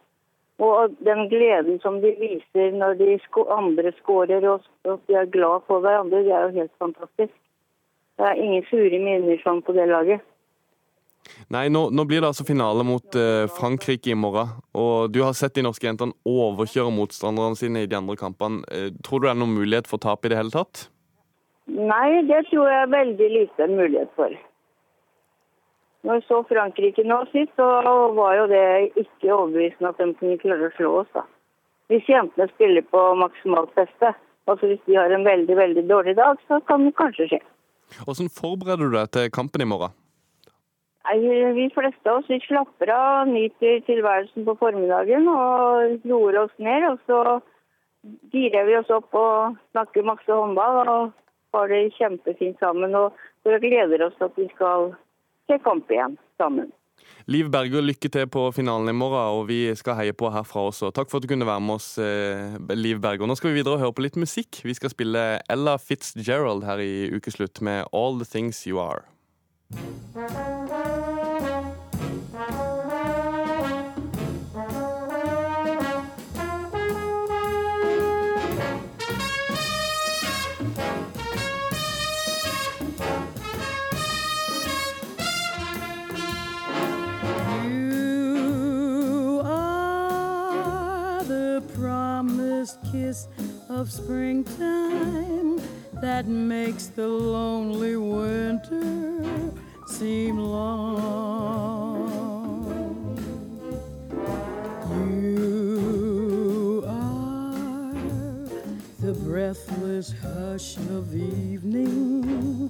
Og 0.70 0.96
den 1.10 1.26
gleden 1.34 1.84
som 1.84 2.00
de 2.06 2.14
viser 2.22 2.80
når 2.80 2.96
de 3.04 3.20
sko 3.26 3.50
andre 3.52 3.92
skårer 4.00 4.48
og 4.48 4.64
at 4.88 5.04
de 5.12 5.20
er 5.26 5.34
glad 5.36 5.68
for 5.68 5.84
hverandre, 5.84 6.24
det 6.24 6.32
er 6.32 6.48
jo 6.48 6.62
helt 6.62 6.76
fantastisk. 6.80 7.36
Det 8.16 8.32
er 8.32 8.40
ingen 8.48 8.64
sure 8.72 9.04
minner 9.10 9.44
sånn 9.44 9.60
på 9.68 9.76
det 9.76 9.92
laget. 9.92 10.24
Nei, 11.54 11.68
nå, 11.72 11.88
nå 11.96 12.06
blir 12.08 12.22
det 12.22 12.30
altså 12.32 12.46
finale 12.48 12.84
mot 12.88 13.16
eh, 13.18 13.46
Frankrike 13.58 14.12
i 14.12 14.18
morgen. 14.18 14.54
Og 14.78 15.12
du 15.14 15.22
har 15.24 15.36
sett 15.38 15.56
de 15.58 15.66
norske 15.66 15.88
jentene 15.88 16.16
overkjøre 16.28 16.94
motstanderne 16.94 17.60
sine 17.60 17.86
i 17.86 17.90
de 17.90 17.98
andre 17.98 18.18
kampene. 18.20 18.64
Eh, 18.72 18.92
tror 19.06 19.22
du 19.22 19.28
det 19.28 19.34
er 19.34 19.42
noen 19.42 19.58
mulighet 19.58 19.90
for 19.90 20.04
tap 20.04 20.26
i 20.26 20.34
det 20.34 20.40
hele 20.40 20.54
tatt? 20.54 20.88
Nei, 21.68 22.24
det 22.28 22.46
tror 22.50 22.70
jeg 22.72 22.84
er 22.84 22.94
veldig 22.94 23.32
lite 23.34 23.68
mulighet 23.72 24.14
for. 24.16 24.36
Når 26.08 26.22
vi 26.22 26.28
så 26.30 26.44
Frankrike 26.48 27.04
nå 27.04 27.18
sist, 27.34 27.52
så 27.60 27.66
var 28.16 28.38
jo 28.38 28.46
det 28.52 28.68
ikke 29.02 29.34
overbevisende 29.34 29.92
at 29.92 30.00
de 30.00 30.14
kunne 30.20 30.40
klare 30.40 30.70
å 30.70 30.76
slå 30.78 30.94
oss. 31.02 31.12
da. 31.16 31.26
Hvis 31.92 32.08
jentene 32.12 32.48
spiller 32.54 32.84
på 32.88 33.02
maksimalt 33.20 33.74
beste, 33.76 34.14
altså 34.48 34.72
hvis 34.72 34.84
de 34.88 34.96
har 35.00 35.12
en 35.12 35.28
veldig 35.28 35.56
veldig 35.60 35.84
dårlig 35.90 36.16
dag, 36.20 36.40
så 36.48 36.60
kan 36.68 36.88
det 36.88 36.96
kanskje 37.00 37.28
skje. 37.34 37.42
Hvordan 38.04 38.32
forbereder 38.32 38.92
du 38.92 38.96
deg 38.96 39.12
til 39.16 39.32
kampen 39.32 39.64
i 39.64 39.68
morgen? 39.68 39.96
Vi 41.08 41.70
fleste 41.74 42.12
av 42.12 42.20
oss 42.22 42.30
vi 42.30 42.40
slapper 42.44 42.92
av, 42.92 43.28
nyter 43.32 43.80
tilværelsen 43.88 44.48
på 44.48 44.58
formiddagen 44.60 45.28
og 45.32 46.04
roer 46.10 46.42
oss 46.44 46.56
ned. 46.60 46.88
Og 46.92 47.00
så 47.08 47.22
girer 48.34 48.68
vi 48.68 48.76
oss 48.80 48.92
opp 48.92 49.16
og 49.16 49.56
snakker 49.72 50.08
masse 50.08 50.28
håndball 50.28 50.84
og 50.84 51.14
har 51.56 51.72
det 51.72 51.94
kjempefint 51.96 52.60
sammen. 52.60 52.96
Og 52.96 53.16
gleder 53.48 54.04
oss 54.04 54.18
til 54.18 54.28
at 54.28 54.42
vi 54.42 54.50
skal 54.56 54.92
se 55.48 55.60
kamp 55.64 55.92
igjen 55.92 56.18
sammen. 56.42 56.74
Liv 57.28 57.50
Berger, 57.52 57.84
lykke 57.84 58.10
til 58.12 58.28
på 58.32 58.46
finalen 58.56 58.90
i 58.92 58.96
morgen, 58.96 59.36
og 59.36 59.48
vi 59.50 59.60
skal 59.76 59.98
heie 60.00 60.16
på 60.16 60.32
herfra 60.32 60.64
også. 60.70 60.94
Takk 60.96 61.12
for 61.12 61.20
at 61.20 61.26
du 61.26 61.32
kunne 61.32 61.48
være 61.48 61.64
med 61.64 61.76
oss, 61.76 61.98
eh, 62.00 62.56
Liv 62.76 63.02
Berger. 63.04 63.28
Nå 63.28 63.36
skal 63.36 63.52
vi 63.52 63.60
videre 63.60 63.76
og 63.76 63.84
høre 63.84 63.94
på 63.94 64.06
litt 64.08 64.16
musikk. 64.20 64.62
Vi 64.64 64.74
skal 64.74 64.90
spille 64.90 65.42
Ella 65.50 65.78
Fitzgerald 65.78 66.64
her 66.64 66.80
i 66.80 67.12
ukeslutt 67.12 67.62
med 67.62 67.86
All 67.92 68.20
The 68.20 68.26
Things 68.26 68.64
You 68.68 68.80
Are. 68.80 69.04
Of 93.70 93.92
springtime 93.92 95.60
that 96.02 96.28
makes 96.28 96.88
the 96.88 97.08
lonely 97.08 97.96
winter 97.98 99.24
seem 99.88 100.38
long. 100.38 101.48
You 105.12 106.84
are 106.88 107.94
the 109.00 109.14
breathless 109.14 110.14
hush 110.22 110.78
of 110.78 111.16
evening 111.16 112.70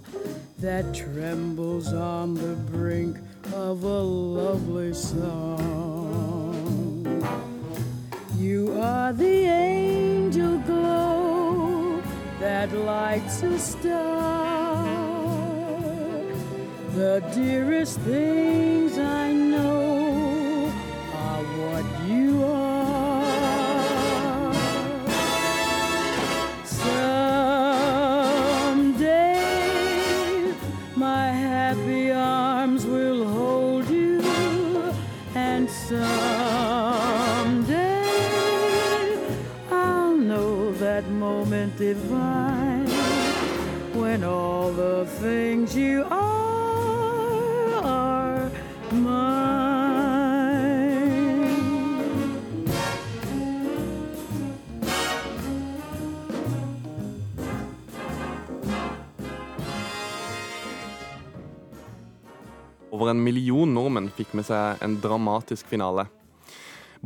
that 0.59 0.93
trembles 0.93 1.93
on 1.93 2.33
the 2.33 2.55
brink 2.71 3.17
of 3.53 3.83
a 3.83 3.99
lovely 3.99 4.93
song. 4.93 6.47
You 8.37 8.71
are 8.79 9.11
the 9.13 9.45
angel 9.45 10.06
that 12.69 12.77
lights 12.79 13.43
a 13.43 13.59
star. 13.59 14.85
The 16.95 17.23
dearest 17.33 17.99
things 18.01 18.97
I 18.97 19.31
know 19.33 20.71
are 21.13 21.43
what 21.43 21.85
you 22.07 22.43
are. 22.43 22.93
Someday 26.65 27.73
my 30.95 31.27
happy 31.31 32.11
arms 32.11 32.85
will 32.85 33.25
hold 33.27 33.89
you, 33.89 34.21
and 35.35 35.69
someday 35.69 36.07
I'll 39.71 40.15
know 40.15 40.71
that 40.73 41.07
moment 41.09 41.77
divine 41.77 42.16
Over 62.91 63.11
en 63.11 63.23
million 63.23 63.73
nordmenn 63.75 64.11
fikk 64.15 64.31
med 64.37 64.47
seg 64.47 64.83
en 64.83 64.95
dramatisk 65.03 65.67
finale. 65.67 66.07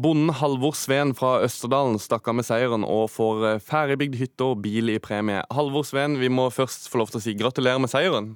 Bonden 0.01 0.31
Halvor 0.39 0.75
Sveen 0.77 1.11
fra 1.17 1.39
Østerdalen 1.43 1.97
stakk 1.99 2.29
av 2.31 2.37
med 2.37 2.47
seieren 2.47 2.85
og 2.87 3.09
får 3.11 3.41
eh, 3.49 3.59
ferdigbygd 3.65 4.15
hytte 4.21 4.47
og 4.47 4.61
bil 4.63 4.93
i 4.93 5.01
premie. 5.03 5.41
Halvor 5.51 5.83
Sveen, 5.87 6.15
vi 6.21 6.29
må 6.31 6.47
først 6.53 6.87
få 6.91 7.01
lov 7.01 7.11
til 7.11 7.19
å 7.19 7.23
si 7.25 7.35
gratulerer 7.37 7.81
med 7.81 7.91
seieren. 7.91 8.31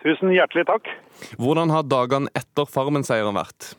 Tusen 0.00 0.32
hjertelig 0.32 0.64
takk. 0.70 0.88
Hvordan 1.36 1.74
har 1.74 1.84
dagene 1.84 2.30
etter 2.38 2.68
Farmen-seieren 2.70 3.36
vært? 3.36 3.74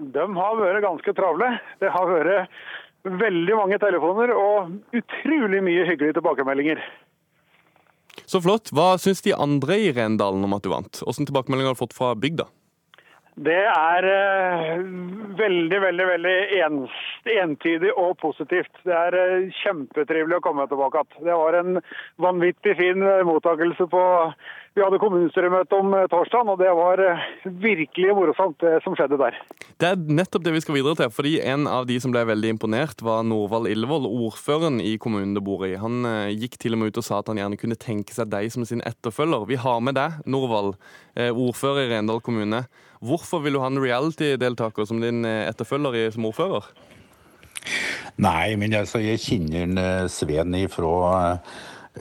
De 0.00 0.24
har 0.36 0.56
vært 0.58 0.82
ganske 0.82 1.14
travle. 1.14 1.52
Det 1.78 1.92
har 1.92 2.08
vært 2.08 3.12
veldig 3.20 3.56
mange 3.56 3.78
telefoner 3.80 4.32
og 4.34 4.96
utrolig 4.96 5.60
mye 5.64 5.86
hyggelige 5.88 6.18
tilbakemeldinger. 6.18 6.80
Så 8.30 8.38
flott. 8.38 8.70
Hva 8.70 8.94
syns 9.02 9.24
de 9.26 9.32
andre 9.34 9.74
i 9.82 9.90
Rendalen 9.90 10.44
om 10.46 10.52
at 10.54 10.62
du 10.62 10.70
vant? 10.70 11.00
Åssen 11.02 11.26
tilbakemeldinger 11.26 11.72
har 11.72 11.78
du 11.78 11.80
fått 11.80 11.96
fra 11.96 12.12
bygda? 12.14 12.46
Det 13.40 13.56
er 13.56 14.04
eh, 14.04 14.80
veldig, 15.38 15.78
veldig 15.80 16.06
veldig 16.10 16.34
entydig 17.40 17.92
og 17.96 18.18
positivt. 18.20 18.72
Det 18.84 18.92
er 18.92 19.14
eh, 19.16 19.46
kjempetrivelig 19.62 20.36
å 20.36 20.42
komme 20.44 20.66
tilbake 20.68 21.00
igjen. 21.00 21.24
Det 21.24 21.36
var 21.40 21.56
en 21.56 21.78
vanvittig 22.20 22.74
fin 22.76 23.00
eh, 23.00 23.22
mottakelse 23.24 23.86
på 23.88 24.02
Vi 24.76 24.84
hadde 24.84 25.00
kommunestyremøte 25.02 25.78
om 25.80 25.94
torsdagen, 26.12 26.52
og 26.52 26.60
det 26.60 26.68
var 26.78 27.00
virkelig 27.64 28.12
morosomt, 28.14 28.60
det 28.62 28.76
som 28.84 28.94
skjedde 28.94 29.16
der. 29.18 29.38
Det 29.82 29.88
er 29.88 30.12
nettopp 30.20 30.44
det 30.44 30.52
vi 30.54 30.60
skal 30.62 30.76
videre 30.76 30.94
til, 31.00 31.10
fordi 31.10 31.32
en 31.42 31.64
av 31.66 31.88
de 31.88 31.96
som 31.98 32.12
ble 32.14 32.22
veldig 32.28 32.52
imponert, 32.54 33.02
var 33.02 33.24
Norvald 33.26 33.66
Illevold, 33.66 34.06
ordføreren 34.06 34.78
i 34.84 34.94
kommunen 35.02 35.32
du 35.34 35.42
bor 35.42 35.64
i. 35.66 35.72
Han 35.80 36.06
gikk 36.30 36.54
til 36.62 36.76
og 36.76 36.84
med 36.84 36.92
ut 36.92 37.02
og 37.02 37.08
sa 37.08 37.18
at 37.18 37.32
han 37.32 37.40
gjerne 37.42 37.58
kunne 37.58 37.80
tenke 37.82 38.14
seg 38.14 38.30
deg 38.30 38.52
som 38.54 38.68
sin 38.68 38.84
etterfølger. 38.86 39.48
Vi 39.50 39.58
har 39.58 39.82
med 39.82 39.98
deg, 39.98 40.22
Norvald, 40.30 40.76
ordfører 41.18 41.88
i 41.88 41.90
Rendal 41.96 42.22
kommune. 42.22 42.62
Hvorfor 43.00 43.40
vil 43.40 43.56
du 43.56 43.62
ha 43.62 43.70
en 43.70 43.80
reality-deltaker 43.80 44.84
som 44.88 45.00
din 45.00 45.24
eh, 45.24 45.46
etterfølger 45.48 45.96
i, 45.96 46.06
som 46.12 46.26
ordfører? 46.28 46.66
Nei, 48.20 48.56
men 48.60 48.74
altså, 48.76 49.00
jeg 49.00 49.22
kjenner 49.24 49.72
eh, 49.80 50.08
Sven 50.12 50.56
ifra 50.58 50.92
eh, 51.16 51.54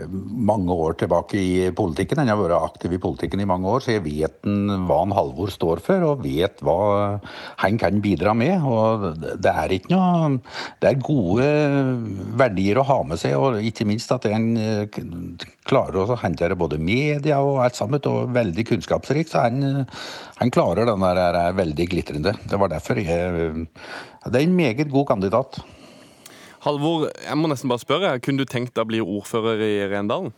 mange 0.07 0.73
år 0.73 0.95
tilbake 0.99 1.39
i 1.39 1.69
politikken. 1.75 2.21
Han 2.21 2.31
har 2.31 2.39
vært 2.39 2.55
aktiv 2.57 2.95
i 2.95 3.01
politikken 3.01 3.41
i 3.43 3.47
mange 3.49 3.69
år, 3.69 3.84
så 3.84 3.95
jeg 3.95 4.03
vet 4.05 4.45
hva 4.45 4.99
han 5.01 5.15
Halvor 5.15 5.51
står 5.53 5.82
for, 5.86 6.05
og 6.07 6.24
vet 6.24 6.61
hva 6.65 7.19
han 7.63 7.80
kan 7.82 8.01
bidra 8.03 8.36
med. 8.38 8.63
Og 8.63 9.07
det 9.41 9.53
er 9.53 9.76
ikke 9.76 9.93
noe 9.93 10.39
Det 10.80 10.89
er 10.89 11.01
gode 11.03 11.47
verdier 12.39 12.80
å 12.80 12.88
ha 12.88 12.99
med 13.07 13.21
seg, 13.21 13.36
og 13.38 13.59
ikke 13.65 13.88
minst 13.89 14.11
at 14.15 14.28
han 14.30 14.51
eh, 14.57 15.01
klarer 15.69 16.03
å 16.03 16.19
håndtere 16.19 16.57
både 16.59 16.80
media 16.82 17.41
og 17.43 17.63
alt 17.65 17.80
sammen, 17.80 18.03
og 18.09 18.34
veldig 18.36 18.67
kunnskapsrik. 18.71 19.30
Så 19.30 19.43
han, 19.47 19.86
han 20.39 20.53
klarer 20.53 20.89
den 20.89 21.03
der 21.03 21.41
er 21.41 21.57
veldig 21.57 21.89
glitrende. 21.91 22.36
Det 22.45 22.59
var 22.59 22.71
derfor 22.71 23.01
jeg 23.01 23.67
Det 24.26 24.36
er 24.36 24.43
en 24.45 24.55
meget 24.55 24.91
god 24.91 25.07
kandidat. 25.13 25.61
Halvor, 26.66 27.07
jeg 27.24 27.39
må 27.39 27.47
nesten 27.51 27.72
bare 27.72 27.84
spørre, 27.84 28.18
kunne 28.24 28.43
du 28.43 28.49
tenkt 28.49 28.76
deg 28.76 28.84
å 28.84 28.89
bli 28.89 28.99
ordfører 29.03 29.62
i 29.64 29.76
Rendalen? 29.88 30.34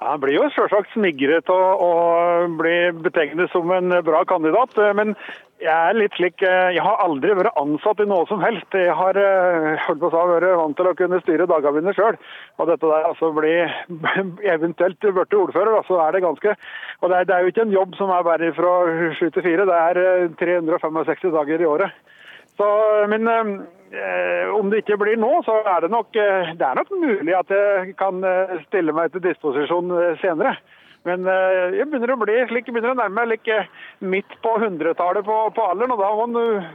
Ja, 0.00 0.14
Han 0.14 0.22
blir 0.22 0.38
jo 0.38 0.48
selvsagt 0.54 0.90
smigret 0.94 1.50
og, 1.52 1.84
og 1.84 2.56
blir 2.58 2.96
betegnet 3.04 3.52
som 3.52 3.70
en 3.74 3.92
bra 4.06 4.24
kandidat. 4.24 4.74
eh, 4.80 4.94
Men 4.96 5.14
jeg 5.60 5.70
er 5.76 5.98
litt 5.98 6.14
slik 6.16 6.40
eh, 6.40 6.72
Jeg 6.72 6.82
har 6.82 7.02
aldri 7.04 7.34
vært 7.36 7.58
ansatt 7.60 8.00
i 8.00 8.08
noe 8.08 8.24
som 8.30 8.40
helst. 8.40 8.72
Jeg 8.72 8.96
har 8.96 9.18
eh, 9.20 9.76
holdt 9.84 10.00
på 10.00 10.08
å 10.08 10.22
vært 10.32 10.56
vant 10.56 10.76
til 10.78 10.88
å 10.88 10.94
kunne 10.96 11.20
styre 11.20 11.46
dagene 11.50 11.76
mine 11.78 11.94
sjøl. 11.94 12.16
Og 12.58 12.70
dette 12.72 12.90
der 12.90 13.08
altså 13.10 13.28
blir 13.36 13.68
eventuelt 14.56 14.98
blitt 15.04 15.36
ordfører, 15.36 15.82
så 15.86 16.00
er 16.06 16.16
det 16.16 16.24
ganske 16.24 16.56
Og 16.56 17.12
det 17.12 17.18
er, 17.18 17.28
det 17.28 17.36
er 17.36 17.44
jo 17.44 17.52
ikke 17.52 17.66
en 17.68 17.76
jobb 17.76 17.98
som 18.00 18.14
er 18.16 18.24
bare 18.24 18.54
fra 18.56 18.72
sju 19.20 19.28
til 19.28 19.44
fire. 19.44 19.68
Det 19.68 19.82
er 19.84 20.02
eh, 20.06 20.30
365 20.40 21.36
dager 21.36 21.60
i 21.60 21.68
året. 21.76 22.00
Så, 22.56 22.66
men 23.08 23.28
om 24.54 24.70
det 24.70 24.84
ikke 24.84 24.98
blir 25.00 25.18
nå, 25.18 25.30
så 25.46 25.60
er 25.66 25.84
det 25.84 25.90
nok, 25.90 26.14
eh, 26.14 26.52
det 26.58 26.66
er 26.66 26.78
nok 26.78 26.92
mulig 26.94 27.34
at 27.34 27.50
jeg 27.50 27.96
kan 27.98 28.22
eh, 28.26 28.60
stille 28.68 28.94
meg 28.94 29.10
til 29.10 29.24
disposisjon 29.24 29.90
eh, 29.96 30.12
senere. 30.22 30.54
Men 31.08 31.24
eh, 31.24 31.78
jeg 31.78 31.88
begynner 31.88 32.12
å 32.12 32.18
bli 32.20 32.36
slik, 32.50 32.68
jeg 32.68 32.76
begynner 32.76 32.92
å 32.92 32.98
nærme 32.98 33.22
meg 33.22 33.30
like, 33.32 33.56
midt 34.04 34.34
på 34.44 34.52
hundretallet 34.60 35.24
på, 35.24 35.36
på 35.56 35.64
alderen, 35.64 35.94
og 35.94 36.02
da 36.02 36.10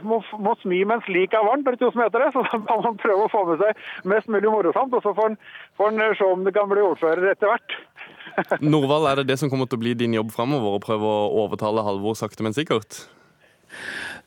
må 0.02 0.18
man 0.42 0.58
smi 0.64 0.82
mens 0.88 1.06
liket 1.06 1.38
er 1.38 1.46
varmt, 1.46 1.66
er 1.66 1.76
det 1.76 1.80
ikke 1.80 1.92
som 1.94 2.02
heter 2.02 2.24
det? 2.24 2.32
Så 2.34 2.42
da 2.48 2.60
må 2.64 2.80
man 2.88 2.98
prøve 3.00 3.28
å 3.28 3.32
få 3.32 3.44
med 3.52 3.62
seg 3.62 4.08
mest 4.12 4.32
mulig 4.32 4.50
morosamt, 4.50 4.96
og 4.98 5.06
så 5.06 5.14
får 5.14 5.36
man 5.78 6.02
se 6.18 6.26
om 6.26 6.42
det 6.46 6.56
kan 6.56 6.70
bli 6.72 6.82
ordfører 6.84 7.30
etter 7.32 7.52
hvert. 7.52 7.78
Norvald, 8.74 9.06
er 9.08 9.22
det 9.22 9.30
det 9.30 9.38
som 9.40 9.52
kommer 9.52 9.70
til 9.70 9.78
å 9.78 9.84
bli 9.86 9.94
din 9.96 10.18
jobb 10.18 10.34
framover? 10.34 10.74
Å 10.74 10.82
prøve 10.82 11.06
å 11.06 11.44
overtale 11.46 11.86
Halvor 11.86 12.18
sakte, 12.18 12.42
men 12.44 12.56
sikkert? 12.56 13.06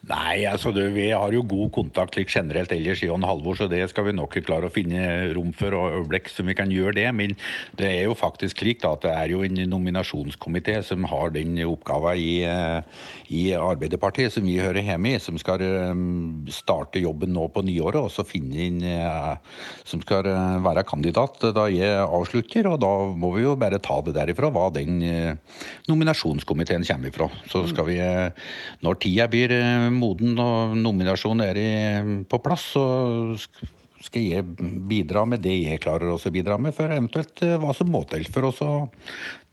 Nei, 0.07 0.45
altså 0.47 0.71
du, 0.71 0.79
vi 0.95 1.09
har 1.11 1.33
jo 1.35 1.41
god 1.43 1.73
kontakt 1.75 2.15
like 2.15 2.31
generelt 2.31 2.71
ellers 2.71 3.01
i 3.03 3.09
Jon 3.09 3.25
Halvor, 3.27 3.57
så 3.59 3.67
det 3.67 3.81
skal 3.91 4.07
vi 4.07 4.13
nok 4.15 4.37
klare 4.47 4.69
å 4.69 4.73
finne 4.73 5.01
rom 5.35 5.51
for 5.53 5.75
og 5.75 5.97
øyeblikk 5.99 6.29
som 6.31 6.47
vi 6.47 6.55
kan 6.55 6.71
gjøre 6.71 6.95
det. 6.95 7.07
Men 7.13 7.35
det 7.77 7.89
er 7.91 8.07
jo 8.07 8.15
faktisk 8.17 8.63
slik 8.63 8.85
at 8.87 9.03
det 9.03 9.11
er 9.11 9.33
jo 9.33 9.43
en 9.43 9.59
nominasjonskomité 9.69 10.79
som 10.87 11.03
har 11.11 11.33
den 11.35 11.59
oppgaven 11.65 12.15
i, 12.15 12.41
eh, 12.47 13.03
i 13.35 13.43
Arbeiderpartiet 13.53 14.33
som 14.33 14.47
vi 14.47 14.55
hører 14.57 14.87
hjemme 14.87 15.17
i, 15.17 15.19
som 15.21 15.37
skal 15.37 15.65
eh, 15.67 15.91
starte 16.55 17.03
jobben 17.03 17.35
nå 17.35 17.49
på 17.51 17.65
nyåret 17.67 17.99
og 17.99 18.09
så 18.13 18.25
finne 18.25 18.65
inn 18.69 18.81
eh, 18.87 19.35
som 19.83 20.01
skal 20.05 20.31
være 20.63 20.87
kandidat 20.87 21.43
da 21.53 21.67
jeg 21.69 22.01
avslutter. 22.07 22.71
Og 22.71 22.79
da 22.81 22.93
må 23.13 23.33
vi 23.35 23.43
jo 23.43 23.57
bare 23.59 23.83
ta 23.83 23.99
det 24.07 24.15
derifra, 24.15 24.49
hva 24.49 24.69
den 24.73 25.03
nominasjonskomiteen 25.91 26.87
kommer 26.87 27.11
ifra. 27.11 27.29
Så 27.51 27.67
skal 27.69 27.91
vi, 27.91 28.01
når 28.85 29.01
tida 29.03 29.27
blir 29.29 29.38
eh, 29.47 29.87
moden 29.93 30.39
og 30.43 30.75
nominasjonen 30.77 31.45
er 31.45 31.59
på 32.29 32.39
plass, 32.43 32.73
så 32.75 32.85
skal 34.03 34.25
jeg 34.25 34.71
bidra 34.89 35.25
med 35.27 35.43
det 35.43 35.57
jeg 35.57 35.83
klarer 35.83 36.13
også 36.13 36.31
å 36.31 36.35
bidra 36.35 36.59
med, 36.61 36.75
for 36.77 36.91
eventuelt 36.91 37.43
eh, 37.45 37.57
hva 37.59 37.75
som 37.75 37.91
må 37.91 38.05
til 38.09 38.25
for 38.31 38.51
oss 38.51 38.63
å 38.65 38.73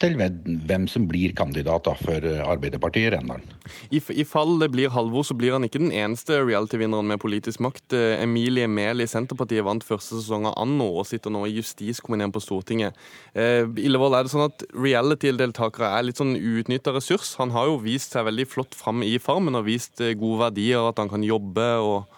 til 0.03 0.17
hvem 0.19 0.85
som 0.93 1.07
blir 1.09 1.33
kandidat 1.37 1.89
for 2.03 2.25
Arbeiderpartiet 2.45 3.09
i 3.09 3.13
Rendalen. 3.15 3.45
I, 3.89 4.01
I 4.13 4.27
fall 4.29 4.59
det 4.61 4.69
blir 4.75 4.93
Halvor, 4.93 5.25
så 5.25 5.37
blir 5.39 5.55
han 5.57 5.65
ikke 5.65 5.81
den 5.81 5.95
eneste 5.95 6.43
reality-vinneren 6.43 7.09
med 7.09 7.21
politisk 7.23 7.63
makt. 7.65 7.97
Eh, 7.97 8.21
Emilie 8.21 8.69
Mehl 8.69 9.01
i 9.01 9.09
Senterpartiet 9.09 9.65
vant 9.67 9.85
første 9.87 10.19
sesong 10.21 10.49
av 10.51 10.59
Anno 10.61 10.91
og 11.01 11.09
sitter 11.09 11.33
nå 11.33 11.47
i 11.49 11.57
justiskomiteen 11.57 12.35
på 12.35 12.45
Stortinget. 12.45 12.99
Eh, 13.33 13.65
Illevold, 13.87 14.19
er 14.19 14.27
det 14.27 14.35
sånn 14.35 14.47
at 14.51 14.67
reality-deltakere 14.77 15.95
er 15.97 16.07
litt 16.09 16.21
sånn 16.21 16.37
uutnytta 16.37 16.95
ressurs? 16.97 17.35
Han 17.41 17.55
har 17.57 17.71
jo 17.71 17.81
vist 17.87 18.17
seg 18.17 18.29
veldig 18.29 18.49
flott 18.53 18.77
fram 18.77 19.01
i 19.07 19.17
Farmen 19.23 19.57
og 19.57 19.67
vist 19.71 20.05
eh, 20.05 20.17
gode 20.19 20.45
verdier, 20.45 20.85
at 20.91 21.01
han 21.01 21.13
kan 21.13 21.25
jobbe 21.25 21.71
og 21.81 22.16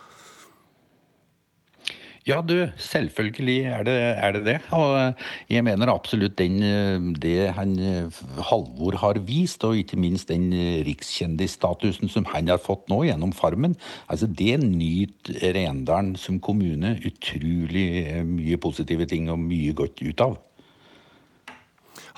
Ja, 2.29 2.43
du, 2.45 2.69
selvfølgelig 2.77 3.61
er 3.73 3.85
det 3.89 3.95
er 3.97 4.33
det. 4.37 4.43
det. 4.45 4.57
Og 4.77 4.91
eh, 4.99 5.29
jeg 5.49 5.65
mener 5.65 5.89
absolutt 5.89 6.37
den, 6.37 6.59
eh, 6.63 7.01
det 7.17 7.55
han 7.57 7.71
eh, 7.81 8.19
Halvor 8.51 8.99
har 9.01 9.21
vist, 9.25 9.65
og 9.65 9.79
ikke 9.81 9.97
minst 9.97 10.29
den 10.29 10.51
rikskjendisstatusen 10.85 12.13
som 12.13 12.27
han 12.29 12.51
har 12.53 12.61
fått 12.61 12.85
nå 12.93 13.01
gjennom 13.07 13.33
Farmen, 13.33 13.79
altså 14.13 14.29
det 14.29 14.59
nyter 14.61 15.55
Rendalen 15.57 16.17
som 16.21 16.37
kommune 16.41 16.99
utrolig 17.09 17.89
mye 18.29 18.61
positive 18.61 19.09
ting 19.09 19.31
og 19.33 19.41
mye 19.41 19.73
godt 19.73 20.03
ut 20.05 20.21
av. 20.21 20.37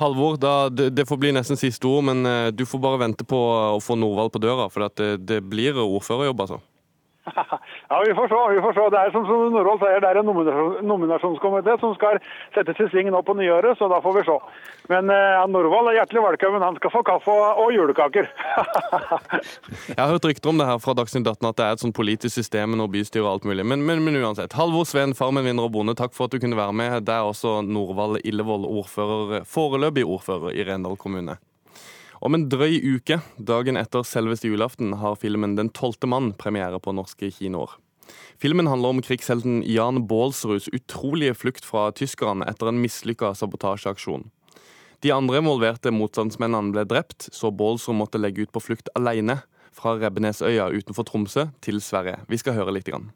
Halvor, 0.01 0.41
da, 0.41 0.55
det, 0.73 1.07
får 1.07 1.21
bli 1.21 1.31
nesten 1.37 1.61
siste 1.61 1.87
ord, 1.87 2.09
men 2.09 2.25
du 2.57 2.65
får 2.67 2.81
bare 2.83 3.03
vente 3.03 3.27
på 3.29 3.39
å 3.77 3.79
få 3.85 3.99
Norvald 4.01 4.33
på 4.33 4.43
døra, 4.43 4.67
for 4.73 4.89
det, 4.97 5.11
det 5.29 5.43
blir 5.45 5.77
ordførerjobb, 5.77 6.47
altså. 6.47 6.61
Ja, 7.91 8.03
vi 8.07 8.15
får 8.15 8.29
se. 8.29 8.41
vi 8.55 8.61
får 8.63 8.75
se. 8.77 8.85
Det 8.95 9.01
er 9.01 9.13
som, 9.15 9.25
som 9.27 9.55
Norhold 9.55 9.81
sier, 9.83 10.01
det 10.03 10.11
er 10.11 10.21
en 10.21 10.29
nominasjon, 10.29 10.77
nominasjonskomité 10.87 11.77
som 11.81 11.95
skal 11.97 12.21
settes 12.55 12.81
i 12.85 12.89
sving 12.93 13.11
nå 13.11 13.23
på 13.27 13.35
nyåret, 13.39 13.79
så 13.79 13.89
da 13.91 14.01
får 14.05 14.17
vi 14.19 14.25
se. 14.29 14.37
Men 14.93 15.11
eh, 15.11 15.35
ja, 15.37 15.43
Norvald 15.51 15.91
er 15.91 15.99
hjertelig 16.01 16.25
velkommen. 16.27 16.65
Han 16.65 16.79
skal 16.79 16.95
få 16.95 17.03
kaffe 17.07 17.35
og, 17.35 17.65
og 17.65 17.75
julekaker. 17.75 18.31
Jeg 19.91 19.99
har 19.99 20.15
hørt 20.15 20.31
rykter 20.31 20.53
om 20.53 20.63
det 20.63 20.69
her 20.71 20.81
fra 20.83 20.95
Dagsnytt 20.99 21.27
18 21.27 21.51
at 21.51 21.61
det 21.61 21.67
er 21.67 21.77
et 21.77 21.85
sånn 21.85 21.97
politisk 21.97 22.35
system 22.37 22.75
med 22.75 22.83
noe 22.83 22.93
bystyre 22.93 23.27
og 23.27 23.33
alt 23.35 23.51
mulig. 23.51 23.67
Men, 23.67 23.85
men, 23.87 24.03
men 24.07 24.19
uansett. 24.23 24.57
Halvor 24.59 24.89
Sveen, 24.89 25.17
Farmen-vinner 25.19 25.67
og 25.67 25.75
bonde, 25.77 25.97
takk 25.99 26.17
for 26.17 26.29
at 26.29 26.35
du 26.35 26.43
kunne 26.43 26.59
være 26.59 26.77
med. 26.77 26.99
Det 27.07 27.15
er 27.17 27.29
også 27.29 27.61
Norvald 27.67 28.23
Illevold, 28.25 28.67
ordfører, 28.71 29.47
foreløpig 29.49 30.07
ordfører 30.07 30.55
i 30.55 30.67
Rendal 30.67 30.99
kommune. 31.01 31.39
Om 32.21 32.37
en 32.37 32.43
drøy 32.53 32.75
uke, 32.85 33.17
dagen 33.41 33.79
etter 33.81 34.05
selveste 34.05 34.51
julaften, 34.51 34.93
har 35.01 35.17
filmen 35.17 35.55
Den 35.57 35.71
tolvte 35.73 36.05
mann 36.05 36.35
premiere 36.37 36.77
på 36.77 36.93
norske 36.93 37.31
kinoer. 37.33 37.79
Filmen 38.41 38.69
handler 38.69 38.93
om 38.93 39.01
krigshelten 39.01 39.63
Jan 39.65 40.03
Baalsruds 40.11 40.69
utrolige 40.69 41.37
flukt 41.39 41.65
fra 41.65 41.87
tyskerne 41.97 42.45
etter 42.51 42.69
en 42.69 42.81
mislykka 42.83 43.33
sabotasjeaksjon. 43.39 44.29
De 45.01 45.15
andre 45.17 45.41
involverte 45.41 45.95
motstandsmennene 45.97 46.75
ble 46.75 46.85
drept, 46.91 47.31
så 47.33 47.49
Baalsrud 47.49 47.97
måtte 47.97 48.21
legge 48.21 48.45
ut 48.45 48.53
på 48.53 48.61
flukt 48.67 48.93
alene 48.99 49.39
fra 49.73 49.97
Rebbenesøya 49.97 50.69
utenfor 50.77 51.09
Tromsø 51.09 51.49
til 51.65 51.81
Sverige. 51.81 52.19
Vi 52.29 52.37
skal 52.43 52.59
høre 52.59 52.77
litt. 52.77 52.91
Grann. 52.91 53.09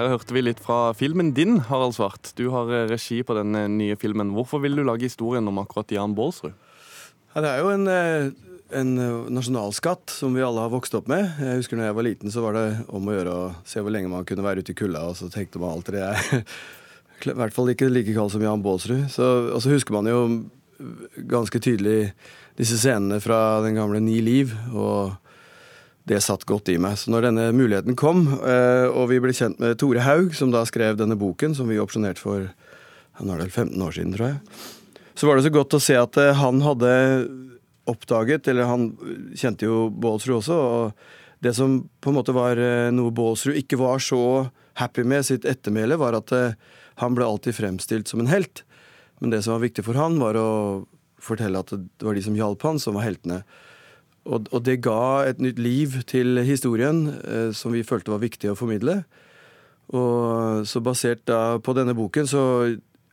Her 0.00 0.14
hørte 0.14 0.32
vi 0.32 0.40
litt 0.40 0.60
fra 0.64 0.94
filmen 0.96 1.34
din, 1.36 1.58
Harald 1.68 1.92
Svart. 1.92 2.30
Du 2.38 2.46
har 2.54 2.70
eh, 2.72 2.86
regi 2.88 3.18
på 3.26 3.34
den 3.36 3.52
nye 3.76 3.98
filmen. 4.00 4.30
Hvorfor 4.32 4.62
vil 4.62 4.78
du 4.78 4.80
lage 4.86 5.04
historien 5.04 5.44
om 5.50 5.58
akkurat 5.60 5.92
Jan 5.92 6.14
Baalsrud? 6.16 6.54
Ja, 7.34 7.42
det 7.44 7.50
er 7.50 7.60
jo 7.60 7.72
en, 7.74 7.84
eh, 7.92 8.30
en 8.80 8.94
eh, 8.96 9.28
nasjonalskatt 9.36 10.08
som 10.14 10.32
vi 10.32 10.46
alle 10.46 10.64
har 10.64 10.72
vokst 10.72 10.96
opp 10.96 11.10
med. 11.12 11.28
Jeg 11.36 11.60
husker 11.60 11.76
når 11.76 11.90
jeg 11.90 11.98
var 11.98 12.08
liten, 12.08 12.32
så 12.32 12.46
var 12.46 12.56
det 12.56 12.64
om 12.88 13.12
å 13.12 13.18
gjøre 13.18 13.34
å 13.42 13.44
se 13.68 13.84
hvor 13.84 13.92
lenge 13.92 14.08
man 14.08 14.24
kunne 14.24 14.46
være 14.46 14.64
ute 14.64 14.72
i 14.72 14.78
kulda, 14.80 15.04
og 15.10 15.20
så 15.20 15.28
tenkte 15.28 15.60
man 15.60 15.76
alltid 15.76 15.98
det 15.98 16.06
er 16.08 16.44
i 17.34 17.38
hvert 17.42 17.58
fall 17.58 17.68
ikke 17.74 17.92
like 17.92 18.16
kald 18.16 18.32
som 18.32 18.46
Jan 18.46 18.64
Baalsrud. 18.64 19.04
Og 19.04 19.60
så 19.60 19.74
husker 19.74 19.98
man 19.98 20.08
jo 20.08 20.22
ganske 21.28 21.60
tydelig 21.60 22.14
disse 22.56 22.80
scenene 22.80 23.20
fra 23.20 23.60
den 23.66 23.76
gamle 23.76 24.00
Ni 24.00 24.22
liv. 24.24 24.56
og 24.72 25.12
det 26.08 26.20
satt 26.24 26.46
godt 26.48 26.70
i 26.72 26.78
meg. 26.80 26.96
Så 26.98 27.12
når 27.12 27.28
denne 27.28 27.46
muligheten 27.56 27.96
kom, 27.98 28.24
eh, 28.40 28.86
og 28.88 29.10
vi 29.12 29.20
ble 29.22 29.34
kjent 29.36 29.60
med 29.62 29.78
Tore 29.80 30.04
Haug, 30.06 30.34
som 30.36 30.52
da 30.52 30.64
skrev 30.68 30.98
denne 30.98 31.18
boken, 31.20 31.54
som 31.56 31.68
vi 31.70 31.80
opsjonerte 31.82 32.22
for 32.22 32.46
ja, 32.46 33.20
nå 33.20 33.34
er 33.34 33.44
det 33.44 33.52
15 33.52 33.76
år 33.84 33.96
siden, 33.96 34.14
tror 34.16 34.30
jeg, 34.30 34.60
så 35.18 35.28
var 35.28 35.36
det 35.36 35.44
så 35.44 35.54
godt 35.54 35.76
å 35.76 35.82
se 35.82 35.96
at 36.00 36.20
eh, 36.20 36.36
han 36.40 36.62
hadde 36.64 36.92
oppdaget, 37.90 38.48
eller 38.48 38.70
han 38.70 38.90
kjente 39.36 39.68
jo 39.68 39.88
Baalsrud 39.90 40.38
også, 40.38 40.56
og 40.56 41.44
det 41.44 41.54
som 41.56 41.80
på 42.00 42.12
en 42.12 42.18
måte 42.20 42.36
var 42.36 42.60
eh, 42.60 42.88
noe 42.94 43.12
Baalsrud 43.14 43.58
ikke 43.60 43.80
var 43.80 44.02
så 44.04 44.48
happy 44.80 45.04
med 45.04 45.26
sitt 45.28 45.44
ettermæle, 45.48 45.98
var 46.00 46.16
at 46.16 46.32
han 47.02 47.16
ble 47.16 47.26
alltid 47.26 47.56
fremstilt 47.56 48.08
som 48.08 48.22
en 48.22 48.30
helt. 48.30 48.62
Men 49.20 49.34
det 49.34 49.42
som 49.44 49.52
var 49.56 49.64
viktig 49.66 49.84
for 49.84 49.98
han, 50.00 50.16
var 50.20 50.38
å 50.40 50.50
fortelle 51.20 51.60
at 51.60 51.72
det 51.74 52.06
var 52.06 52.16
de 52.16 52.22
som 52.24 52.36
hjalp 52.38 52.62
han, 52.64 52.80
som 52.80 52.96
var 52.96 53.04
heltene. 53.04 53.42
Og, 54.28 54.50
og 54.52 54.60
det 54.66 54.82
ga 54.84 55.24
et 55.30 55.40
nytt 55.40 55.58
liv 55.62 56.00
til 56.10 56.42
historien 56.44 57.06
eh, 57.24 57.50
som 57.56 57.72
vi 57.72 57.86
følte 57.86 58.12
var 58.12 58.22
viktig 58.22 58.52
å 58.52 58.58
formidle. 58.58 59.00
Og 59.96 60.66
så 60.70 60.82
basert 60.84 61.24
da 61.26 61.58
på 61.58 61.74
denne 61.74 61.96
boken 61.98 62.28
så 62.30 62.42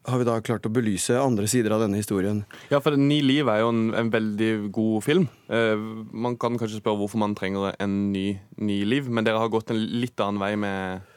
har 0.08 0.22
vi 0.22 0.28
da 0.28 0.38
klart 0.43 0.68
å 0.68 0.72
belyse 0.72 1.16
andre 1.20 1.47
sider 1.51 1.74
av 1.76 1.82
denne 1.84 1.99
historien. 1.99 2.43
Ja, 2.72 2.80
for 2.84 2.95
Ni 2.99 3.20
liv 3.26 3.49
er 3.51 3.64
jo 3.64 3.72
en, 3.74 3.89
en 3.97 4.12
veldig 4.14 4.51
god 4.76 5.03
film. 5.03 5.28
Eh, 5.51 5.76
man 6.14 6.38
kan 6.39 6.55
kanskje 6.60 6.80
spørre 6.80 7.01
hvorfor 7.01 7.20
man 7.24 7.36
trenger 7.38 7.76
en 7.84 7.97
ny 8.14 8.30
Ni 8.62 8.82
liv, 8.88 9.10
men 9.12 9.28
dere 9.28 9.41
har 9.41 9.51
gått 9.51 9.74
en 9.74 9.80
litt 9.80 10.20
annen 10.24 10.41
vei 10.43 10.53
med 10.60 11.14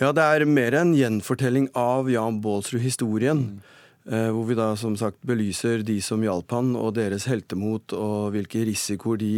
Ja, 0.00 0.10
det 0.16 0.24
er 0.24 0.48
mer 0.48 0.74
en 0.80 0.94
gjenfortelling 0.96 1.68
av 1.78 2.08
Jan 2.10 2.40
Baalsrud-historien. 2.44 3.44
Eh, 3.60 3.74
hvor 4.04 4.44
vi 4.44 4.52
da 4.52 4.74
som 4.76 4.98
sagt 5.00 5.22
belyser 5.24 5.80
de 5.80 5.94
som 6.04 6.20
hjalp 6.20 6.52
han, 6.52 6.74
og 6.76 6.90
deres 6.98 7.24
heltemot, 7.24 7.94
og 7.96 8.34
hvilke 8.34 8.66
risikoer 8.68 9.16
de 9.22 9.30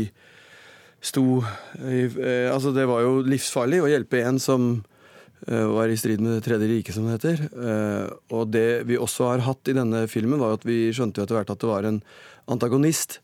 sto 1.06 1.40
i. 1.80 2.04
Eh, 2.06 2.52
altså, 2.52 2.72
det 2.74 2.86
var 2.88 3.04
jo 3.04 3.20
livsfarlig 3.26 3.82
å 3.82 3.90
hjelpe 3.90 4.22
en 4.24 4.40
som 4.42 4.68
eh, 5.46 5.66
var 5.70 5.90
i 5.90 5.98
strid 5.98 6.22
med 6.22 6.38
Det 6.38 6.46
tredje 6.48 6.70
riket, 6.70 6.96
som 6.96 7.06
det 7.06 7.18
heter. 7.18 7.44
Eh, 7.46 8.08
og 8.36 8.50
det 8.54 8.86
vi 8.88 8.98
også 9.00 9.30
har 9.32 9.44
hatt 9.46 9.70
i 9.70 9.76
denne 9.76 10.06
filmen, 10.10 10.40
var 10.42 10.56
at 10.56 10.66
vi 10.66 10.86
skjønte 10.94 11.20
jo 11.20 11.26
etter 11.26 11.38
hvert 11.38 11.54
at 11.54 11.62
det 11.62 11.70
var 11.70 11.88
en 11.88 12.02
antagonist. 12.52 13.20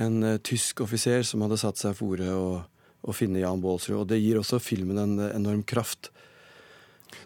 En 0.00 0.22
eh, 0.22 0.40
tysk 0.42 0.84
offiser 0.84 1.24
som 1.26 1.44
hadde 1.46 1.60
satt 1.60 1.80
seg 1.80 1.96
fore 1.98 2.30
å, 2.34 2.54
finne 3.12 3.42
Jan 3.42 3.60
Baalsrud. 3.60 4.00
Og 4.02 4.08
det 4.10 4.22
gir 4.22 4.40
også 4.40 4.62
filmen 4.62 5.00
en 5.00 5.18
eh, 5.20 5.34
enorm 5.36 5.64
kraft. 5.66 6.10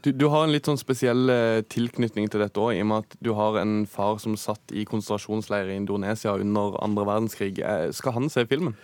Du, 0.05 0.11
du 0.13 0.27
har 0.33 0.45
en 0.45 0.53
litt 0.55 0.69
sånn 0.69 0.81
spesiell 0.81 1.31
eh, 1.33 1.61
tilknytning 1.71 2.29
til 2.31 2.43
dette 2.45 2.61
òg, 2.63 2.77
i 2.77 2.83
og 2.85 2.91
med 2.91 3.07
at 3.07 3.17
du 3.25 3.33
har 3.39 3.59
en 3.61 3.81
far 3.91 4.21
som 4.23 4.37
satt 4.39 4.75
i 4.75 4.87
konsentrasjonsleir 4.89 5.71
i 5.73 5.79
Indonesia 5.79 6.37
under 6.39 6.79
andre 6.85 7.07
verdenskrig. 7.09 7.59
Eh, 7.59 7.89
Skal 7.97 8.17
han 8.17 8.31
se 8.33 8.47
filmen? 8.51 8.77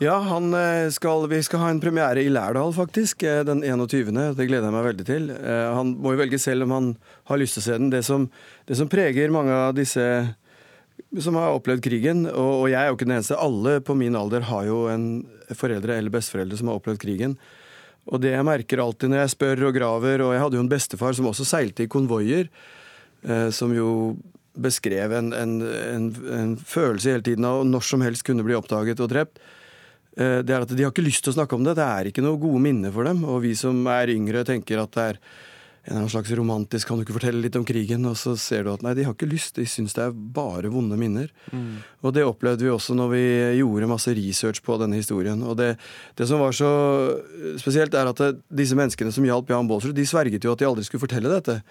Ja, 0.00 0.16
eh, 0.24 0.88
skal, 0.90 1.26
vi 1.28 1.42
skal 1.44 1.60
ha 1.64 1.70
en 1.70 1.82
premiere 1.82 2.24
i 2.24 2.32
Lærdal, 2.32 2.72
faktisk, 2.72 3.26
den 3.46 3.62
21. 3.62 4.12
Det 4.38 4.48
gleder 4.48 4.70
jeg 4.70 4.76
meg 4.76 4.88
veldig 4.90 5.08
til. 5.08 5.32
Han 5.76 5.94
må 6.00 6.14
jo 6.14 6.22
velge 6.22 6.40
selv 6.40 6.64
om 6.64 6.76
han 6.76 6.92
har 7.28 7.40
lyst 7.40 7.58
til 7.58 7.64
å 7.64 7.68
se 7.68 7.80
den. 7.80 7.90
Det 7.92 8.04
som, 8.08 8.30
det 8.66 8.80
som 8.80 8.88
preger 8.90 9.34
mange 9.34 9.52
av 9.68 9.74
disse 9.76 10.06
som 11.18 11.36
har 11.38 11.56
opplevd 11.56 11.82
krigen, 11.84 12.26
og, 12.28 12.50
og 12.62 12.66
jeg 12.70 12.80
er 12.80 12.90
jo 12.90 12.96
ikke 12.98 13.08
den 13.08 13.16
eneste, 13.16 13.38
alle 13.40 13.78
på 13.84 13.96
min 13.98 14.16
alder 14.18 14.44
har 14.50 14.66
jo 14.68 14.84
en 14.92 15.06
foreldre 15.56 15.96
eller 15.98 16.12
besteforeldre 16.12 16.58
som 16.60 16.70
har 16.70 16.78
opplevd 16.80 17.00
krigen. 17.02 17.36
Og 18.10 18.22
det 18.22 18.34
jeg 18.34 18.46
merker 18.46 18.82
alltid 18.82 19.12
når 19.12 19.24
jeg 19.24 19.34
spør 19.36 19.64
og 19.68 19.76
graver, 19.76 20.24
og 20.24 20.34
jeg 20.34 20.42
hadde 20.42 20.58
jo 20.58 20.64
en 20.64 20.72
bestefar 20.72 21.16
som 21.16 21.30
også 21.30 21.46
seilte 21.46 21.86
i 21.86 21.90
konvoier, 21.90 22.50
eh, 23.22 23.48
som 23.54 23.72
jo 23.74 24.16
beskrev 24.60 25.14
en, 25.14 25.30
en, 25.36 25.54
en, 25.62 26.10
en 26.34 26.54
følelse 26.58 27.14
hele 27.14 27.24
tiden 27.24 27.46
av 27.46 27.62
når 27.68 27.86
som 27.86 28.02
helst 28.02 28.26
kunne 28.26 28.44
bli 28.44 28.56
oppdaget 28.58 29.00
og 29.00 29.12
drept. 29.12 29.38
Eh, 30.18 30.40
det 30.42 30.56
er 30.56 30.66
at 30.66 30.74
De 30.74 30.82
har 30.82 30.92
ikke 30.92 31.06
lyst 31.06 31.24
til 31.24 31.34
å 31.34 31.38
snakke 31.38 31.56
om 31.56 31.66
det. 31.66 31.76
Det 31.78 31.86
er 31.86 32.10
ikke 32.10 32.24
noe 32.24 32.40
gode 32.40 32.62
minner 32.64 32.92
for 32.94 33.06
dem. 33.06 33.22
Og 33.24 33.44
vi 33.46 33.54
som 33.58 33.78
er 33.92 34.12
yngre, 34.12 34.44
tenker 34.48 34.82
at 34.82 34.96
det 34.96 35.06
er 35.12 35.22
en 35.80 35.94
eller 35.94 36.02
annen 36.02 36.12
slags 36.12 36.30
romantisk 36.36 36.88
Kan 36.88 36.98
du 36.98 37.06
ikke 37.06 37.16
fortelle 37.16 37.40
litt 37.40 37.56
om 37.56 37.64
krigen? 37.64 38.04
Og 38.04 38.16
så 38.20 38.34
ser 38.36 38.66
du 38.66 38.72
at 38.74 38.82
nei, 38.84 38.92
de 38.98 39.06
har 39.06 39.14
ikke 39.16 39.30
lyst. 39.30 39.56
De 39.56 39.64
syns 39.68 39.96
det 39.96 40.02
er 40.04 40.12
bare 40.12 40.68
vonde 40.72 40.98
minner. 41.00 41.30
Mm. 41.56 41.80
Og 42.04 42.12
det 42.16 42.26
opplevde 42.28 42.66
vi 42.66 42.72
også 42.72 42.96
når 42.98 43.12
vi 43.14 43.22
gjorde 43.62 43.88
masse 43.88 44.12
research 44.16 44.60
på 44.66 44.76
denne 44.82 45.00
historien. 45.00 45.40
Og 45.40 45.56
det, 45.56 45.70
det 46.20 46.28
som 46.28 46.42
var 46.42 46.52
så 46.56 46.72
spesielt, 47.62 47.96
er 47.96 48.10
at 48.12 48.20
det, 48.20 48.34
disse 48.60 48.76
menneskene 48.76 49.14
som 49.14 49.24
hjalp 49.24 49.48
Jan 49.48 49.70
Baalsrud, 49.70 49.96
de 49.96 50.04
sverget 50.08 50.44
jo 50.44 50.52
at 50.52 50.60
de 50.60 50.68
aldri 50.68 50.84
skulle 50.84 51.06
fortelle 51.06 51.32
dette. 51.32 51.62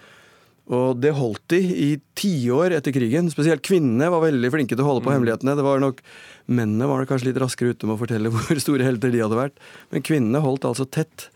Og 0.70 0.98
det 1.02 1.14
holdt 1.14 1.46
de 1.54 1.60
i 1.62 1.88
tiår 2.18 2.74
etter 2.76 2.94
krigen. 2.94 3.30
Spesielt 3.30 3.62
kvinnene 3.66 4.10
var 4.10 4.24
veldig 4.26 4.50
flinke 4.54 4.74
til 4.74 4.84
å 4.84 4.90
holde 4.90 5.06
på 5.06 5.14
hemmelighetene. 5.14 5.54
Det 5.58 5.66
var 5.66 5.82
nok 5.82 6.02
Mennene 6.50 6.90
var 6.90 6.98
nok 6.98 7.12
kanskje 7.12 7.28
litt 7.28 7.38
raskere 7.38 7.76
ute 7.76 7.86
med 7.86 7.94
å 7.94 8.02
fortelle 8.02 8.30
hvor 8.34 8.58
store 8.58 8.86
helter 8.86 9.14
de 9.14 9.22
hadde 9.22 9.38
vært. 9.38 9.62
Men 9.94 10.02
kvinnene 10.06 10.42
holdt 10.42 10.66
altså 10.66 10.86
tett. 10.90 11.28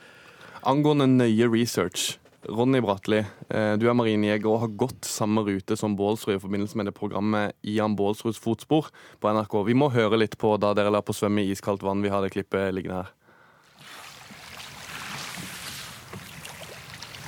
Angående 0.67 1.07
nøye 1.07 1.47
research. 1.55 2.17
Ronny 2.49 2.81
Bratli, 2.81 3.25
eh, 3.51 3.73
du 3.81 3.89
er 3.89 3.97
marinejeger 3.97 4.51
og 4.51 4.61
har 4.61 4.73
gått 4.85 5.09
samme 5.09 5.41
rute 5.47 5.77
som 5.81 5.97
Baalsrud 5.97 6.37
i 6.37 6.43
forbindelse 6.43 6.77
med 6.77 6.91
det 6.91 6.95
programmet 6.97 7.55
Ian 7.65 7.97
Baalsruds 7.97 8.41
fotspor 8.43 8.91
på 9.21 9.33
NRK. 9.33 9.65
Vi 9.65 9.77
må 9.79 9.89
høre 9.95 10.19
litt 10.21 10.37
på 10.39 10.57
da 10.61 10.75
dere 10.77 10.93
la 10.93 11.01
på 11.01 11.17
svømme 11.17 11.45
i 11.45 11.55
iskaldt 11.55 11.83
vann. 11.83 12.03
Vi 12.05 12.13
har 12.13 12.21
det 12.25 12.35
klippet 12.35 12.75
liggende 12.77 13.05
her. 13.05 13.13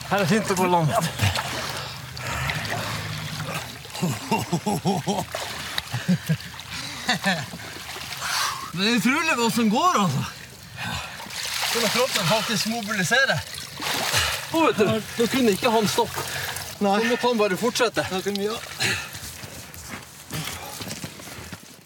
Her 0.06 0.22
er 0.22 0.30
fint 0.30 0.52
å 0.52 0.58
gå 0.60 0.68
langt. 0.70 0.92
Det 8.76 8.84
er 8.84 8.96
utrolig 9.00 9.34
hva 9.38 9.48
som 9.50 9.70
går, 9.72 10.00
altså. 10.04 10.24
Hvordan 11.72 11.92
kroppen 11.96 12.28
faktisk 12.28 12.68
mobiliserer. 12.74 13.40
Å, 14.57 14.62
vet 14.70 14.78
du, 14.80 15.12
Nå 15.20 15.28
kunne 15.32 15.52
ikke 15.52 15.72
han 15.74 15.88
stoppe. 15.90 16.24
Nei. 16.80 16.96
Nå 17.02 17.12
måtte 17.12 17.28
han 17.28 17.40
bare 17.40 17.59
fortsette. 17.61 18.04
Ja. 18.40 18.57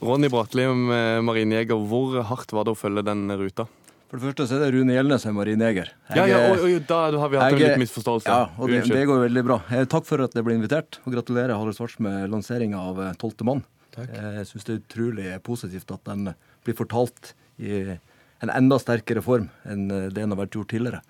Ronny 0.00 0.30
Bratli, 0.32 0.64
eh, 0.64 1.18
marinejeger, 1.26 1.82
hvor 1.90 2.22
hardt 2.30 2.54
var 2.56 2.66
det 2.66 2.72
å 2.72 2.78
følge 2.78 3.04
den 3.06 3.26
ruta? 3.36 3.66
For 4.10 4.18
det 4.18 4.26
første 4.26 4.46
så 4.50 4.56
er 4.56 4.64
det 4.64 4.70
Rune 4.74 4.94
Gjelnes 4.96 5.22
som 5.22 5.30
er 5.30 5.36
marinejeger. 5.36 5.90
Ja, 6.16 6.24
ja, 6.26 6.38
og, 6.50 6.64
og, 6.66 6.78
da 6.88 7.00
har 7.22 7.30
vi 7.30 7.38
hatt 7.38 7.54
en 7.54 7.60
litt 7.60 7.82
misforståelse. 7.84 8.30
Ja, 8.30 8.48
og 8.58 8.72
det, 8.72 8.80
det 8.90 9.04
går 9.06 9.26
veldig 9.28 9.44
bra. 9.46 9.60
Eh, 9.70 9.84
Takk 9.90 10.08
for 10.08 10.24
at 10.24 10.34
jeg 10.34 10.46
ble 10.46 10.56
invitert, 10.58 10.98
og 11.04 11.14
gratulerer 11.14 11.54
Harald 11.54 11.78
Svarts 11.78 12.00
med 12.02 12.24
lanseringa 12.32 12.80
av 12.90 12.98
eh, 13.04 13.12
Tolvte 13.20 13.46
mann. 13.46 13.62
Takk. 13.94 14.10
Jeg 14.14 14.48
syns 14.50 14.66
det 14.66 14.74
er 14.74 14.80
utrolig 14.80 15.28
positivt 15.46 15.94
at 15.94 16.02
den 16.10 16.32
blir 16.66 16.78
fortalt 16.78 17.32
i 17.62 17.84
en 18.40 18.52
enda 18.54 18.78
sterkere 18.80 19.22
form 19.24 19.48
enn 19.68 19.86
eh, 19.90 20.08
det 20.08 20.18
den 20.22 20.34
har 20.34 20.40
vært 20.42 20.58
gjort 20.58 20.72
tidligere. 20.72 21.04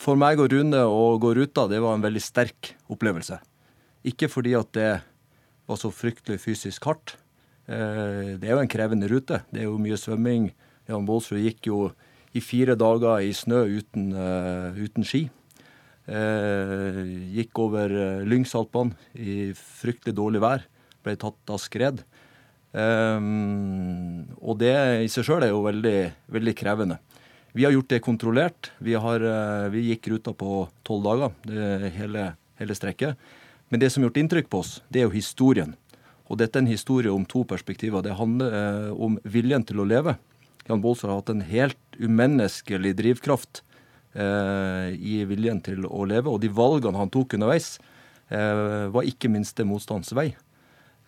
For 0.00 0.16
meg 0.18 0.40
og 0.42 0.50
Rune 0.50 0.80
og 0.88 1.20
gå 1.22 1.34
ruta, 1.36 1.66
det 1.70 1.80
var 1.82 1.94
en 1.94 2.04
veldig 2.04 2.22
sterk 2.24 2.72
opplevelse. 2.90 3.38
Ikke 4.08 4.30
fordi 4.32 4.54
at 4.56 4.70
det 4.72 4.92
var 5.68 5.78
så 5.78 5.90
fryktelig 5.94 6.40
fysisk 6.42 6.84
hardt. 6.88 7.16
Eh, 7.68 8.38
Det 8.40 8.48
er 8.48 8.56
jo 8.56 8.62
en 8.64 8.68
krevende 8.68 9.08
rute. 9.08 9.42
Det 9.52 9.60
er 9.60 9.68
jo 9.68 9.78
mye 9.78 9.98
svømming. 9.98 10.50
Jan 10.88 11.06
Baalsrud 11.06 11.38
gikk 11.44 11.66
jo 11.68 11.92
i 12.34 12.40
fire 12.40 12.74
dager 12.74 13.20
i 13.22 13.32
snø 13.32 13.66
uten, 13.78 14.12
eh, 14.12 14.72
uten 14.74 15.04
ski. 15.04 15.30
Eh, 16.08 17.04
gikk 17.36 17.58
over 17.58 18.24
Lyngsalpene 18.24 18.96
i 19.14 19.52
fryktelig 19.54 20.14
dårlig 20.16 20.40
vær. 20.40 20.64
Ble 21.04 21.14
tatt 21.16 21.38
av 21.48 21.58
skred. 21.58 22.02
Og 24.40 24.58
det 24.58 25.04
i 25.04 25.08
seg 25.08 25.24
sjøl 25.24 25.42
er 25.42 25.50
jo 25.50 25.62
veldig, 25.62 26.12
veldig 26.30 26.54
krevende. 26.56 26.98
Vi 27.52 27.64
har 27.66 27.74
gjort 27.74 27.90
det 27.90 28.00
kontrollert. 28.04 28.70
Vi, 28.78 28.94
har, 28.94 29.20
eh, 29.20 29.68
vi 29.74 29.88
gikk 29.90 30.08
ruta 30.12 30.32
på 30.32 30.68
tolv 30.86 31.04
dager, 31.04 31.32
det 31.48 31.92
hele, 31.96 32.32
hele 32.60 32.76
strekket. 32.78 33.16
Men 33.70 33.80
det 33.80 33.90
som 33.90 34.02
har 34.02 34.10
gjort 34.10 34.20
inntrykk 34.22 34.50
på 34.50 34.62
oss, 34.62 34.80
det 34.88 35.02
er 35.02 35.08
jo 35.08 35.14
historien. 35.14 35.74
Og 36.30 36.38
dette 36.38 36.58
er 36.58 36.62
en 36.62 36.70
historie 36.70 37.10
om 37.10 37.26
to 37.26 37.42
perspektiver. 37.44 38.02
Det 38.06 38.18
handler 38.18 38.54
eh, 38.54 38.90
om 38.94 39.18
viljen 39.24 39.66
til 39.66 39.82
å 39.82 39.88
leve. 39.88 40.16
Jan 40.68 40.82
Baalsrud 40.82 41.10
har 41.10 41.18
hatt 41.22 41.32
en 41.32 41.46
helt 41.46 41.98
umenneskelig 41.98 42.94
drivkraft 42.98 43.62
eh, 44.14 44.94
i 44.94 45.24
viljen 45.26 45.58
til 45.66 45.86
å 45.88 46.04
leve. 46.06 46.30
Og 46.30 46.38
de 46.42 46.52
valgene 46.54 46.98
han 47.00 47.10
tok 47.10 47.34
underveis, 47.38 47.78
eh, 48.30 48.86
var 48.94 49.08
ikke 49.08 49.32
minste 49.32 49.66
motstands 49.66 50.14
vei. 50.14 50.30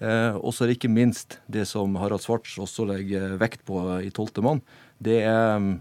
Eh, 0.02 0.34
og 0.34 0.50
så 0.50 0.64
er 0.64 0.72
det 0.72 0.80
ikke 0.80 0.90
minst 0.90 1.38
det 1.46 1.68
som 1.70 1.94
Harald 2.00 2.24
Svarts 2.24 2.56
også 2.58 2.88
legger 2.88 3.36
vekt 3.38 3.62
på 3.68 3.78
i 4.02 4.10
Tolvte 4.14 4.42
mann. 4.42 4.62
Det 4.98 5.20
er 5.22 5.60
mm, 5.62 5.76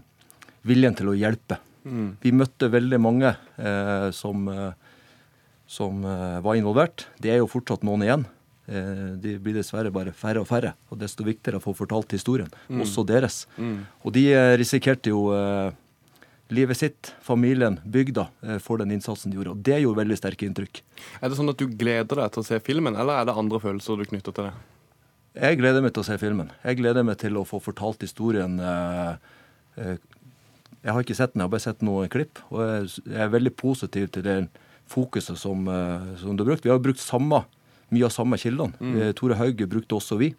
viljen 0.68 0.94
til 0.98 1.10
å 1.12 1.16
hjelpe. 1.18 1.58
Mm. 1.84 2.12
Vi 2.22 2.30
møtte 2.32 2.68
veldig 2.70 3.00
mange 3.02 3.32
eh, 3.58 4.10
som, 4.14 4.46
eh, 4.48 4.72
som 5.66 6.04
eh, 6.06 6.38
var 6.44 6.54
involvert. 6.60 7.06
Det 7.20 7.32
er 7.34 7.40
jo 7.42 7.48
fortsatt 7.50 7.82
noen 7.86 8.04
igjen. 8.06 8.24
Eh, 8.70 9.04
de 9.18 9.36
blir 9.42 9.56
dessverre 9.58 9.90
bare 9.94 10.12
færre 10.14 10.40
og 10.44 10.46
færre. 10.50 10.74
Og 10.92 11.00
desto 11.02 11.24
viktigere 11.26 11.58
å 11.58 11.64
få 11.64 11.74
fortalt 11.74 12.12
historien, 12.14 12.50
Mm. 12.70 12.82
også 12.84 13.04
deres. 13.08 13.46
Mm. 13.58 13.80
Og 14.04 14.12
de 14.14 14.28
eh, 14.32 14.56
risikerte 14.60 15.10
jo 15.10 15.24
eh, 15.34 15.72
livet 16.52 16.76
sitt, 16.76 17.14
familien, 17.24 17.78
bygda, 17.88 18.26
for 18.60 18.76
den 18.78 18.90
innsatsen 18.92 19.32
de 19.32 19.38
gjorde. 19.38 19.54
Og 19.56 19.62
det 19.64 19.78
gjorde 19.80 20.02
veldig 20.02 20.18
sterke 20.20 20.44
inntrykk. 20.44 20.82
Er 21.22 21.30
det 21.32 21.38
sånn 21.38 21.48
at 21.48 21.56
du 21.56 21.64
gleder 21.66 22.18
deg 22.20 22.34
til 22.34 22.42
å 22.42 22.44
se 22.44 22.58
filmen, 22.60 22.94
eller 23.00 23.22
er 23.22 23.24
det 23.30 23.36
andre 23.40 23.58
følelser 23.62 23.96
du 23.96 24.04
knytter 24.10 24.34
til 24.36 24.50
det? 24.50 24.52
Jeg 25.40 25.56
gleder 25.62 25.80
meg 25.80 25.94
til 25.96 26.02
å 26.02 26.04
se 26.10 26.18
filmen. 26.20 26.50
Jeg 26.62 26.76
gleder 26.76 27.06
meg 27.08 27.16
til 27.22 27.38
å 27.40 27.46
få 27.48 27.56
fortalt 27.64 28.04
historien. 28.04 28.58
eh, 28.60 29.96
Jeg 30.82 30.94
har 30.94 31.04
ikke 31.04 31.16
sett 31.16 31.34
den, 31.34 31.42
jeg 31.42 31.46
har 31.46 31.54
bare 31.54 31.64
sett 31.64 31.82
noen 31.86 32.10
klipp. 32.10 32.40
Og 32.50 32.62
jeg 32.62 33.18
er 33.22 33.32
veldig 33.32 33.54
positiv 33.58 34.08
til 34.14 34.24
det 34.26 34.36
fokuset 34.90 35.38
som, 35.38 35.66
eh, 35.68 36.16
som 36.18 36.36
du 36.36 36.42
har 36.42 36.52
brukt. 36.52 36.64
Vi 36.64 36.70
har 36.70 36.78
brukt 36.82 37.00
samme, 37.00 37.44
mye 37.90 38.04
av 38.04 38.10
samme 38.10 38.36
kildene. 38.36 38.74
Mm. 38.80 39.00
Eh, 39.00 39.12
Tore 39.12 39.38
Hauge 39.38 39.66
brukte 39.66 39.94
også 39.94 40.18
vi. 40.18 40.34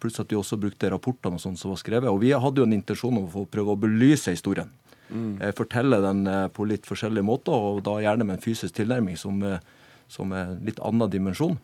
Pluss 0.00 0.20
at 0.20 0.30
vi 0.30 0.36
også 0.36 0.58
brukte 0.58 0.90
rapportene 0.90 1.34
og 1.34 1.40
sånt 1.40 1.58
som 1.58 1.70
var 1.70 1.78
skrevet. 1.78 2.10
Og 2.10 2.20
vi 2.20 2.30
hadde 2.30 2.58
jo 2.58 2.66
en 2.66 2.72
intensjon 2.72 3.16
om 3.16 3.26
å 3.26 3.32
få 3.32 3.46
prøve 3.50 3.74
å 3.74 3.80
belyse 3.80 4.30
historien. 4.30 4.70
Mm. 5.10 5.42
Eh, 5.42 5.52
Fortelle 5.52 6.00
den 6.00 6.24
på 6.52 6.66
litt 6.66 6.86
forskjellige 6.86 7.26
måter, 7.26 7.52
og 7.52 7.82
da 7.82 7.98
gjerne 8.00 8.24
med 8.24 8.38
en 8.38 8.42
fysisk 8.42 8.74
tilnærming 8.74 9.18
som, 9.18 9.42
som 10.08 10.32
er 10.32 10.58
litt 10.62 10.80
annen 10.80 11.10
dimensjon. 11.10 11.58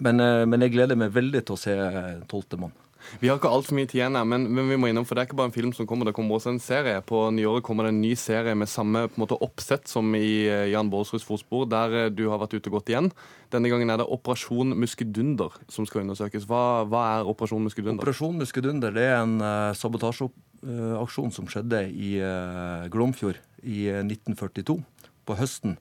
Men, 0.00 0.16
men 0.48 0.64
jeg 0.64 0.72
gleder 0.72 0.96
meg 0.96 1.12
veldig 1.12 1.42
til 1.44 1.56
å 1.56 1.60
se 1.60 1.74
eh, 1.76 2.22
Tolvte 2.28 2.60
mann. 2.60 2.72
Vi 3.20 3.30
har 3.30 3.38
ikke 3.38 3.50
altfor 3.52 3.76
mye 3.78 3.88
tid 3.90 4.00
igjen, 4.00 4.18
men, 4.28 4.46
men 4.50 4.70
vi 4.70 4.78
må 4.80 4.90
innom, 4.90 5.06
for 5.08 5.16
det 5.16 5.24
er 5.24 5.30
ikke 5.30 5.38
bare 5.40 5.50
en 5.50 5.56
film 5.56 5.72
som 5.76 5.88
kommer, 5.88 6.08
det 6.08 6.14
kommer 6.16 6.38
også 6.38 6.52
en 6.54 6.62
serie. 6.62 7.02
På 7.06 7.24
nyåret 7.34 7.64
kommer 7.66 7.86
det 7.86 7.94
en 7.94 8.02
ny 8.04 8.12
serie 8.18 8.54
med 8.58 8.70
samme 8.70 9.06
måte, 9.20 9.38
oppsett 9.44 9.90
som 9.90 10.14
i 10.18 10.48
eh, 10.48 10.70
Jan 10.72 10.90
Baalsruds 10.92 11.26
fotspor, 11.26 11.66
der 11.70 11.98
eh, 12.04 12.10
du 12.14 12.26
har 12.30 12.40
vært 12.42 12.56
ute 12.56 12.70
og 12.70 12.78
gått 12.78 12.92
igjen. 12.94 13.10
Denne 13.52 13.68
gangen 13.72 13.92
er 13.92 14.00
det 14.00 14.08
Operasjon 14.08 14.74
Muskedunder 14.80 15.54
som 15.72 15.86
skal 15.88 16.06
undersøkes. 16.06 16.46
Hva, 16.48 16.82
hva 16.88 17.04
er 17.18 17.28
Operasjon 17.28 17.66
Muskedunder? 17.66 18.00
Operasjon 18.00 18.40
Muskedunder 18.40 18.94
det 18.96 19.06
er 19.10 19.18
en 19.20 19.36
uh, 19.44 19.74
sabotasjeaksjon 19.76 21.34
som 21.36 21.50
skjedde 21.50 21.84
i 21.92 22.14
uh, 22.24 22.88
Glomfjord 22.92 23.40
i 23.62 23.86
eh, 23.92 24.02
1942, 24.02 24.80
på 25.28 25.38
høsten, 25.38 25.76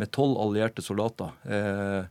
med 0.00 0.10
tolv 0.16 0.38
allierte 0.40 0.82
soldater. 0.82 1.34
Uh, 1.44 2.08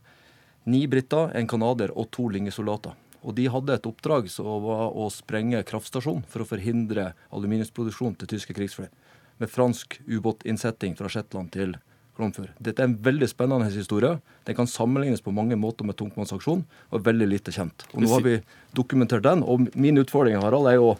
ni 0.70 0.84
briter, 0.90 1.32
en 1.34 1.48
canadier 1.50 1.92
og 1.96 2.10
to 2.14 2.28
linjesoldater. 2.30 2.94
Og 3.20 3.36
de 3.36 3.46
hadde 3.52 3.76
et 3.76 3.86
oppdrag 3.88 4.30
som 4.32 4.48
var 4.64 4.94
å 4.96 5.10
sprenge 5.12 5.60
kraftstasjonen 5.68 6.24
for 6.30 6.44
å 6.44 6.48
forhindre 6.48 7.10
aluminiumsproduksjon 7.36 8.16
til 8.20 8.30
tyske 8.32 8.56
krigsfly. 8.56 8.88
Med 9.40 9.52
fransk 9.52 9.98
ubåtinnsetting 10.08 10.96
fra 10.96 11.10
Shetland 11.12 11.52
til 11.52 11.76
Glomfjord. 12.16 12.52
Dette 12.60 12.82
er 12.82 12.90
en 12.90 12.96
veldig 13.00 13.28
spennende 13.30 13.68
historie. 13.72 14.18
Den 14.48 14.56
kan 14.58 14.68
sammenlignes 14.68 15.24
på 15.24 15.32
mange 15.34 15.56
måter 15.60 15.88
med 15.88 15.96
tungtvannsaksjon, 16.00 16.64
og 16.64 16.98
er 16.98 17.06
veldig 17.06 17.28
lite 17.30 17.54
kjent. 17.54 17.86
Og 17.94 18.04
nå 18.04 18.10
har 18.12 18.24
vi 18.24 18.34
dokumentert 18.76 19.24
den. 19.24 19.44
Og 19.44 19.70
min 19.78 20.00
utfordring 20.00 20.40
Harald, 20.40 20.68
er 20.68 20.80
jo 20.80 20.94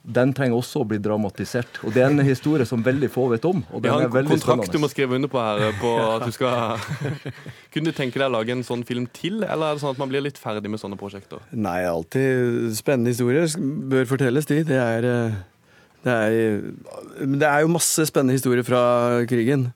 den 0.00 0.32
trenger 0.32 0.56
også 0.56 0.80
å 0.80 0.86
bli 0.88 0.96
dramatisert. 1.02 1.80
Og 1.84 1.92
det 1.92 2.02
er 2.02 2.08
en 2.08 2.24
historie 2.24 2.64
som 2.68 2.80
veldig 2.84 3.10
få 3.12 3.26
vet 3.34 3.44
om. 3.44 3.60
og 3.68 3.82
Vi 3.84 3.90
har 3.92 4.06
en 4.06 4.30
kontrakt 4.30 4.72
du 4.72 4.80
må 4.80 4.88
skrive 4.88 5.18
under 5.18 5.28
på 5.28 5.40
her. 5.42 5.74
På 5.80 5.92
at 6.16 6.24
du 6.24 6.32
skal 6.32 6.80
Kunne 7.74 7.92
du 7.92 7.96
tenke 7.96 8.16
deg 8.16 8.30
å 8.30 8.32
lage 8.32 8.54
en 8.54 8.64
sånn 8.66 8.82
film 8.88 9.06
til, 9.12 9.42
eller 9.44 9.68
er 9.68 9.76
det 9.76 9.84
sånn 9.84 9.92
at 9.92 10.00
man 10.00 10.10
blir 10.12 10.24
litt 10.24 10.40
ferdig 10.40 10.72
med 10.72 10.80
sånne 10.80 10.96
prosjekter? 11.00 11.44
Nei, 11.52 11.82
alltid 11.84 12.72
spennende 12.78 13.12
historier 13.12 13.46
bør 13.92 14.08
fortelles, 14.08 14.48
de. 14.48 14.62
Det 14.70 14.80
er, 14.80 15.08
eh, 15.10 15.38
det 16.06 16.16
er, 16.16 16.58
det 17.36 17.50
er 17.50 17.66
jo 17.66 17.74
masse 17.76 18.08
spennende 18.08 18.38
historier 18.38 18.64
fra 18.66 18.82
krigen. 19.28 19.68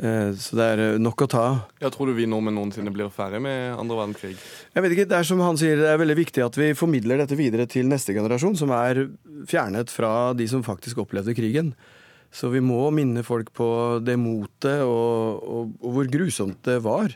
Eh, 0.00 0.32
Så 0.38 0.56
det 0.56 0.66
er 0.72 0.82
eh, 0.94 0.98
nok 1.02 1.24
å 1.26 1.28
ta 1.28 1.42
av. 1.50 1.90
Tror 1.92 2.08
du 2.08 2.14
vi 2.16 2.24
nordmenn 2.30 2.56
noensinne 2.56 2.92
blir 2.94 3.10
ferdig 3.12 3.42
med 3.44 3.74
andre 3.76 3.98
verdenskrig? 3.98 4.36
Jeg 4.72 4.84
vet 4.84 4.94
ikke, 4.96 5.08
Det 5.10 5.18
er 5.18 5.28
som 5.28 5.42
han 5.44 5.58
sier, 5.60 5.76
det 5.76 5.90
er 5.90 6.00
veldig 6.00 6.16
viktig 6.16 6.44
at 6.44 6.56
vi 6.56 6.70
formidler 6.78 7.20
dette 7.20 7.36
videre 7.36 7.66
til 7.68 7.90
neste 7.90 8.14
generasjon, 8.16 8.56
som 8.56 8.72
er 8.72 9.08
fjernet 9.48 9.92
fra 9.92 10.32
de 10.32 10.46
som 10.48 10.64
faktisk 10.64 11.02
opplevde 11.04 11.34
krigen. 11.36 11.74
Så 12.32 12.48
vi 12.48 12.62
må 12.64 12.86
minne 12.96 13.20
folk 13.26 13.50
på 13.52 14.00
det 14.00 14.16
motet 14.16 14.80
og, 14.80 15.42
og, 15.44 15.74
og 15.84 15.92
hvor 15.98 16.08
grusomt 16.08 16.62
det 16.64 16.78
var. 16.80 17.12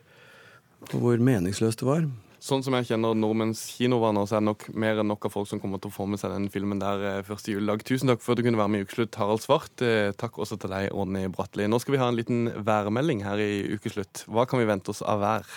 Og 0.93 1.01
hvor 1.01 1.17
meningsløst 1.25 1.81
det 1.81 1.89
var. 1.89 2.05
Sånn 2.47 2.63
som 2.63 2.77
jeg 2.79 2.87
kjenner 2.93 3.17
nordmenns 3.19 3.65
kinovaner, 3.75 4.27
så 4.31 4.37
er 4.37 4.43
det 4.45 4.47
nok 4.53 4.65
mer 4.79 5.01
enn 5.03 5.09
nok 5.11 5.25
av 5.27 5.33
folk 5.35 5.49
som 5.51 5.59
kommer 5.59 5.81
til 5.83 5.91
å 5.91 5.95
få 5.97 6.05
med 6.07 6.21
seg 6.23 6.31
den 6.31 6.45
filmen 6.55 6.79
der 6.79 7.01
eh, 7.03 7.23
første 7.27 7.51
juledag. 7.51 7.83
Tusen 7.89 8.13
takk 8.13 8.21
for 8.23 8.37
at 8.37 8.39
du 8.39 8.45
kunne 8.47 8.61
være 8.61 8.71
med 8.71 8.85
i 8.85 8.87
Ukeslutt, 8.87 9.17
Harald 9.19 9.43
Svart. 9.43 9.83
Eh, 9.83 10.13
Takk 10.15 10.39
også 10.45 10.59
til 10.63 10.71
deg, 10.71 10.93
Ronny 10.95 11.25
Bratli. 11.35 11.67
Nå 11.67 11.81
skal 11.83 11.97
vi 11.97 12.03
ha 12.05 12.07
en 12.13 12.19
liten 12.21 12.45
værmelding 12.69 13.25
her 13.27 13.43
i 13.43 13.65
Ukeslutt. 13.75 14.23
Hva 14.31 14.45
kan 14.47 14.63
vi 14.63 14.69
vente 14.71 14.93
oss 14.95 15.03
av 15.03 15.25
vær? 15.25 15.49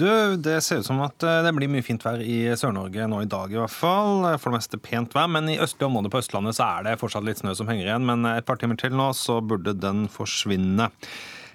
Du, 0.00 0.06
Det 0.40 0.54
ser 0.64 0.80
ut 0.80 0.86
som 0.88 1.02
at 1.04 1.20
eh, 1.28 1.42
det 1.44 1.52
blir 1.58 1.68
mye 1.68 1.84
fint 1.84 2.00
vær 2.06 2.22
i 2.24 2.38
Sør-Norge 2.56 3.10
nå 3.10 3.18
i 3.26 3.28
dag 3.28 3.52
i 3.52 3.58
hvert 3.60 3.74
fall. 3.74 4.24
For 4.40 4.48
det 4.48 4.62
meste 4.62 4.80
pent 4.80 5.12
vær, 5.18 5.28
men 5.28 5.50
i 5.52 5.58
østlige 5.60 5.90
områder 5.90 6.14
på 6.14 6.22
Østlandet 6.24 6.56
så 6.56 6.70
er 6.78 6.88
det 6.88 6.96
fortsatt 7.02 7.26
litt 7.28 7.42
snø 7.42 7.52
som 7.58 7.68
henger 7.68 7.90
igjen. 7.90 8.08
Men 8.08 8.24
et 8.32 8.48
par 8.48 8.56
timer 8.62 8.80
til 8.80 8.96
nå 8.96 9.10
så 9.18 9.42
burde 9.44 9.76
den 9.76 10.06
forsvinne. 10.08 10.88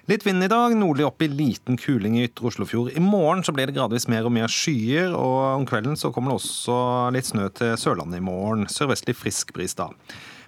Litt 0.06 0.22
vind 0.22 0.44
i 0.44 0.46
dag, 0.46 0.70
nordlig 0.78 1.02
opp 1.02 1.22
i 1.24 1.26
liten 1.26 1.74
kuling 1.82 2.14
i 2.14 2.28
ytre 2.28 2.46
Oslofjord. 2.46 2.92
I 2.94 3.00
morgen 3.02 3.40
så 3.42 3.50
blir 3.50 3.66
det 3.66 3.74
gradvis 3.74 4.04
mer 4.06 4.28
og 4.28 4.30
mer 4.36 4.46
skyer, 4.46 5.10
og 5.10 5.40
om 5.56 5.64
kvelden 5.66 5.98
så 5.98 6.12
kommer 6.14 6.30
det 6.30 6.36
også 6.38 6.76
litt 7.16 7.26
snø 7.26 7.48
til 7.50 7.72
Sørlandet 7.74 8.20
i 8.20 8.22
morgen. 8.22 8.68
Sørvestlig 8.70 9.16
frisk 9.18 9.50
bris 9.56 9.74
da. 9.74 9.88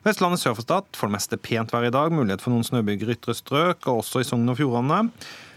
Vestlandet 0.07 0.39
sør 0.39 0.55
for 0.55 0.63
Stad 0.63 0.87
for 0.95 1.11
det 1.11 1.17
meste 1.17 1.41
pent 1.43 1.75
vær 1.75 1.89
i 1.89 1.91
dag. 1.91 2.15
Mulighet 2.15 2.45
for 2.45 2.55
noen 2.55 2.69
snøbyger 2.69 3.11
i 3.11 3.17
ytre 3.17 3.35
strøk, 3.35 3.83
og 3.91 4.05
også 4.05 4.23
i 4.23 4.29
Sogn 4.31 4.47
og 4.47 4.61
Fjordane. 4.61 5.01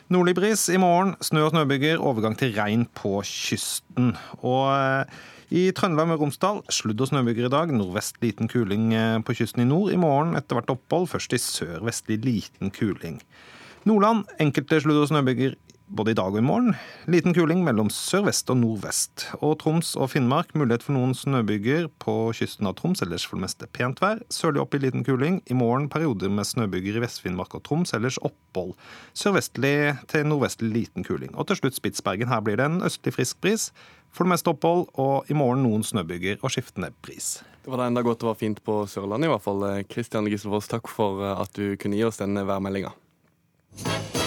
Nordlig 0.09 0.33
bris 0.41 0.65
i 0.73 0.81
morgen. 0.81 1.13
Snø 1.21 1.45
og 1.45 1.53
snøbyger. 1.53 2.01
Overgang 2.01 2.33
til 2.41 2.57
regn 2.57 2.87
på 2.97 3.19
kysten. 3.21 4.15
Og 4.41 4.65
eh, 4.73 5.21
i 5.53 5.67
Trøndelag 5.77 6.09
med 6.09 6.25
Romsdal 6.25 6.65
sludd- 6.73 7.05
og 7.05 7.13
snøbyger 7.13 7.51
i 7.51 7.53
dag. 7.53 7.77
Nordvest 7.77 8.17
liten 8.25 8.49
kuling 8.49 8.95
eh, 8.97 9.21
på 9.21 9.37
kysten 9.37 9.61
i 9.61 9.69
nord. 9.69 9.93
I 9.93 10.01
morgen 10.01 10.33
etter 10.41 10.57
hvert 10.57 10.73
opphold. 10.73 11.11
Først 11.13 11.37
i 11.37 11.43
sør 11.45 11.85
vestlig 11.85 12.23
liten 12.25 12.73
kuling. 12.73 13.21
Nordland 13.89 14.27
enkelte 14.37 14.77
sludd- 14.83 15.01
og 15.01 15.07
snøbyger 15.09 15.55
både 15.91 16.13
i 16.13 16.15
dag 16.15 16.31
og 16.31 16.37
i 16.37 16.43
morgen. 16.45 16.75
Liten 17.11 17.33
kuling 17.33 17.63
mellom 17.65 17.89
sørvest 17.91 18.49
og 18.53 18.59
nordvest. 18.61 19.25
Og 19.41 19.57
Troms 19.63 19.95
og 19.97 20.11
Finnmark 20.13 20.53
mulighet 20.55 20.85
for 20.85 20.95
noen 20.95 21.15
snøbyger 21.17 21.89
på 22.01 22.13
kysten 22.37 22.69
av 22.69 22.75
Troms, 22.77 23.01
ellers 23.03 23.25
for 23.27 23.39
det 23.39 23.47
meste 23.47 23.67
pent 23.73 23.99
vær. 24.03 24.21
Sørlig 24.31 24.61
opp 24.61 24.77
i 24.77 24.81
liten 24.83 25.03
kuling. 25.07 25.41
I 25.49 25.57
morgen 25.57 25.89
perioder 25.91 26.29
med 26.29 26.47
snøbyger 26.47 26.99
i 26.99 27.03
Vest-Finnmark 27.03 27.57
og 27.57 27.65
Troms, 27.67 27.95
ellers 27.97 28.21
opphold. 28.21 28.75
Sørvestlig 29.17 29.75
til 30.13 30.29
nordvestlig 30.29 30.71
liten 30.77 31.07
kuling. 31.07 31.33
Og 31.35 31.49
til 31.49 31.63
slutt 31.63 31.81
Spitsbergen. 31.81 32.31
Her 32.31 32.45
blir 32.45 32.61
det 32.61 32.69
en 32.69 32.83
østlig 32.85 33.17
frisk 33.17 33.41
bris. 33.41 33.71
For 34.13 34.27
det 34.27 34.35
meste 34.35 34.53
opphold, 34.53 34.89
og 35.01 35.29
i 35.31 35.35
morgen 35.37 35.65
noen 35.65 35.87
snøbyger 35.87 36.41
og 36.41 36.53
skiftende 36.53 36.93
bris. 37.01 37.39
Det 37.61 37.69
var 37.71 37.81
da 37.81 37.91
enda 37.91 38.05
godt 38.05 38.21
det 38.21 38.29
var 38.29 38.39
fint 38.39 38.63
på 38.65 38.83
Sørlandet 38.89 39.27
i 39.27 39.33
hvert 39.33 39.43
fall. 39.43 39.65
Kristian 39.89 40.29
Gislefoss, 40.29 40.69
takk 40.71 40.89
for 40.91 41.25
eh, 41.25 41.39
at 41.41 41.55
du 41.57 41.75
kunne 41.81 41.97
gi 41.97 42.07
oss 42.07 42.21
denne 42.21 42.45
værmeldinga. 42.47 42.93
Thank 43.77 44.15
you. 44.15 44.20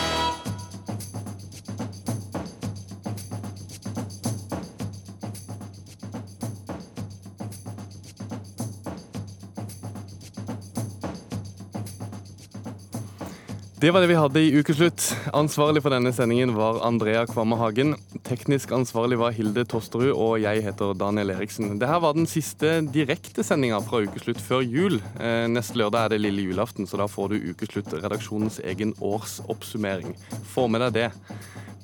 Det 13.84 13.90
var 13.92 14.00
det 14.00 14.08
vi 14.08 14.14
hadde 14.16 14.40
i 14.40 14.52
Ukeslutt. 14.56 15.02
Ansvarlig 15.36 15.82
for 15.84 15.92
denne 15.92 16.08
sendingen 16.16 16.54
var 16.56 16.78
Andrea 16.86 17.26
Kvamme 17.28 17.58
Hagen. 17.60 17.90
Teknisk 18.24 18.70
ansvarlig 18.72 19.18
var 19.20 19.34
Hilde 19.36 19.66
Tosterud, 19.68 20.14
og 20.14 20.38
jeg 20.40 20.62
heter 20.64 20.94
Daniel 20.96 21.34
Eriksen. 21.34 21.74
Dette 21.76 21.98
var 22.00 22.16
den 22.16 22.24
siste 22.24 22.78
direktesendinga 22.94 23.82
fra 23.84 24.00
Ukeslutt 24.06 24.40
før 24.40 24.64
jul. 24.64 24.96
Eh, 25.20 25.44
neste 25.52 25.76
lørdag 25.76 26.06
er 26.06 26.14
det 26.14 26.22
lille 26.22 26.46
julaften, 26.46 26.88
så 26.88 26.96
da 26.96 27.10
får 27.12 27.34
du 27.34 27.50
Ukeslutt-redaksjonens 27.50 28.56
egen 28.64 28.96
årsoppsummering. 29.04 30.16
Få 30.54 30.64
med 30.64 30.86
deg 30.86 30.96
det. 31.02 31.10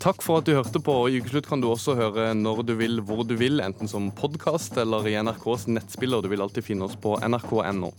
Takk 0.00 0.22
for 0.24 0.40
at 0.40 0.46
du 0.48 0.54
hørte 0.56 0.80
på. 0.80 0.94
I 1.12 1.18
Ukeslutt 1.20 1.44
kan 1.44 1.60
du 1.60 1.66
også 1.68 1.92
høre 1.98 2.30
når 2.32 2.62
du 2.64 2.72
vil, 2.78 3.02
hvor 3.04 3.20
du 3.28 3.34
vil, 3.36 3.60
enten 3.60 3.90
som 3.90 4.06
podkast 4.16 4.78
eller 4.80 5.04
i 5.10 5.12
NRKs 5.20 5.66
nettspiller. 5.68 6.22
Du 6.24 6.30
vil 6.32 6.40
alltid 6.40 6.64
finne 6.64 6.86
oss 6.86 6.96
på 6.96 7.18
nrk.no. 7.20 7.90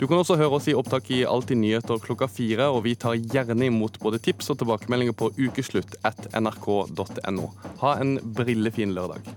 Du 0.00 0.06
kan 0.06 0.16
også 0.16 0.38
høre 0.40 0.56
oss 0.56 0.70
i 0.72 0.76
opptak 0.78 1.10
i 1.12 1.26
Alltid 1.28 1.60
nyheter 1.60 2.00
klokka 2.00 2.30
fire, 2.32 2.70
og 2.72 2.86
vi 2.86 2.94
tar 2.96 3.20
gjerne 3.20 3.68
imot 3.68 4.00
både 4.00 4.22
tips 4.24 4.48
og 4.54 4.62
tilbakemeldinger 4.62 5.12
på 5.12 5.28
ukeslutt 5.36 5.98
at 6.08 6.24
nrk.no. 6.32 7.50
Ha 7.84 7.94
en 8.00 8.16
brillefin 8.32 8.96
lørdag. 8.96 9.28